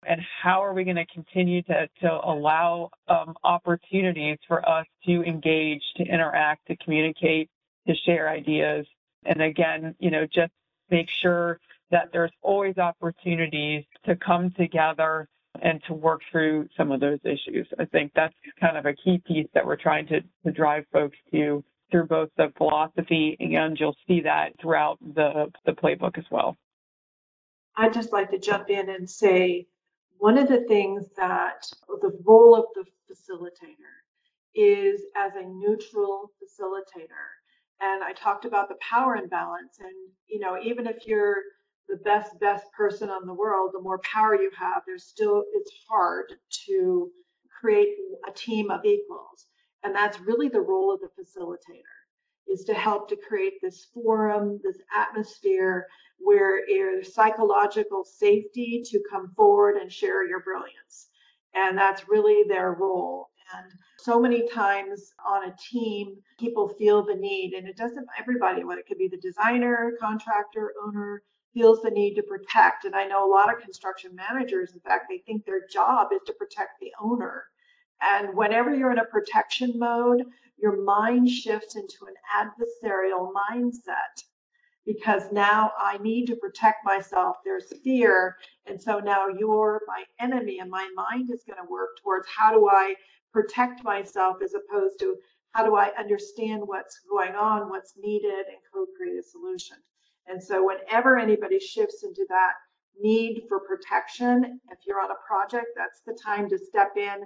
And 0.07 0.19
how 0.41 0.63
are 0.63 0.73
we 0.73 0.83
going 0.83 0.95
to 0.95 1.05
continue 1.05 1.61
to, 1.63 1.87
to 2.01 2.11
allow 2.23 2.89
um, 3.07 3.35
opportunities 3.43 4.39
for 4.47 4.67
us 4.67 4.87
to 5.05 5.23
engage, 5.23 5.83
to 5.97 6.03
interact, 6.03 6.67
to 6.67 6.75
communicate, 6.77 7.49
to 7.87 7.95
share 7.95 8.29
ideas, 8.29 8.85
and 9.25 9.41
again, 9.41 9.95
you 9.99 10.11
know, 10.11 10.25
just 10.25 10.51
make 10.89 11.09
sure 11.09 11.59
that 11.91 12.09
there's 12.11 12.31
always 12.41 12.77
opportunities 12.77 13.83
to 14.05 14.15
come 14.15 14.51
together 14.51 15.27
and 15.61 15.81
to 15.87 15.93
work 15.93 16.21
through 16.31 16.67
some 16.75 16.91
of 16.91 16.99
those 16.99 17.19
issues. 17.23 17.67
I 17.79 17.85
think 17.85 18.11
that's 18.15 18.33
kind 18.59 18.77
of 18.77 18.85
a 18.85 18.93
key 18.93 19.21
piece 19.25 19.47
that 19.53 19.65
we're 19.65 19.77
trying 19.77 20.07
to, 20.07 20.21
to 20.45 20.51
drive 20.51 20.85
folks 20.91 21.17
to 21.31 21.63
through 21.91 22.07
both 22.07 22.29
the 22.37 22.51
philosophy 22.57 23.35
and 23.39 23.77
you'll 23.77 23.95
see 24.07 24.21
that 24.21 24.53
throughout 24.61 24.97
the, 25.13 25.51
the 25.65 25.73
playbook 25.73 26.17
as 26.17 26.23
well. 26.31 26.57
I'd 27.75 27.93
just 27.93 28.13
like 28.13 28.31
to 28.31 28.39
jump 28.39 28.69
in 28.69 28.89
and 28.89 29.09
say 29.09 29.67
one 30.17 30.37
of 30.37 30.47
the 30.47 30.61
things 30.67 31.07
that 31.17 31.65
the 32.01 32.17
role 32.25 32.55
of 32.55 32.65
the 32.75 32.85
facilitator 33.11 33.75
is 34.55 35.01
as 35.17 35.33
a 35.35 35.43
neutral 35.43 36.31
facilitator. 36.41 37.27
And 37.81 38.03
I 38.03 38.13
talked 38.13 38.45
about 38.45 38.69
the 38.69 38.75
power 38.87 39.15
imbalance. 39.15 39.79
And, 39.79 39.93
you 40.27 40.39
know, 40.39 40.57
even 40.61 40.85
if 40.85 41.07
you're 41.07 41.37
the 41.91 41.97
best, 41.97 42.39
best 42.39 42.71
person 42.71 43.09
on 43.09 43.27
the 43.27 43.33
world, 43.33 43.71
the 43.73 43.81
more 43.81 43.99
power 43.99 44.35
you 44.35 44.49
have, 44.57 44.83
there's 44.85 45.03
still, 45.03 45.43
it's 45.53 45.71
hard 45.89 46.33
to 46.67 47.11
create 47.59 47.89
a 48.27 48.31
team 48.31 48.71
of 48.71 48.85
equals. 48.85 49.47
And 49.83 49.93
that's 49.93 50.19
really 50.21 50.47
the 50.47 50.61
role 50.61 50.93
of 50.93 51.01
the 51.01 51.09
facilitator 51.21 51.97
is 52.47 52.63
to 52.65 52.73
help 52.73 53.07
to 53.09 53.15
create 53.15 53.53
this 53.61 53.87
forum, 53.93 54.59
this 54.63 54.77
atmosphere 54.95 55.87
where 56.17 56.61
there's 56.67 57.13
psychological 57.13 58.03
safety 58.03 58.81
to 58.85 58.99
come 59.09 59.31
forward 59.35 59.75
and 59.77 59.91
share 59.91 60.27
your 60.27 60.41
brilliance. 60.41 61.09
And 61.53 61.77
that's 61.77 62.07
really 62.07 62.47
their 62.47 62.73
role. 62.73 63.29
And 63.53 63.71
so 63.97 64.19
many 64.19 64.47
times 64.47 65.13
on 65.25 65.49
a 65.49 65.55
team, 65.71 66.15
people 66.39 66.69
feel 66.69 67.03
the 67.03 67.15
need, 67.15 67.53
and 67.53 67.67
it 67.67 67.75
doesn't 67.75 68.07
everybody, 68.17 68.63
what 68.63 68.77
it 68.77 68.87
could 68.87 68.97
be 68.97 69.09
the 69.09 69.17
designer, 69.17 69.91
contractor, 69.99 70.73
owner, 70.85 71.21
feels 71.53 71.81
the 71.81 71.91
need 71.91 72.15
to 72.15 72.23
protect. 72.23 72.85
And 72.85 72.95
I 72.95 73.05
know 73.05 73.25
a 73.25 73.33
lot 73.33 73.53
of 73.53 73.61
construction 73.61 74.15
managers, 74.15 74.73
in 74.73 74.79
fact, 74.79 75.05
they 75.09 75.19
think 75.19 75.45
their 75.45 75.67
job 75.71 76.07
is 76.13 76.21
to 76.27 76.33
protect 76.33 76.79
the 76.79 76.91
owner. 77.01 77.45
And 78.01 78.35
whenever 78.35 78.73
you're 78.73 78.91
in 78.91 78.99
a 78.99 79.05
protection 79.05 79.73
mode, 79.77 80.23
your 80.57 80.83
mind 80.83 81.29
shifts 81.29 81.75
into 81.75 82.05
an 82.07 82.15
adversarial 82.35 83.31
mindset 83.33 84.23
because 84.85 85.31
now 85.31 85.71
I 85.79 85.97
need 85.99 86.25
to 86.27 86.35
protect 86.35 86.85
myself. 86.85 87.37
There's 87.45 87.71
fear. 87.83 88.37
And 88.65 88.81
so 88.81 88.99
now 88.99 89.27
you're 89.27 89.81
my 89.87 90.03
enemy, 90.19 90.59
and 90.59 90.69
my 90.69 90.89
mind 90.95 91.29
is 91.31 91.43
going 91.45 91.59
to 91.63 91.71
work 91.71 91.89
towards 92.01 92.27
how 92.27 92.51
do 92.51 92.67
I 92.67 92.95
protect 93.31 93.83
myself 93.83 94.37
as 94.43 94.53
opposed 94.53 94.99
to 94.99 95.15
how 95.51 95.65
do 95.65 95.75
I 95.75 95.91
understand 95.97 96.63
what's 96.65 97.01
going 97.09 97.35
on, 97.35 97.69
what's 97.69 97.93
needed, 97.97 98.45
and 98.47 98.57
co 98.73 98.85
create 98.97 99.19
a 99.19 99.23
solution. 99.23 99.77
And 100.31 100.43
so, 100.43 100.65
whenever 100.65 101.19
anybody 101.19 101.59
shifts 101.59 102.03
into 102.05 102.25
that 102.29 102.53
need 103.01 103.43
for 103.49 103.59
protection, 103.61 104.59
if 104.71 104.79
you're 104.87 105.01
on 105.01 105.11
a 105.11 105.27
project, 105.27 105.67
that's 105.77 106.01
the 106.07 106.17
time 106.23 106.49
to 106.49 106.57
step 106.57 106.93
in 106.97 107.23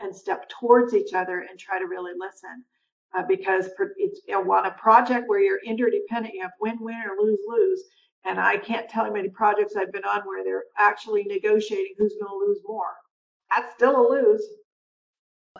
and 0.00 0.14
step 0.14 0.48
towards 0.50 0.94
each 0.94 1.14
other 1.14 1.40
and 1.48 1.58
try 1.58 1.78
to 1.78 1.86
really 1.86 2.12
listen. 2.18 2.64
uh, 3.14 3.22
because 3.28 3.70
it's 3.96 4.20
on 4.30 4.66
a 4.66 4.70
project 4.72 5.28
where 5.28 5.40
you're 5.40 5.60
interdependent, 5.66 6.34
you 6.34 6.42
have 6.42 6.52
win-win 6.60 6.96
or 6.96 7.22
lose-lose. 7.24 7.82
And 8.24 8.40
I 8.40 8.56
can't 8.58 8.88
tell 8.88 9.06
you 9.06 9.12
many 9.12 9.28
projects 9.30 9.76
I've 9.76 9.92
been 9.92 10.04
on 10.04 10.22
where 10.22 10.44
they're 10.44 10.64
actually 10.78 11.24
negotiating 11.24 11.94
who's 11.98 12.14
going 12.20 12.30
to 12.30 12.46
lose 12.46 12.60
more. 12.66 12.94
That's 13.50 13.74
still 13.74 13.96
a 14.00 14.10
lose. 14.10 14.42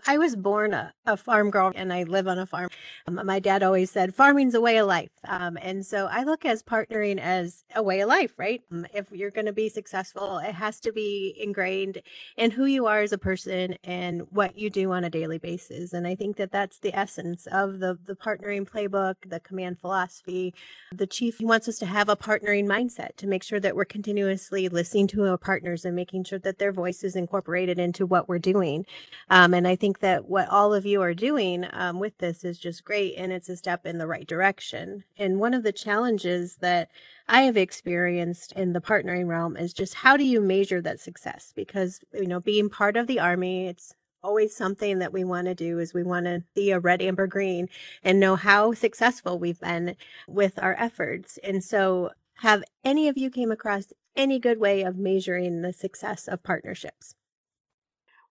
I 0.06 0.16
was 0.18 0.36
born 0.36 0.72
a, 0.72 0.92
a, 1.06 1.16
farm 1.16 1.50
girl 1.50 1.70
and 1.74 1.92
I 1.92 2.04
live 2.04 2.26
on 2.26 2.38
a 2.38 2.46
farm. 2.46 2.70
Um, 3.06 3.20
my 3.24 3.38
dad 3.38 3.62
always 3.62 3.90
said 3.90 4.14
farming's 4.14 4.54
a 4.54 4.60
way 4.60 4.78
of 4.78 4.86
life. 4.86 5.10
Um, 5.28 5.58
and 5.60 5.84
so 5.84 6.08
I 6.10 6.24
look 6.24 6.44
as 6.44 6.62
partnering 6.62 7.18
as 7.18 7.64
a 7.74 7.82
way 7.82 8.00
of 8.00 8.08
life, 8.08 8.32
right? 8.38 8.62
Um, 8.72 8.86
if 8.94 9.06
you're 9.12 9.30
going 9.30 9.46
to 9.46 9.52
be 9.52 9.68
successful, 9.68 10.38
it 10.38 10.54
has 10.54 10.80
to 10.80 10.92
be 10.92 11.36
ingrained 11.38 12.00
in 12.36 12.52
who 12.52 12.64
you 12.64 12.86
are 12.86 13.00
as 13.00 13.12
a 13.12 13.18
person 13.18 13.76
and 13.84 14.22
what 14.30 14.58
you 14.58 14.70
do 14.70 14.92
on 14.92 15.04
a 15.04 15.10
daily 15.10 15.38
basis. 15.38 15.92
And 15.92 16.06
I 16.06 16.14
think 16.14 16.36
that 16.36 16.52
that's 16.52 16.78
the 16.78 16.96
essence 16.96 17.46
of 17.46 17.78
the, 17.78 17.98
the 18.02 18.16
partnering 18.16 18.68
playbook, 18.68 19.16
the 19.26 19.40
command 19.40 19.78
philosophy. 19.78 20.54
The 20.90 21.06
chief 21.06 21.40
wants 21.40 21.68
us 21.68 21.78
to 21.78 21.86
have 21.86 22.08
a 22.08 22.16
partnering 22.16 22.66
mindset 22.66 23.16
to 23.16 23.26
make 23.26 23.42
sure 23.42 23.60
that 23.60 23.76
we're 23.76 23.84
continuously 23.84 24.68
listening 24.68 25.06
to 25.08 25.26
our 25.26 25.38
partners 25.38 25.84
and 25.84 25.94
making 25.94 26.24
sure 26.24 26.38
that 26.38 26.58
their 26.58 26.72
voice 26.72 27.04
is 27.04 27.14
incorporated 27.14 27.78
into 27.78 28.06
what 28.06 28.28
we're 28.28 28.38
doing. 28.38 28.86
Um, 29.28 29.52
and 29.52 29.68
I 29.68 29.76
think 29.82 29.98
that 29.98 30.28
what 30.28 30.48
all 30.48 30.72
of 30.72 30.86
you 30.86 31.02
are 31.02 31.12
doing 31.12 31.66
um, 31.72 31.98
with 31.98 32.16
this 32.18 32.44
is 32.44 32.56
just 32.56 32.84
great 32.84 33.16
and 33.16 33.32
it's 33.32 33.48
a 33.48 33.56
step 33.56 33.84
in 33.84 33.98
the 33.98 34.06
right 34.06 34.28
direction. 34.28 35.02
And 35.18 35.40
one 35.40 35.54
of 35.54 35.64
the 35.64 35.72
challenges 35.72 36.58
that 36.60 36.88
I 37.28 37.42
have 37.42 37.56
experienced 37.56 38.52
in 38.52 38.74
the 38.74 38.80
partnering 38.80 39.26
realm 39.26 39.56
is 39.56 39.72
just 39.74 39.94
how 39.94 40.16
do 40.16 40.22
you 40.22 40.40
measure 40.40 40.80
that 40.82 41.00
success? 41.00 41.52
Because, 41.56 41.98
you 42.14 42.28
know, 42.28 42.38
being 42.38 42.70
part 42.70 42.96
of 42.96 43.08
the 43.08 43.18
Army, 43.18 43.66
it's 43.66 43.92
always 44.22 44.54
something 44.54 45.00
that 45.00 45.12
we 45.12 45.24
want 45.24 45.48
to 45.48 45.54
do 45.56 45.80
is 45.80 45.92
we 45.92 46.04
want 46.04 46.26
to 46.26 46.44
see 46.54 46.70
a 46.70 46.78
red 46.78 47.02
amber 47.02 47.26
green 47.26 47.68
and 48.04 48.20
know 48.20 48.36
how 48.36 48.72
successful 48.72 49.36
we've 49.36 49.58
been 49.58 49.96
with 50.28 50.62
our 50.62 50.76
efforts 50.78 51.40
and 51.42 51.64
so 51.64 52.08
have 52.34 52.62
any 52.84 53.08
of 53.08 53.18
you 53.18 53.28
came 53.28 53.50
across 53.50 53.92
any 54.14 54.38
good 54.38 54.60
way 54.60 54.82
of 54.82 54.96
measuring 54.96 55.62
the 55.62 55.72
success 55.72 56.28
of 56.28 56.40
partnerships 56.44 57.16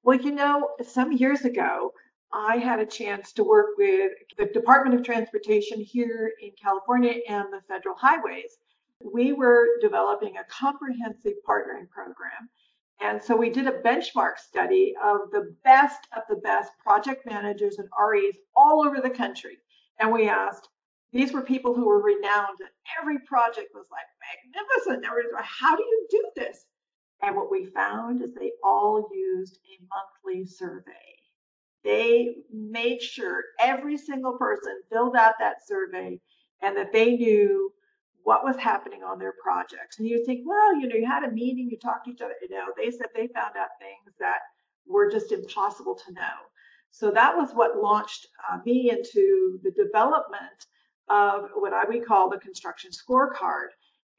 well, 0.03 0.19
you 0.19 0.31
know, 0.31 0.69
some 0.83 1.11
years 1.11 1.45
ago, 1.45 1.93
I 2.33 2.57
had 2.57 2.79
a 2.79 2.85
chance 2.85 3.33
to 3.33 3.43
work 3.43 3.77
with 3.77 4.13
the 4.37 4.45
Department 4.45 4.99
of 4.99 5.05
Transportation 5.05 5.81
here 5.81 6.31
in 6.41 6.51
California 6.61 7.15
and 7.27 7.51
the 7.51 7.61
federal 7.67 7.95
highways. 7.95 8.57
We 9.03 9.33
were 9.33 9.67
developing 9.81 10.37
a 10.37 10.45
comprehensive 10.45 11.33
partnering 11.47 11.89
program. 11.89 12.49
And 13.01 13.21
so 13.21 13.35
we 13.35 13.49
did 13.49 13.67
a 13.67 13.81
benchmark 13.81 14.37
study 14.37 14.93
of 15.03 15.31
the 15.31 15.55
best 15.63 16.07
of 16.15 16.23
the 16.29 16.37
best 16.37 16.71
project 16.83 17.25
managers 17.25 17.79
and 17.79 17.89
REs 17.99 18.35
all 18.55 18.85
over 18.85 19.01
the 19.01 19.09
country. 19.09 19.57
And 19.99 20.11
we 20.11 20.29
asked, 20.29 20.69
these 21.11 21.33
were 21.33 21.41
people 21.41 21.73
who 21.73 21.87
were 21.87 22.01
renowned. 22.01 22.59
And 22.59 22.69
every 22.99 23.19
project 23.27 23.71
was 23.73 23.87
like 23.91 24.05
magnificent. 24.55 25.05
How 25.43 25.75
do 25.75 25.83
you 25.83 26.07
do 26.09 26.31
this? 26.35 26.65
And 27.21 27.35
what 27.35 27.51
we 27.51 27.65
found 27.65 28.21
is 28.21 28.33
they 28.33 28.51
all 28.63 29.07
used 29.13 29.59
a 29.65 29.83
monthly 29.93 30.45
survey. 30.45 30.91
They 31.83 32.35
made 32.51 33.01
sure 33.01 33.43
every 33.59 33.97
single 33.97 34.37
person 34.37 34.81
filled 34.91 35.15
out 35.15 35.35
that 35.39 35.65
survey 35.65 36.19
and 36.61 36.77
that 36.77 36.93
they 36.93 37.15
knew 37.15 37.71
what 38.23 38.43
was 38.43 38.57
happening 38.57 39.03
on 39.03 39.17
their 39.17 39.33
projects. 39.43 39.97
And 39.97 40.07
you 40.07 40.23
think, 40.25 40.41
well, 40.45 40.79
you 40.79 40.87
know, 40.87 40.95
you 40.95 41.07
had 41.07 41.23
a 41.23 41.31
meeting, 41.31 41.69
you 41.71 41.77
talked 41.77 42.05
to 42.05 42.11
each 42.11 42.21
other. 42.21 42.35
You 42.41 42.49
know, 42.49 42.67
they 42.77 42.91
said 42.91 43.07
they 43.15 43.27
found 43.27 43.55
out 43.57 43.69
things 43.79 44.15
that 44.19 44.39
were 44.87 45.09
just 45.09 45.31
impossible 45.31 45.95
to 45.95 46.13
know. 46.13 46.37
So 46.91 47.09
that 47.11 47.35
was 47.35 47.51
what 47.53 47.81
launched 47.81 48.27
uh, 48.51 48.59
me 48.65 48.91
into 48.91 49.59
the 49.63 49.71
development 49.71 50.67
of 51.09 51.49
what 51.55 51.73
I 51.73 51.85
would 51.85 52.05
call 52.05 52.29
the 52.29 52.37
construction 52.37 52.91
scorecard. 52.91 53.69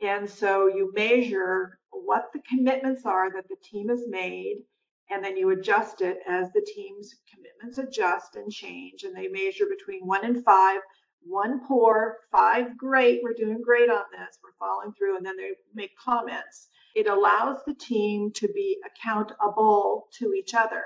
And 0.02 0.28
so 0.28 0.66
you 0.66 0.92
measure 0.94 1.78
what 1.90 2.30
the 2.32 2.40
commitments 2.48 3.06
are 3.06 3.30
that 3.32 3.48
the 3.48 3.56
team 3.62 3.88
has 3.88 4.02
made, 4.08 4.64
and 5.10 5.24
then 5.24 5.36
you 5.36 5.50
adjust 5.50 6.00
it 6.00 6.18
as 6.26 6.50
the 6.52 6.66
team's 6.74 7.14
commitments 7.32 7.78
adjust 7.78 8.34
and 8.34 8.50
change. 8.50 9.04
And 9.04 9.16
they 9.16 9.28
measure 9.28 9.66
between 9.66 10.04
one 10.06 10.24
and 10.24 10.42
five, 10.44 10.80
one 11.20 11.60
poor, 11.66 12.18
five 12.32 12.76
great, 12.76 13.20
we're 13.22 13.32
doing 13.32 13.62
great 13.62 13.90
on 13.90 14.02
this, 14.10 14.38
we're 14.42 14.50
following 14.58 14.92
through, 14.92 15.16
and 15.16 15.24
then 15.24 15.36
they 15.36 15.52
make 15.72 15.96
comments. 15.96 16.68
It 16.96 17.06
allows 17.06 17.58
the 17.64 17.74
team 17.74 18.32
to 18.32 18.48
be 18.48 18.78
accountable 18.84 20.08
to 20.18 20.34
each 20.34 20.52
other. 20.52 20.82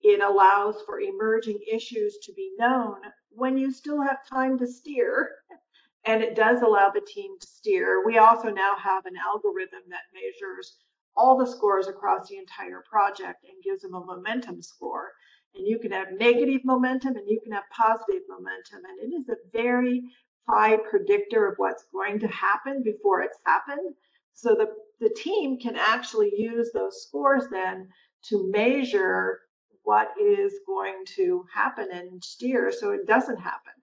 It 0.00 0.22
allows 0.22 0.80
for 0.86 1.00
emerging 1.00 1.58
issues 1.70 2.18
to 2.22 2.32
be 2.34 2.52
known 2.56 3.00
when 3.30 3.58
you 3.58 3.72
still 3.72 4.00
have 4.00 4.28
time 4.28 4.58
to 4.58 4.66
steer 4.66 5.30
and 6.06 6.22
it 6.22 6.34
does 6.34 6.62
allow 6.62 6.90
the 6.90 7.00
team 7.00 7.38
to 7.40 7.46
steer. 7.46 8.04
We 8.04 8.18
also 8.18 8.50
now 8.50 8.76
have 8.76 9.06
an 9.06 9.14
algorithm 9.16 9.82
that 9.88 10.12
measures 10.12 10.76
all 11.16 11.38
the 11.38 11.46
scores 11.46 11.88
across 11.88 12.28
the 12.28 12.36
entire 12.36 12.82
project 12.88 13.44
and 13.44 13.62
gives 13.62 13.82
them 13.82 13.94
a 13.94 14.04
momentum 14.04 14.60
score. 14.60 15.12
And 15.54 15.66
you 15.66 15.78
can 15.78 15.92
have 15.92 16.08
negative 16.18 16.62
momentum 16.64 17.16
and 17.16 17.28
you 17.28 17.40
can 17.40 17.52
have 17.52 17.64
positive 17.70 18.22
momentum. 18.28 18.82
And 18.84 19.12
it 19.12 19.16
is 19.16 19.28
a 19.28 19.56
very 19.56 20.02
high 20.48 20.76
predictor 20.76 21.46
of 21.48 21.54
what's 21.56 21.84
going 21.92 22.18
to 22.20 22.28
happen 22.28 22.82
before 22.82 23.22
it's 23.22 23.38
happened. 23.46 23.94
So 24.34 24.54
the, 24.54 24.66
the 25.00 25.14
team 25.14 25.58
can 25.58 25.76
actually 25.76 26.32
use 26.36 26.70
those 26.74 27.02
scores 27.02 27.44
then 27.50 27.88
to 28.24 28.50
measure 28.50 29.40
what 29.84 30.08
is 30.20 30.52
going 30.66 31.04
to 31.16 31.44
happen 31.54 31.88
and 31.92 32.22
steer 32.22 32.72
so 32.72 32.90
it 32.90 33.06
doesn't 33.06 33.38
happen 33.38 33.74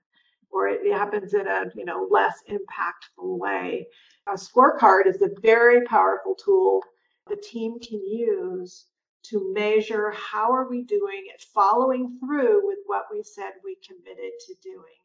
or 0.51 0.67
it 0.67 0.93
happens 0.93 1.33
in 1.33 1.47
a 1.47 1.65
you 1.75 1.85
know 1.85 2.07
less 2.09 2.39
impactful 2.49 3.37
way. 3.39 3.87
A 4.27 4.33
scorecard 4.33 5.07
is 5.07 5.21
a 5.21 5.29
very 5.41 5.85
powerful 5.85 6.35
tool 6.35 6.81
the 7.27 7.35
team 7.37 7.79
can 7.79 8.03
use 8.05 8.87
to 9.23 9.53
measure 9.53 10.11
how 10.11 10.51
are 10.51 10.67
we 10.67 10.83
doing 10.83 11.23
it, 11.33 11.41
following 11.53 12.17
through 12.19 12.65
with 12.67 12.79
what 12.87 13.05
we 13.11 13.23
said 13.23 13.51
we 13.63 13.77
committed 13.87 14.31
to 14.45 14.55
doing 14.61 15.01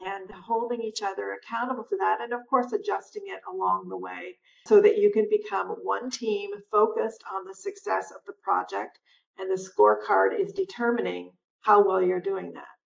and 0.00 0.30
holding 0.30 0.80
each 0.80 1.02
other 1.02 1.32
accountable 1.34 1.84
to 1.84 1.96
that 1.98 2.20
and 2.22 2.32
of 2.32 2.40
course 2.48 2.72
adjusting 2.72 3.22
it 3.26 3.40
along 3.52 3.88
the 3.88 3.96
way 3.96 4.38
so 4.66 4.80
that 4.80 4.96
you 4.96 5.12
can 5.12 5.28
become 5.30 5.68
one 5.82 6.10
team 6.10 6.50
focused 6.70 7.22
on 7.30 7.44
the 7.46 7.54
success 7.54 8.10
of 8.10 8.22
the 8.26 8.32
project 8.42 8.98
and 9.38 9.50
the 9.50 9.54
scorecard 9.54 10.38
is 10.38 10.52
determining 10.52 11.30
how 11.60 11.86
well 11.86 12.02
you're 12.02 12.20
doing 12.20 12.52
that 12.54 12.79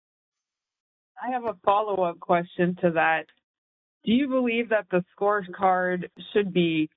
I 1.22 1.30
have 1.30 1.45
a 1.45 1.55
follow 1.63 2.03
up 2.03 2.19
question 2.19 2.76
to 2.82 2.91
that. 2.91 3.26
Do 4.03 4.11
you 4.11 4.28
believe 4.28 4.69
that 4.69 4.88
the 4.89 5.03
scorecard 5.15 6.09
should 6.34 6.51
be 6.51 6.89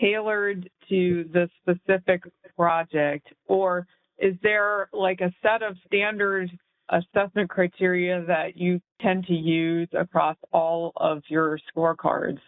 tailored 0.00 0.68
to 0.90 1.24
the 1.32 1.48
specific 1.60 2.22
project, 2.56 3.28
or 3.46 3.86
is 4.18 4.34
there 4.42 4.88
like 4.92 5.20
a 5.22 5.32
set 5.42 5.62
of 5.62 5.76
standard 5.86 6.50
assessment 6.90 7.48
criteria 7.48 8.22
that 8.26 8.56
you 8.56 8.80
tend 9.00 9.26
to 9.26 9.34
use 9.34 9.88
across 9.98 10.36
all 10.52 10.92
of 10.96 11.22
your 11.28 11.58
scorecards? 11.74 12.40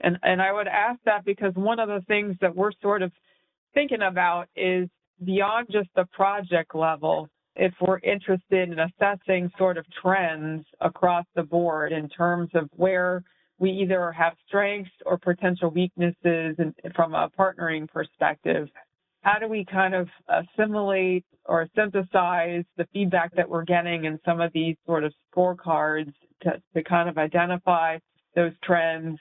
And 0.00 0.18
and 0.22 0.40
I 0.40 0.50
would 0.52 0.68
ask 0.68 0.98
that 1.04 1.26
because 1.26 1.54
one 1.54 1.78
of 1.78 1.88
the 1.88 2.00
things 2.08 2.36
that 2.40 2.56
we're 2.56 2.72
sort 2.80 3.02
of 3.02 3.12
thinking 3.74 4.02
about 4.02 4.48
is 4.56 4.88
beyond 5.22 5.68
just 5.70 5.90
the 5.94 6.06
project 6.06 6.74
level 6.74 7.28
if 7.56 7.74
we're 7.80 7.98
interested 8.00 8.70
in 8.70 8.78
assessing 8.78 9.50
sort 9.58 9.76
of 9.76 9.84
trends 10.02 10.64
across 10.80 11.24
the 11.34 11.42
board 11.42 11.92
in 11.92 12.08
terms 12.08 12.50
of 12.54 12.68
where 12.76 13.22
we 13.58 13.70
either 13.70 14.10
have 14.12 14.34
strengths 14.46 14.90
or 15.04 15.18
potential 15.18 15.70
weaknesses 15.70 16.56
from 16.94 17.14
a 17.14 17.28
partnering 17.38 17.88
perspective, 17.88 18.68
how 19.22 19.38
do 19.38 19.48
we 19.48 19.64
kind 19.64 19.94
of 19.94 20.08
assimilate 20.28 21.24
or 21.44 21.68
synthesize 21.74 22.64
the 22.76 22.86
feedback 22.92 23.34
that 23.36 23.48
we're 23.48 23.64
getting 23.64 24.06
in 24.06 24.18
some 24.24 24.40
of 24.40 24.52
these 24.52 24.76
sort 24.86 25.04
of 25.04 25.12
scorecards 25.34 26.12
to, 26.42 26.62
to 26.74 26.82
kind 26.82 27.08
of 27.08 27.18
identify 27.18 27.98
those 28.34 28.52
trends 28.64 29.18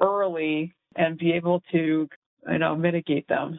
early 0.00 0.72
and 0.96 1.18
be 1.18 1.32
able 1.32 1.60
to, 1.72 2.08
you 2.48 2.58
know, 2.58 2.74
mitigate 2.74 3.26
them? 3.28 3.58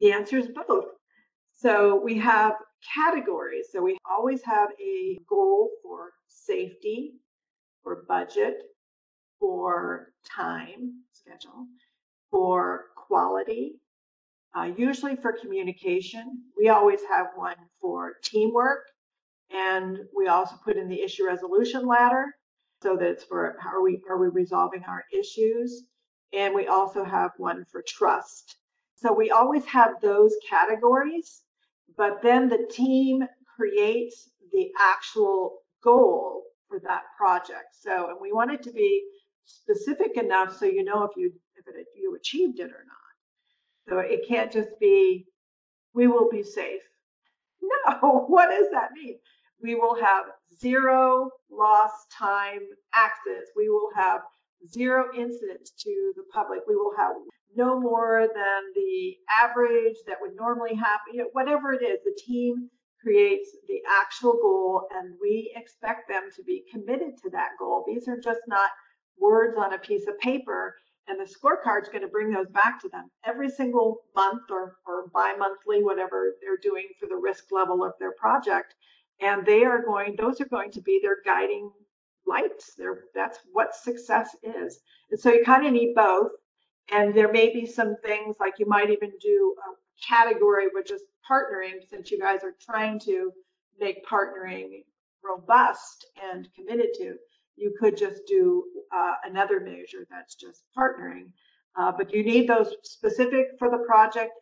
The 0.00 0.12
answer 0.12 0.38
is 0.38 0.48
both. 0.48 0.84
So 1.56 2.00
we 2.00 2.18
have 2.18 2.52
categories. 2.94 3.66
So 3.72 3.82
we 3.82 3.98
always 4.08 4.42
have 4.44 4.70
a 4.80 5.18
goal 5.28 5.70
for 5.82 6.10
safety, 6.28 7.14
for 7.82 8.04
budget, 8.08 8.56
for 9.40 10.12
time 10.24 11.02
schedule, 11.12 11.66
for 12.30 12.86
quality, 12.96 13.76
uh, 14.56 14.70
usually 14.76 15.16
for 15.16 15.32
communication. 15.32 16.42
We 16.56 16.68
always 16.68 17.00
have 17.08 17.28
one 17.36 17.56
for 17.80 18.14
teamwork, 18.24 18.86
and 19.52 19.98
we 20.16 20.28
also 20.28 20.56
put 20.64 20.76
in 20.76 20.88
the 20.88 21.02
issue 21.02 21.26
resolution 21.26 21.86
ladder 21.86 22.26
so 22.82 22.96
that 22.96 23.08
it's 23.08 23.24
for 23.24 23.56
how 23.60 23.70
are 23.70 23.82
we 23.82 24.00
are 24.08 24.18
we 24.18 24.28
resolving 24.28 24.84
our 24.84 25.04
issues, 25.12 25.84
and 26.32 26.54
we 26.54 26.66
also 26.66 27.04
have 27.04 27.32
one 27.38 27.64
for 27.70 27.82
trust. 27.86 28.56
So 28.96 29.12
we 29.12 29.30
always 29.30 29.64
have 29.66 30.00
those 30.02 30.34
categories 30.48 31.42
but 31.96 32.22
then 32.22 32.48
the 32.48 32.66
team 32.70 33.24
creates 33.56 34.30
the 34.52 34.70
actual 34.78 35.58
goal 35.82 36.42
for 36.68 36.80
that 36.80 37.02
project. 37.16 37.74
So, 37.80 38.10
and 38.10 38.18
we 38.20 38.32
want 38.32 38.52
it 38.52 38.62
to 38.64 38.72
be 38.72 39.04
specific 39.44 40.16
enough 40.16 40.56
so 40.56 40.66
you 40.66 40.84
know 40.84 41.04
if 41.04 41.12
you 41.16 41.32
if 41.56 41.66
it, 41.66 41.86
you 41.96 42.14
achieved 42.14 42.60
it 42.60 42.70
or 42.70 42.84
not. 42.86 43.88
So 43.88 43.98
it 43.98 44.28
can't 44.28 44.52
just 44.52 44.78
be 44.78 45.26
we 45.94 46.06
will 46.06 46.28
be 46.30 46.42
safe. 46.42 46.82
No, 48.00 48.24
what 48.28 48.50
does 48.50 48.68
that 48.72 48.92
mean? 48.92 49.18
We 49.62 49.74
will 49.74 50.00
have 50.00 50.26
zero 50.60 51.30
lost 51.50 52.06
time 52.16 52.60
accidents. 52.94 53.50
We 53.56 53.68
will 53.68 53.90
have 53.96 54.20
zero 54.70 55.06
incidents 55.14 55.72
to 55.82 56.12
the 56.16 56.22
public. 56.32 56.60
We 56.68 56.76
will 56.76 56.92
have 56.96 57.12
no 57.58 57.78
more 57.78 58.28
than 58.32 58.60
the 58.74 59.16
average 59.42 59.96
that 60.06 60.16
would 60.20 60.36
normally 60.36 60.74
happen. 60.74 61.12
You 61.12 61.22
know, 61.22 61.30
whatever 61.32 61.72
it 61.72 61.82
is, 61.82 61.98
the 62.04 62.16
team 62.16 62.70
creates 63.02 63.50
the 63.66 63.80
actual 64.00 64.32
goal 64.32 64.88
and 64.94 65.14
we 65.20 65.52
expect 65.56 66.08
them 66.08 66.28
to 66.36 66.42
be 66.44 66.64
committed 66.70 67.16
to 67.22 67.30
that 67.30 67.50
goal. 67.58 67.84
These 67.86 68.08
are 68.08 68.20
just 68.20 68.40
not 68.46 68.70
words 69.20 69.56
on 69.58 69.74
a 69.74 69.78
piece 69.78 70.06
of 70.06 70.18
paper 70.20 70.76
and 71.08 71.18
the 71.18 71.24
scorecard 71.24 71.82
is 71.82 71.88
going 71.88 72.02
to 72.02 72.08
bring 72.08 72.30
those 72.30 72.48
back 72.50 72.80
to 72.80 72.88
them 72.88 73.10
every 73.24 73.48
single 73.50 74.02
month 74.14 74.42
or, 74.50 74.76
or 74.86 75.08
bi-monthly 75.12 75.82
whatever 75.82 76.36
they're 76.40 76.58
doing 76.62 76.86
for 77.00 77.08
the 77.08 77.16
risk 77.16 77.44
level 77.50 77.82
of 77.84 77.92
their 77.98 78.12
project 78.12 78.74
and 79.20 79.44
they 79.44 79.64
are 79.64 79.82
going 79.84 80.14
those 80.16 80.40
are 80.40 80.48
going 80.48 80.70
to 80.70 80.80
be 80.82 81.00
their 81.02 81.16
guiding 81.24 81.70
lights 82.26 82.74
there 82.76 83.04
that's 83.14 83.38
what 83.52 83.74
success 83.74 84.36
is 84.42 84.80
and 85.10 85.18
so 85.18 85.32
you 85.32 85.42
kind 85.44 85.66
of 85.66 85.72
need 85.72 85.94
both 85.94 86.30
and 86.90 87.14
there 87.14 87.30
may 87.30 87.52
be 87.52 87.66
some 87.66 87.96
things 88.04 88.36
like 88.40 88.54
you 88.58 88.66
might 88.66 88.90
even 88.90 89.12
do 89.20 89.54
a 89.66 90.06
category 90.06 90.66
with 90.72 90.86
just 90.86 91.04
partnering 91.30 91.86
since 91.88 92.10
you 92.10 92.18
guys 92.18 92.40
are 92.44 92.54
trying 92.60 92.98
to 93.00 93.32
make 93.78 94.06
partnering 94.06 94.84
robust 95.22 96.06
and 96.32 96.48
committed 96.54 96.88
to. 96.94 97.14
You 97.56 97.74
could 97.78 97.96
just 97.96 98.22
do 98.26 98.64
uh, 98.94 99.14
another 99.24 99.60
measure 99.60 100.06
that's 100.10 100.34
just 100.34 100.62
partnering. 100.76 101.32
Uh, 101.76 101.92
but 101.96 102.12
you 102.12 102.24
need 102.24 102.48
those 102.48 102.74
specific 102.82 103.46
for 103.58 103.70
the 103.70 103.84
project. 103.86 104.32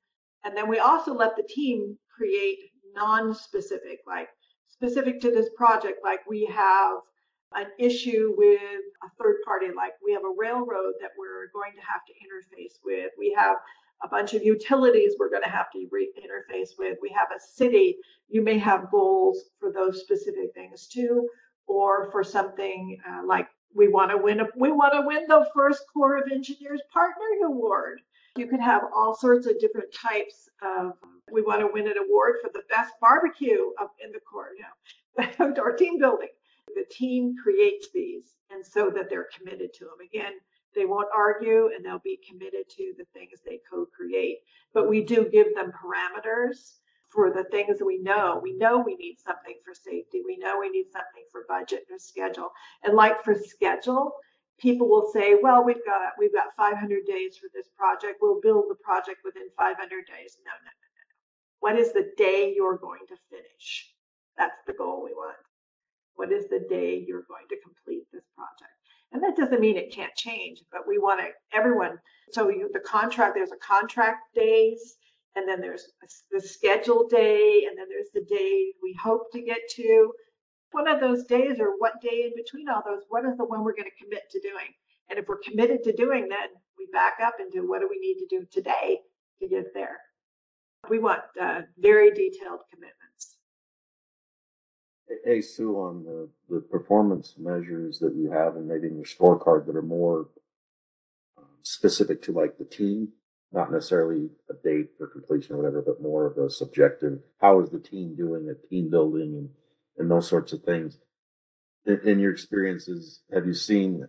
And 0.44 0.57
then 0.57 0.68
we 0.68 0.78
also 0.78 1.14
let 1.14 1.36
the 1.36 1.42
team 1.42 1.99
create 2.14 2.59
non-specific 2.94 3.99
like 4.07 4.28
specific 4.68 5.20
to 5.20 5.30
this 5.30 5.51
project 5.57 5.99
like 6.03 6.20
we 6.28 6.47
have 6.47 6.97
an 7.55 7.66
issue 7.78 8.34
with 8.36 8.61
a 8.61 9.09
third 9.22 9.36
party, 9.44 9.66
like 9.74 9.92
we 10.05 10.12
have 10.12 10.24
a 10.24 10.34
railroad 10.36 10.94
that 11.01 11.11
we're 11.18 11.49
going 11.53 11.72
to 11.74 11.80
have 11.80 12.03
to 12.07 12.12
interface 12.12 12.78
with. 12.84 13.11
We 13.18 13.34
have 13.38 13.57
a 14.03 14.09
bunch 14.09 14.34
of 14.34 14.42
utilities 14.42 15.14
we're 15.18 15.30
going 15.30 15.42
to 15.42 15.49
have 15.49 15.70
to 15.72 15.86
re- 15.90 16.12
interface 16.18 16.70
with. 16.78 16.99
We 17.01 17.11
have 17.11 17.28
a 17.34 17.40
city. 17.40 17.97
You 18.28 18.42
may 18.42 18.59
have 18.59 18.90
goals 18.90 19.51
for 19.59 19.72
those 19.72 20.01
specific 20.01 20.53
things 20.55 20.86
too, 20.86 21.28
or 21.66 22.11
for 22.11 22.22
something 22.22 22.99
uh, 23.09 23.22
like 23.26 23.49
we 23.74 23.88
want 23.88 24.11
to 24.11 24.16
win. 24.16 24.40
A, 24.40 24.47
we 24.57 24.72
want 24.72 24.92
to 24.94 25.07
win 25.07 25.24
the 25.28 25.47
first 25.55 25.84
Corps 25.92 26.18
of 26.18 26.30
Engineers 26.30 26.82
Partnering 26.94 27.47
Award. 27.47 28.01
You 28.36 28.49
could 28.49 28.61
have 28.61 28.82
all 28.94 29.14
sorts 29.14 29.47
of 29.47 29.59
different 29.61 29.94
types 29.94 30.49
of. 30.62 30.92
We 31.32 31.42
want 31.42 31.61
to 31.61 31.68
win 31.72 31.86
an 31.88 31.94
award 31.97 32.36
for 32.42 32.51
the 32.53 32.62
best 32.70 32.92
barbecue 33.01 33.70
in 34.05 34.12
the 34.12 34.20
Corps, 34.20 34.51
you 34.57 35.57
know, 35.57 35.72
team 35.76 35.99
building 35.99 36.28
the 36.77 36.85
team 36.91 37.35
creates 37.43 37.89
these 37.93 38.37
and 38.51 38.64
so 38.64 38.91
that 38.91 39.11
they're 39.11 39.29
committed 39.37 39.72
to 39.74 39.87
them. 39.87 39.99
Again, 40.05 40.35
they 40.74 40.85
won't 40.85 41.09
argue 41.16 41.70
and 41.74 41.85
they'll 41.85 41.99
be 42.05 42.20
committed 42.29 42.68
to 42.77 42.93
the 42.99 43.07
things 43.14 43.41
they 43.45 43.61
co-create. 43.68 44.39
But 44.74 44.89
we 44.89 45.03
do 45.03 45.29
give 45.33 45.55
them 45.55 45.72
parameters 45.72 46.77
for 47.09 47.33
the 47.33 47.45
things 47.45 47.79
we 47.85 47.99
know. 47.99 48.39
We 48.43 48.53
know 48.53 48.79
we 48.79 48.95
need 48.97 49.16
something 49.18 49.57
for 49.64 49.74
safety. 49.74 50.20
We 50.24 50.37
know 50.37 50.59
we 50.61 50.68
need 50.68 50.87
something 50.93 51.24
for 51.33 51.47
budget 51.49 51.85
or 51.91 51.99
schedule. 51.99 52.51
And 52.85 52.95
like 52.95 53.24
for 53.24 53.35
schedule, 53.35 54.12
people 54.59 54.89
will 54.89 55.11
say, 55.12 55.37
well, 55.43 55.64
we've 55.64 55.85
got 55.87 56.12
we've 56.18 56.35
got 56.35 56.55
500 56.59 57.07
days 57.07 57.39
for 57.39 57.49
this 57.55 57.68
project. 57.77 58.18
We'll 58.20 58.41
build 58.41 58.66
the 58.68 58.77
project 58.85 59.20
within 59.24 59.49
500 59.57 59.79
days. 59.79 60.37
No, 60.45 60.53
no, 60.61 60.72
no, 60.77 60.89
no. 60.93 61.05
What 61.61 61.79
is 61.81 61.93
the 61.93 62.12
day 62.18 62.53
you're 62.55 62.77
going 62.77 63.07
to 63.09 63.16
finish? 63.31 63.95
That's 64.37 64.61
the 64.66 64.74
goal 64.74 65.03
we 65.03 65.14
want. 65.14 65.37
What 66.17 66.33
is 66.33 66.49
the 66.49 66.67
day 66.69 67.05
you're 67.07 67.25
going 67.29 67.47
to 67.51 67.57
complete 67.62 68.05
this 68.12 68.25
project? 68.35 68.73
And 69.12 69.23
that 69.23 69.37
doesn't 69.37 69.61
mean 69.61 69.77
it 69.77 69.95
can't 69.95 70.14
change, 70.17 70.62
but 70.73 70.87
we 70.87 70.99
want 70.99 71.21
to, 71.21 71.29
everyone, 71.57 71.99
so 72.33 72.49
you, 72.49 72.69
the 72.73 72.81
contract, 72.81 73.35
there's 73.35 73.53
a 73.53 73.57
contract 73.57 74.35
days, 74.35 74.97
and 75.37 75.49
then 75.49 75.61
there's 75.61 75.93
the 76.33 76.41
schedule 76.41 77.07
day, 77.07 77.67
and 77.69 77.79
then 77.79 77.87
there's 77.89 78.11
the 78.14 78.25
day 78.25 78.73
we 78.83 78.97
hope 79.03 79.31
to 79.33 79.43
get 79.43 79.61
to. 79.77 80.12
One 80.73 80.89
of 80.89 81.01
those 81.01 81.25
days, 81.25 81.61
or 81.61 81.75
what 81.79 82.01
day 82.03 82.25
in 82.25 82.33
between 82.35 82.69
all 82.69 82.83
those, 82.85 83.03
what 83.09 83.25
is 83.25 83.37
the 83.37 83.45
one 83.45 83.62
we're 83.62 83.77
going 83.77 83.91
to 83.91 84.05
commit 84.05 84.23
to 84.31 84.41
doing? 84.41 84.73
And 85.09 85.19
if 85.19 85.29
we're 85.29 85.39
committed 85.39 85.85
to 85.85 85.93
doing 85.93 86.29
that, 86.31 86.49
we 86.79 86.87
back 86.93 87.19
up 87.23 87.35
and 87.39 87.53
do 87.53 87.69
what 87.69 87.81
do 87.81 87.89
we 87.89 87.99
need 87.99 88.19
to 88.19 88.27
do 88.29 88.45
today 88.51 88.99
to 89.41 89.49
get 89.49 89.73
there? 89.73 89.99
We 90.89 90.99
want 90.99 91.21
uh, 91.41 91.62
very 91.79 92.11
detailed 92.11 92.61
commitments. 92.73 93.06
Hey, 95.25 95.41
Sue, 95.41 95.77
on 95.77 96.05
the, 96.05 96.29
the 96.49 96.61
performance 96.61 97.35
measures 97.39 97.99
that 98.01 98.15
you 98.15 98.31
have 98.31 98.57
and 98.57 98.67
maybe 98.67 98.89
in 98.89 98.97
your 98.97 99.05
scorecard 99.05 99.67
that 99.67 99.77
are 99.77 99.83
more 99.83 100.29
um, 101.39 101.45
specific 101.63 102.23
to 102.23 102.33
like 102.33 102.59
the 102.59 102.65
team, 102.65 103.09
not 103.53 103.71
necessarily 103.71 104.31
a 104.51 104.55
date 104.55 104.91
for 104.99 105.07
completion 105.07 105.55
or 105.55 105.59
whatever, 105.59 105.83
but 105.83 106.03
more 106.03 106.27
of 106.27 106.39
a 106.39 106.51
subjective, 106.51 107.21
how 107.41 107.61
is 107.61 107.71
the 107.71 107.79
team 107.79 108.17
doing 108.17 108.49
at 108.49 108.69
team 108.69 108.91
building 108.91 109.35
and, 109.35 109.51
and 109.99 110.11
those 110.11 110.29
sorts 110.29 110.53
of 110.53 110.63
things. 110.63 110.99
In, 111.85 112.01
in 112.05 112.19
your 112.19 112.33
experiences, 112.33 113.21
have 113.33 113.47
you 113.47 113.55
seen 113.55 114.09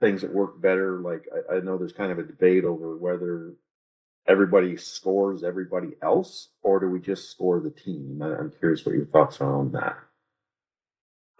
things 0.00 0.22
that 0.22 0.34
work 0.34 0.60
better? 0.60 0.98
Like 0.98 1.26
I, 1.50 1.56
I 1.56 1.60
know 1.60 1.78
there's 1.78 1.92
kind 1.92 2.10
of 2.10 2.18
a 2.18 2.24
debate 2.24 2.64
over 2.64 2.96
whether 2.96 3.54
everybody 4.26 4.76
scores 4.76 5.44
everybody 5.44 5.90
else 6.02 6.48
or 6.62 6.80
do 6.80 6.88
we 6.88 6.98
just 6.98 7.30
score 7.30 7.60
the 7.60 7.70
team? 7.70 8.20
I'm 8.22 8.52
curious 8.58 8.84
what 8.84 8.96
your 8.96 9.06
thoughts 9.06 9.40
are 9.40 9.54
on 9.54 9.72
that. 9.72 9.96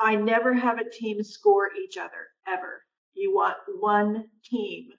I 0.00 0.14
never 0.16 0.54
have 0.54 0.78
a 0.78 0.90
team 0.90 1.22
score 1.22 1.70
each 1.74 1.96
other 1.96 2.28
ever. 2.46 2.82
You 3.14 3.34
want 3.34 3.56
one 3.80 4.26
team 4.44 4.90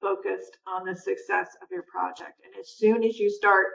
focused 0.00 0.58
on 0.66 0.84
the 0.84 0.94
success 0.94 1.48
of 1.62 1.68
your 1.70 1.84
project. 1.84 2.40
And 2.44 2.54
as 2.60 2.76
soon 2.76 3.02
as 3.04 3.18
you 3.18 3.30
start 3.30 3.66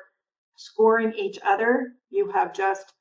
scoring 0.56 1.14
each 1.16 1.40
other, 1.46 1.94
you 2.10 2.30
have 2.32 2.54
just 2.54 2.94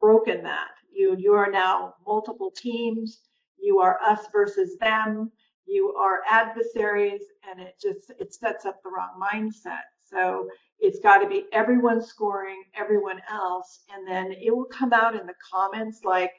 broken 0.00 0.42
that. 0.44 0.70
You 0.92 1.16
you 1.18 1.32
are 1.34 1.50
now 1.50 1.94
multiple 2.06 2.50
teams. 2.56 3.20
You 3.58 3.80
are 3.80 4.00
us 4.02 4.26
versus 4.32 4.76
them. 4.78 5.30
You 5.66 5.94
are 5.94 6.22
adversaries, 6.28 7.22
and 7.48 7.60
it 7.60 7.74
just 7.80 8.10
it 8.18 8.34
sets 8.34 8.66
up 8.66 8.82
the 8.82 8.90
wrong 8.90 9.20
mindset. 9.20 9.82
So 10.04 10.48
it's 10.78 11.00
got 11.00 11.18
to 11.18 11.28
be 11.28 11.46
everyone 11.52 12.02
scoring 12.02 12.62
everyone 12.74 13.22
else, 13.30 13.84
and 13.94 14.06
then 14.06 14.32
it 14.32 14.54
will 14.54 14.66
come 14.66 14.92
out 14.92 15.14
in 15.14 15.26
the 15.26 15.34
comments 15.52 16.00
like 16.04 16.32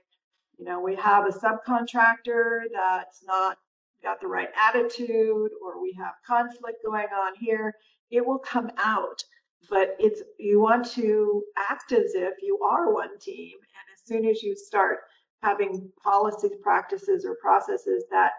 you 0.57 0.65
know, 0.65 0.79
we 0.79 0.95
have 0.95 1.25
a 1.25 1.31
subcontractor 1.31 2.61
that's 2.73 3.23
not 3.25 3.57
got 4.03 4.19
the 4.19 4.27
right 4.27 4.49
attitude 4.59 5.51
or 5.63 5.81
we 5.81 5.93
have 5.93 6.13
conflict 6.27 6.77
going 6.85 7.07
on 7.07 7.33
here, 7.39 7.73
it 8.11 8.25
will 8.25 8.39
come 8.39 8.69
out. 8.77 9.23
But 9.69 9.95
it's 9.97 10.21
you 10.37 10.59
want 10.59 10.85
to 10.91 11.41
act 11.57 11.93
as 11.93 12.13
if 12.13 12.33
you 12.41 12.59
are 12.59 12.93
one 12.93 13.17
team. 13.19 13.53
And 13.53 13.93
as 13.93 14.05
soon 14.05 14.29
as 14.29 14.43
you 14.43 14.55
start 14.55 14.99
having 15.41 15.89
policies, 16.03 16.51
practices, 16.61 17.25
or 17.25 17.37
processes 17.41 18.03
that 18.11 18.33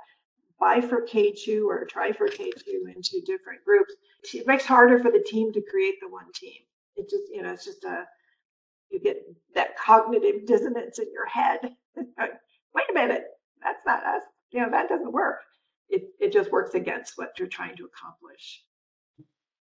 bifurcate 0.60 1.46
you 1.46 1.68
or 1.68 1.86
trifurcate 1.86 2.66
you 2.66 2.86
into 2.94 3.20
different 3.24 3.64
groups, 3.64 3.94
it 4.34 4.46
makes 4.46 4.66
harder 4.66 4.98
for 4.98 5.10
the 5.10 5.24
team 5.26 5.52
to 5.52 5.62
create 5.62 5.94
the 6.00 6.08
one 6.08 6.30
team. 6.34 6.60
It 6.96 7.08
just, 7.08 7.24
you 7.32 7.42
know, 7.42 7.52
it's 7.52 7.64
just 7.64 7.84
a 7.84 8.04
you 8.90 9.00
get 9.00 9.16
that 9.54 9.76
cognitive 9.76 10.46
dissonance 10.46 10.98
in 10.98 11.10
your 11.12 11.26
head. 11.26 11.74
Wait 12.74 12.84
a 12.90 12.95
minute, 12.95 13.24
that's 13.62 13.84
not 13.86 14.05
us. 14.05 14.22
You 14.51 14.61
know, 14.61 14.70
that 14.70 14.88
doesn't 14.88 15.12
work. 15.12 15.38
It, 15.88 16.05
it 16.20 16.32
just 16.32 16.51
works 16.51 16.74
against 16.74 17.14
what 17.16 17.38
you're 17.38 17.49
trying 17.49 17.76
to 17.76 17.84
accomplish. 17.84 18.62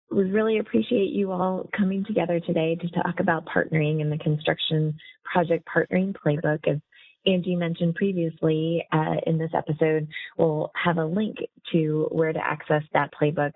We 0.09 0.23
really 0.23 0.59
appreciate 0.59 1.09
you 1.09 1.31
all 1.31 1.69
coming 1.75 2.05
together 2.05 2.39
today 2.39 2.75
to 2.75 2.89
talk 2.89 3.19
about 3.19 3.45
partnering 3.45 3.99
in 3.99 4.09
the 4.09 4.17
construction 4.17 4.95
project 5.31 5.67
partnering 5.67 6.15
playbook. 6.15 6.67
As 6.67 6.79
Angie 7.25 7.57
mentioned 7.57 7.95
previously 7.95 8.85
uh, 8.93 9.15
in 9.25 9.37
this 9.37 9.51
episode, 9.53 10.07
we'll 10.37 10.71
have 10.81 10.97
a 10.97 11.05
link 11.05 11.37
to 11.73 12.07
where 12.11 12.31
to 12.31 12.39
access 12.39 12.83
that 12.93 13.11
playbook 13.21 13.51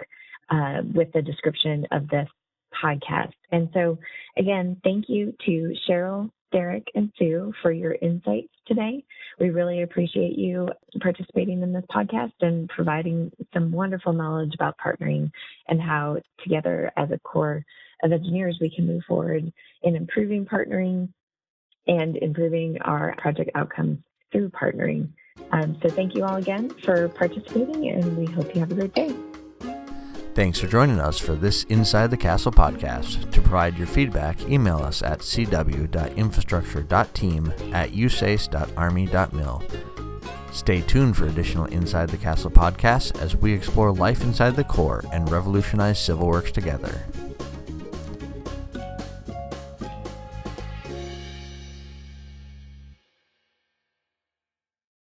uh, 0.49 0.82
with 0.93 1.12
the 1.14 1.22
description 1.22 1.88
of 1.91 2.09
this 2.09 2.28
podcast. 2.84 3.34
And 3.51 3.69
so, 3.74 3.97
again, 4.38 4.78
thank 4.84 5.05
you 5.07 5.34
to 5.45 5.74
Sheryl, 5.89 6.30
Darrick, 6.53 6.86
and 6.95 7.11
Sue 7.17 7.53
for 7.61 7.72
your 7.72 7.95
insights 8.01 8.51
today. 8.67 9.03
We 9.39 9.49
really 9.49 9.84
appreciate 9.84 10.38
you 10.38 10.69
participating 11.01 11.61
in 11.61 11.74
this 11.74 11.86
podcast 11.93 12.34
and 12.41 12.69
providing 12.69 13.32
some 13.53 13.72
wonderful 13.72 14.13
knowledge 14.13 14.53
about 14.53 14.76
partnering 14.78 15.32
and 15.67 15.82
how 15.82 16.17
together 16.43 16.91
as 16.97 17.09
a 17.11 17.19
Corps 17.19 17.63
of 18.03 18.11
engineers 18.11 18.57
we 18.59 18.69
can 18.69 18.88
move 18.88 19.03
forward 19.07 19.51
in 19.84 19.95
improving 19.95 20.45
partnering 20.45 21.09
and 21.88 22.17
improving 22.17 22.78
our 22.82 23.15
project 23.17 23.51
outcomes 23.55 23.99
through 24.32 24.49
partnering. 24.49 25.09
Um, 25.51 25.78
so 25.82 25.89
thank 25.91 26.15
you 26.15 26.24
all 26.24 26.38
again 26.38 26.76
for 26.86 27.09
participating, 27.09 27.89
and 27.89 28.17
we 28.17 28.28
hope 28.28 28.47
you 28.53 28.61
have 28.61 28.72
a 28.72 28.76
great 28.76 28.93
day. 28.93 29.30
Thanks 30.34 30.59
for 30.59 30.67
joining 30.67 31.01
us 31.01 31.19
for 31.19 31.36
this 31.36 31.65
Inside 31.65 32.09
the 32.09 32.15
Castle 32.15 32.53
podcast. 32.53 33.29
To 33.32 33.41
provide 33.41 33.77
your 33.77 33.88
feedback, 33.88 34.41
email 34.43 34.77
us 34.77 35.01
at 35.01 35.19
cw.infrastructure.team 35.19 37.53
at 37.73 37.91
usace.army.mil. 37.91 39.63
Stay 40.53 40.82
tuned 40.82 41.17
for 41.17 41.27
additional 41.27 41.65
Inside 41.65 42.09
the 42.09 42.17
Castle 42.17 42.49
podcasts 42.49 43.21
as 43.21 43.36
we 43.36 43.51
explore 43.51 43.91
life 43.91 44.21
inside 44.21 44.55
the 44.55 44.63
Corps 44.63 45.03
and 45.11 45.29
revolutionize 45.29 45.99
civil 45.99 46.27
works 46.27 46.53
together. 46.53 47.03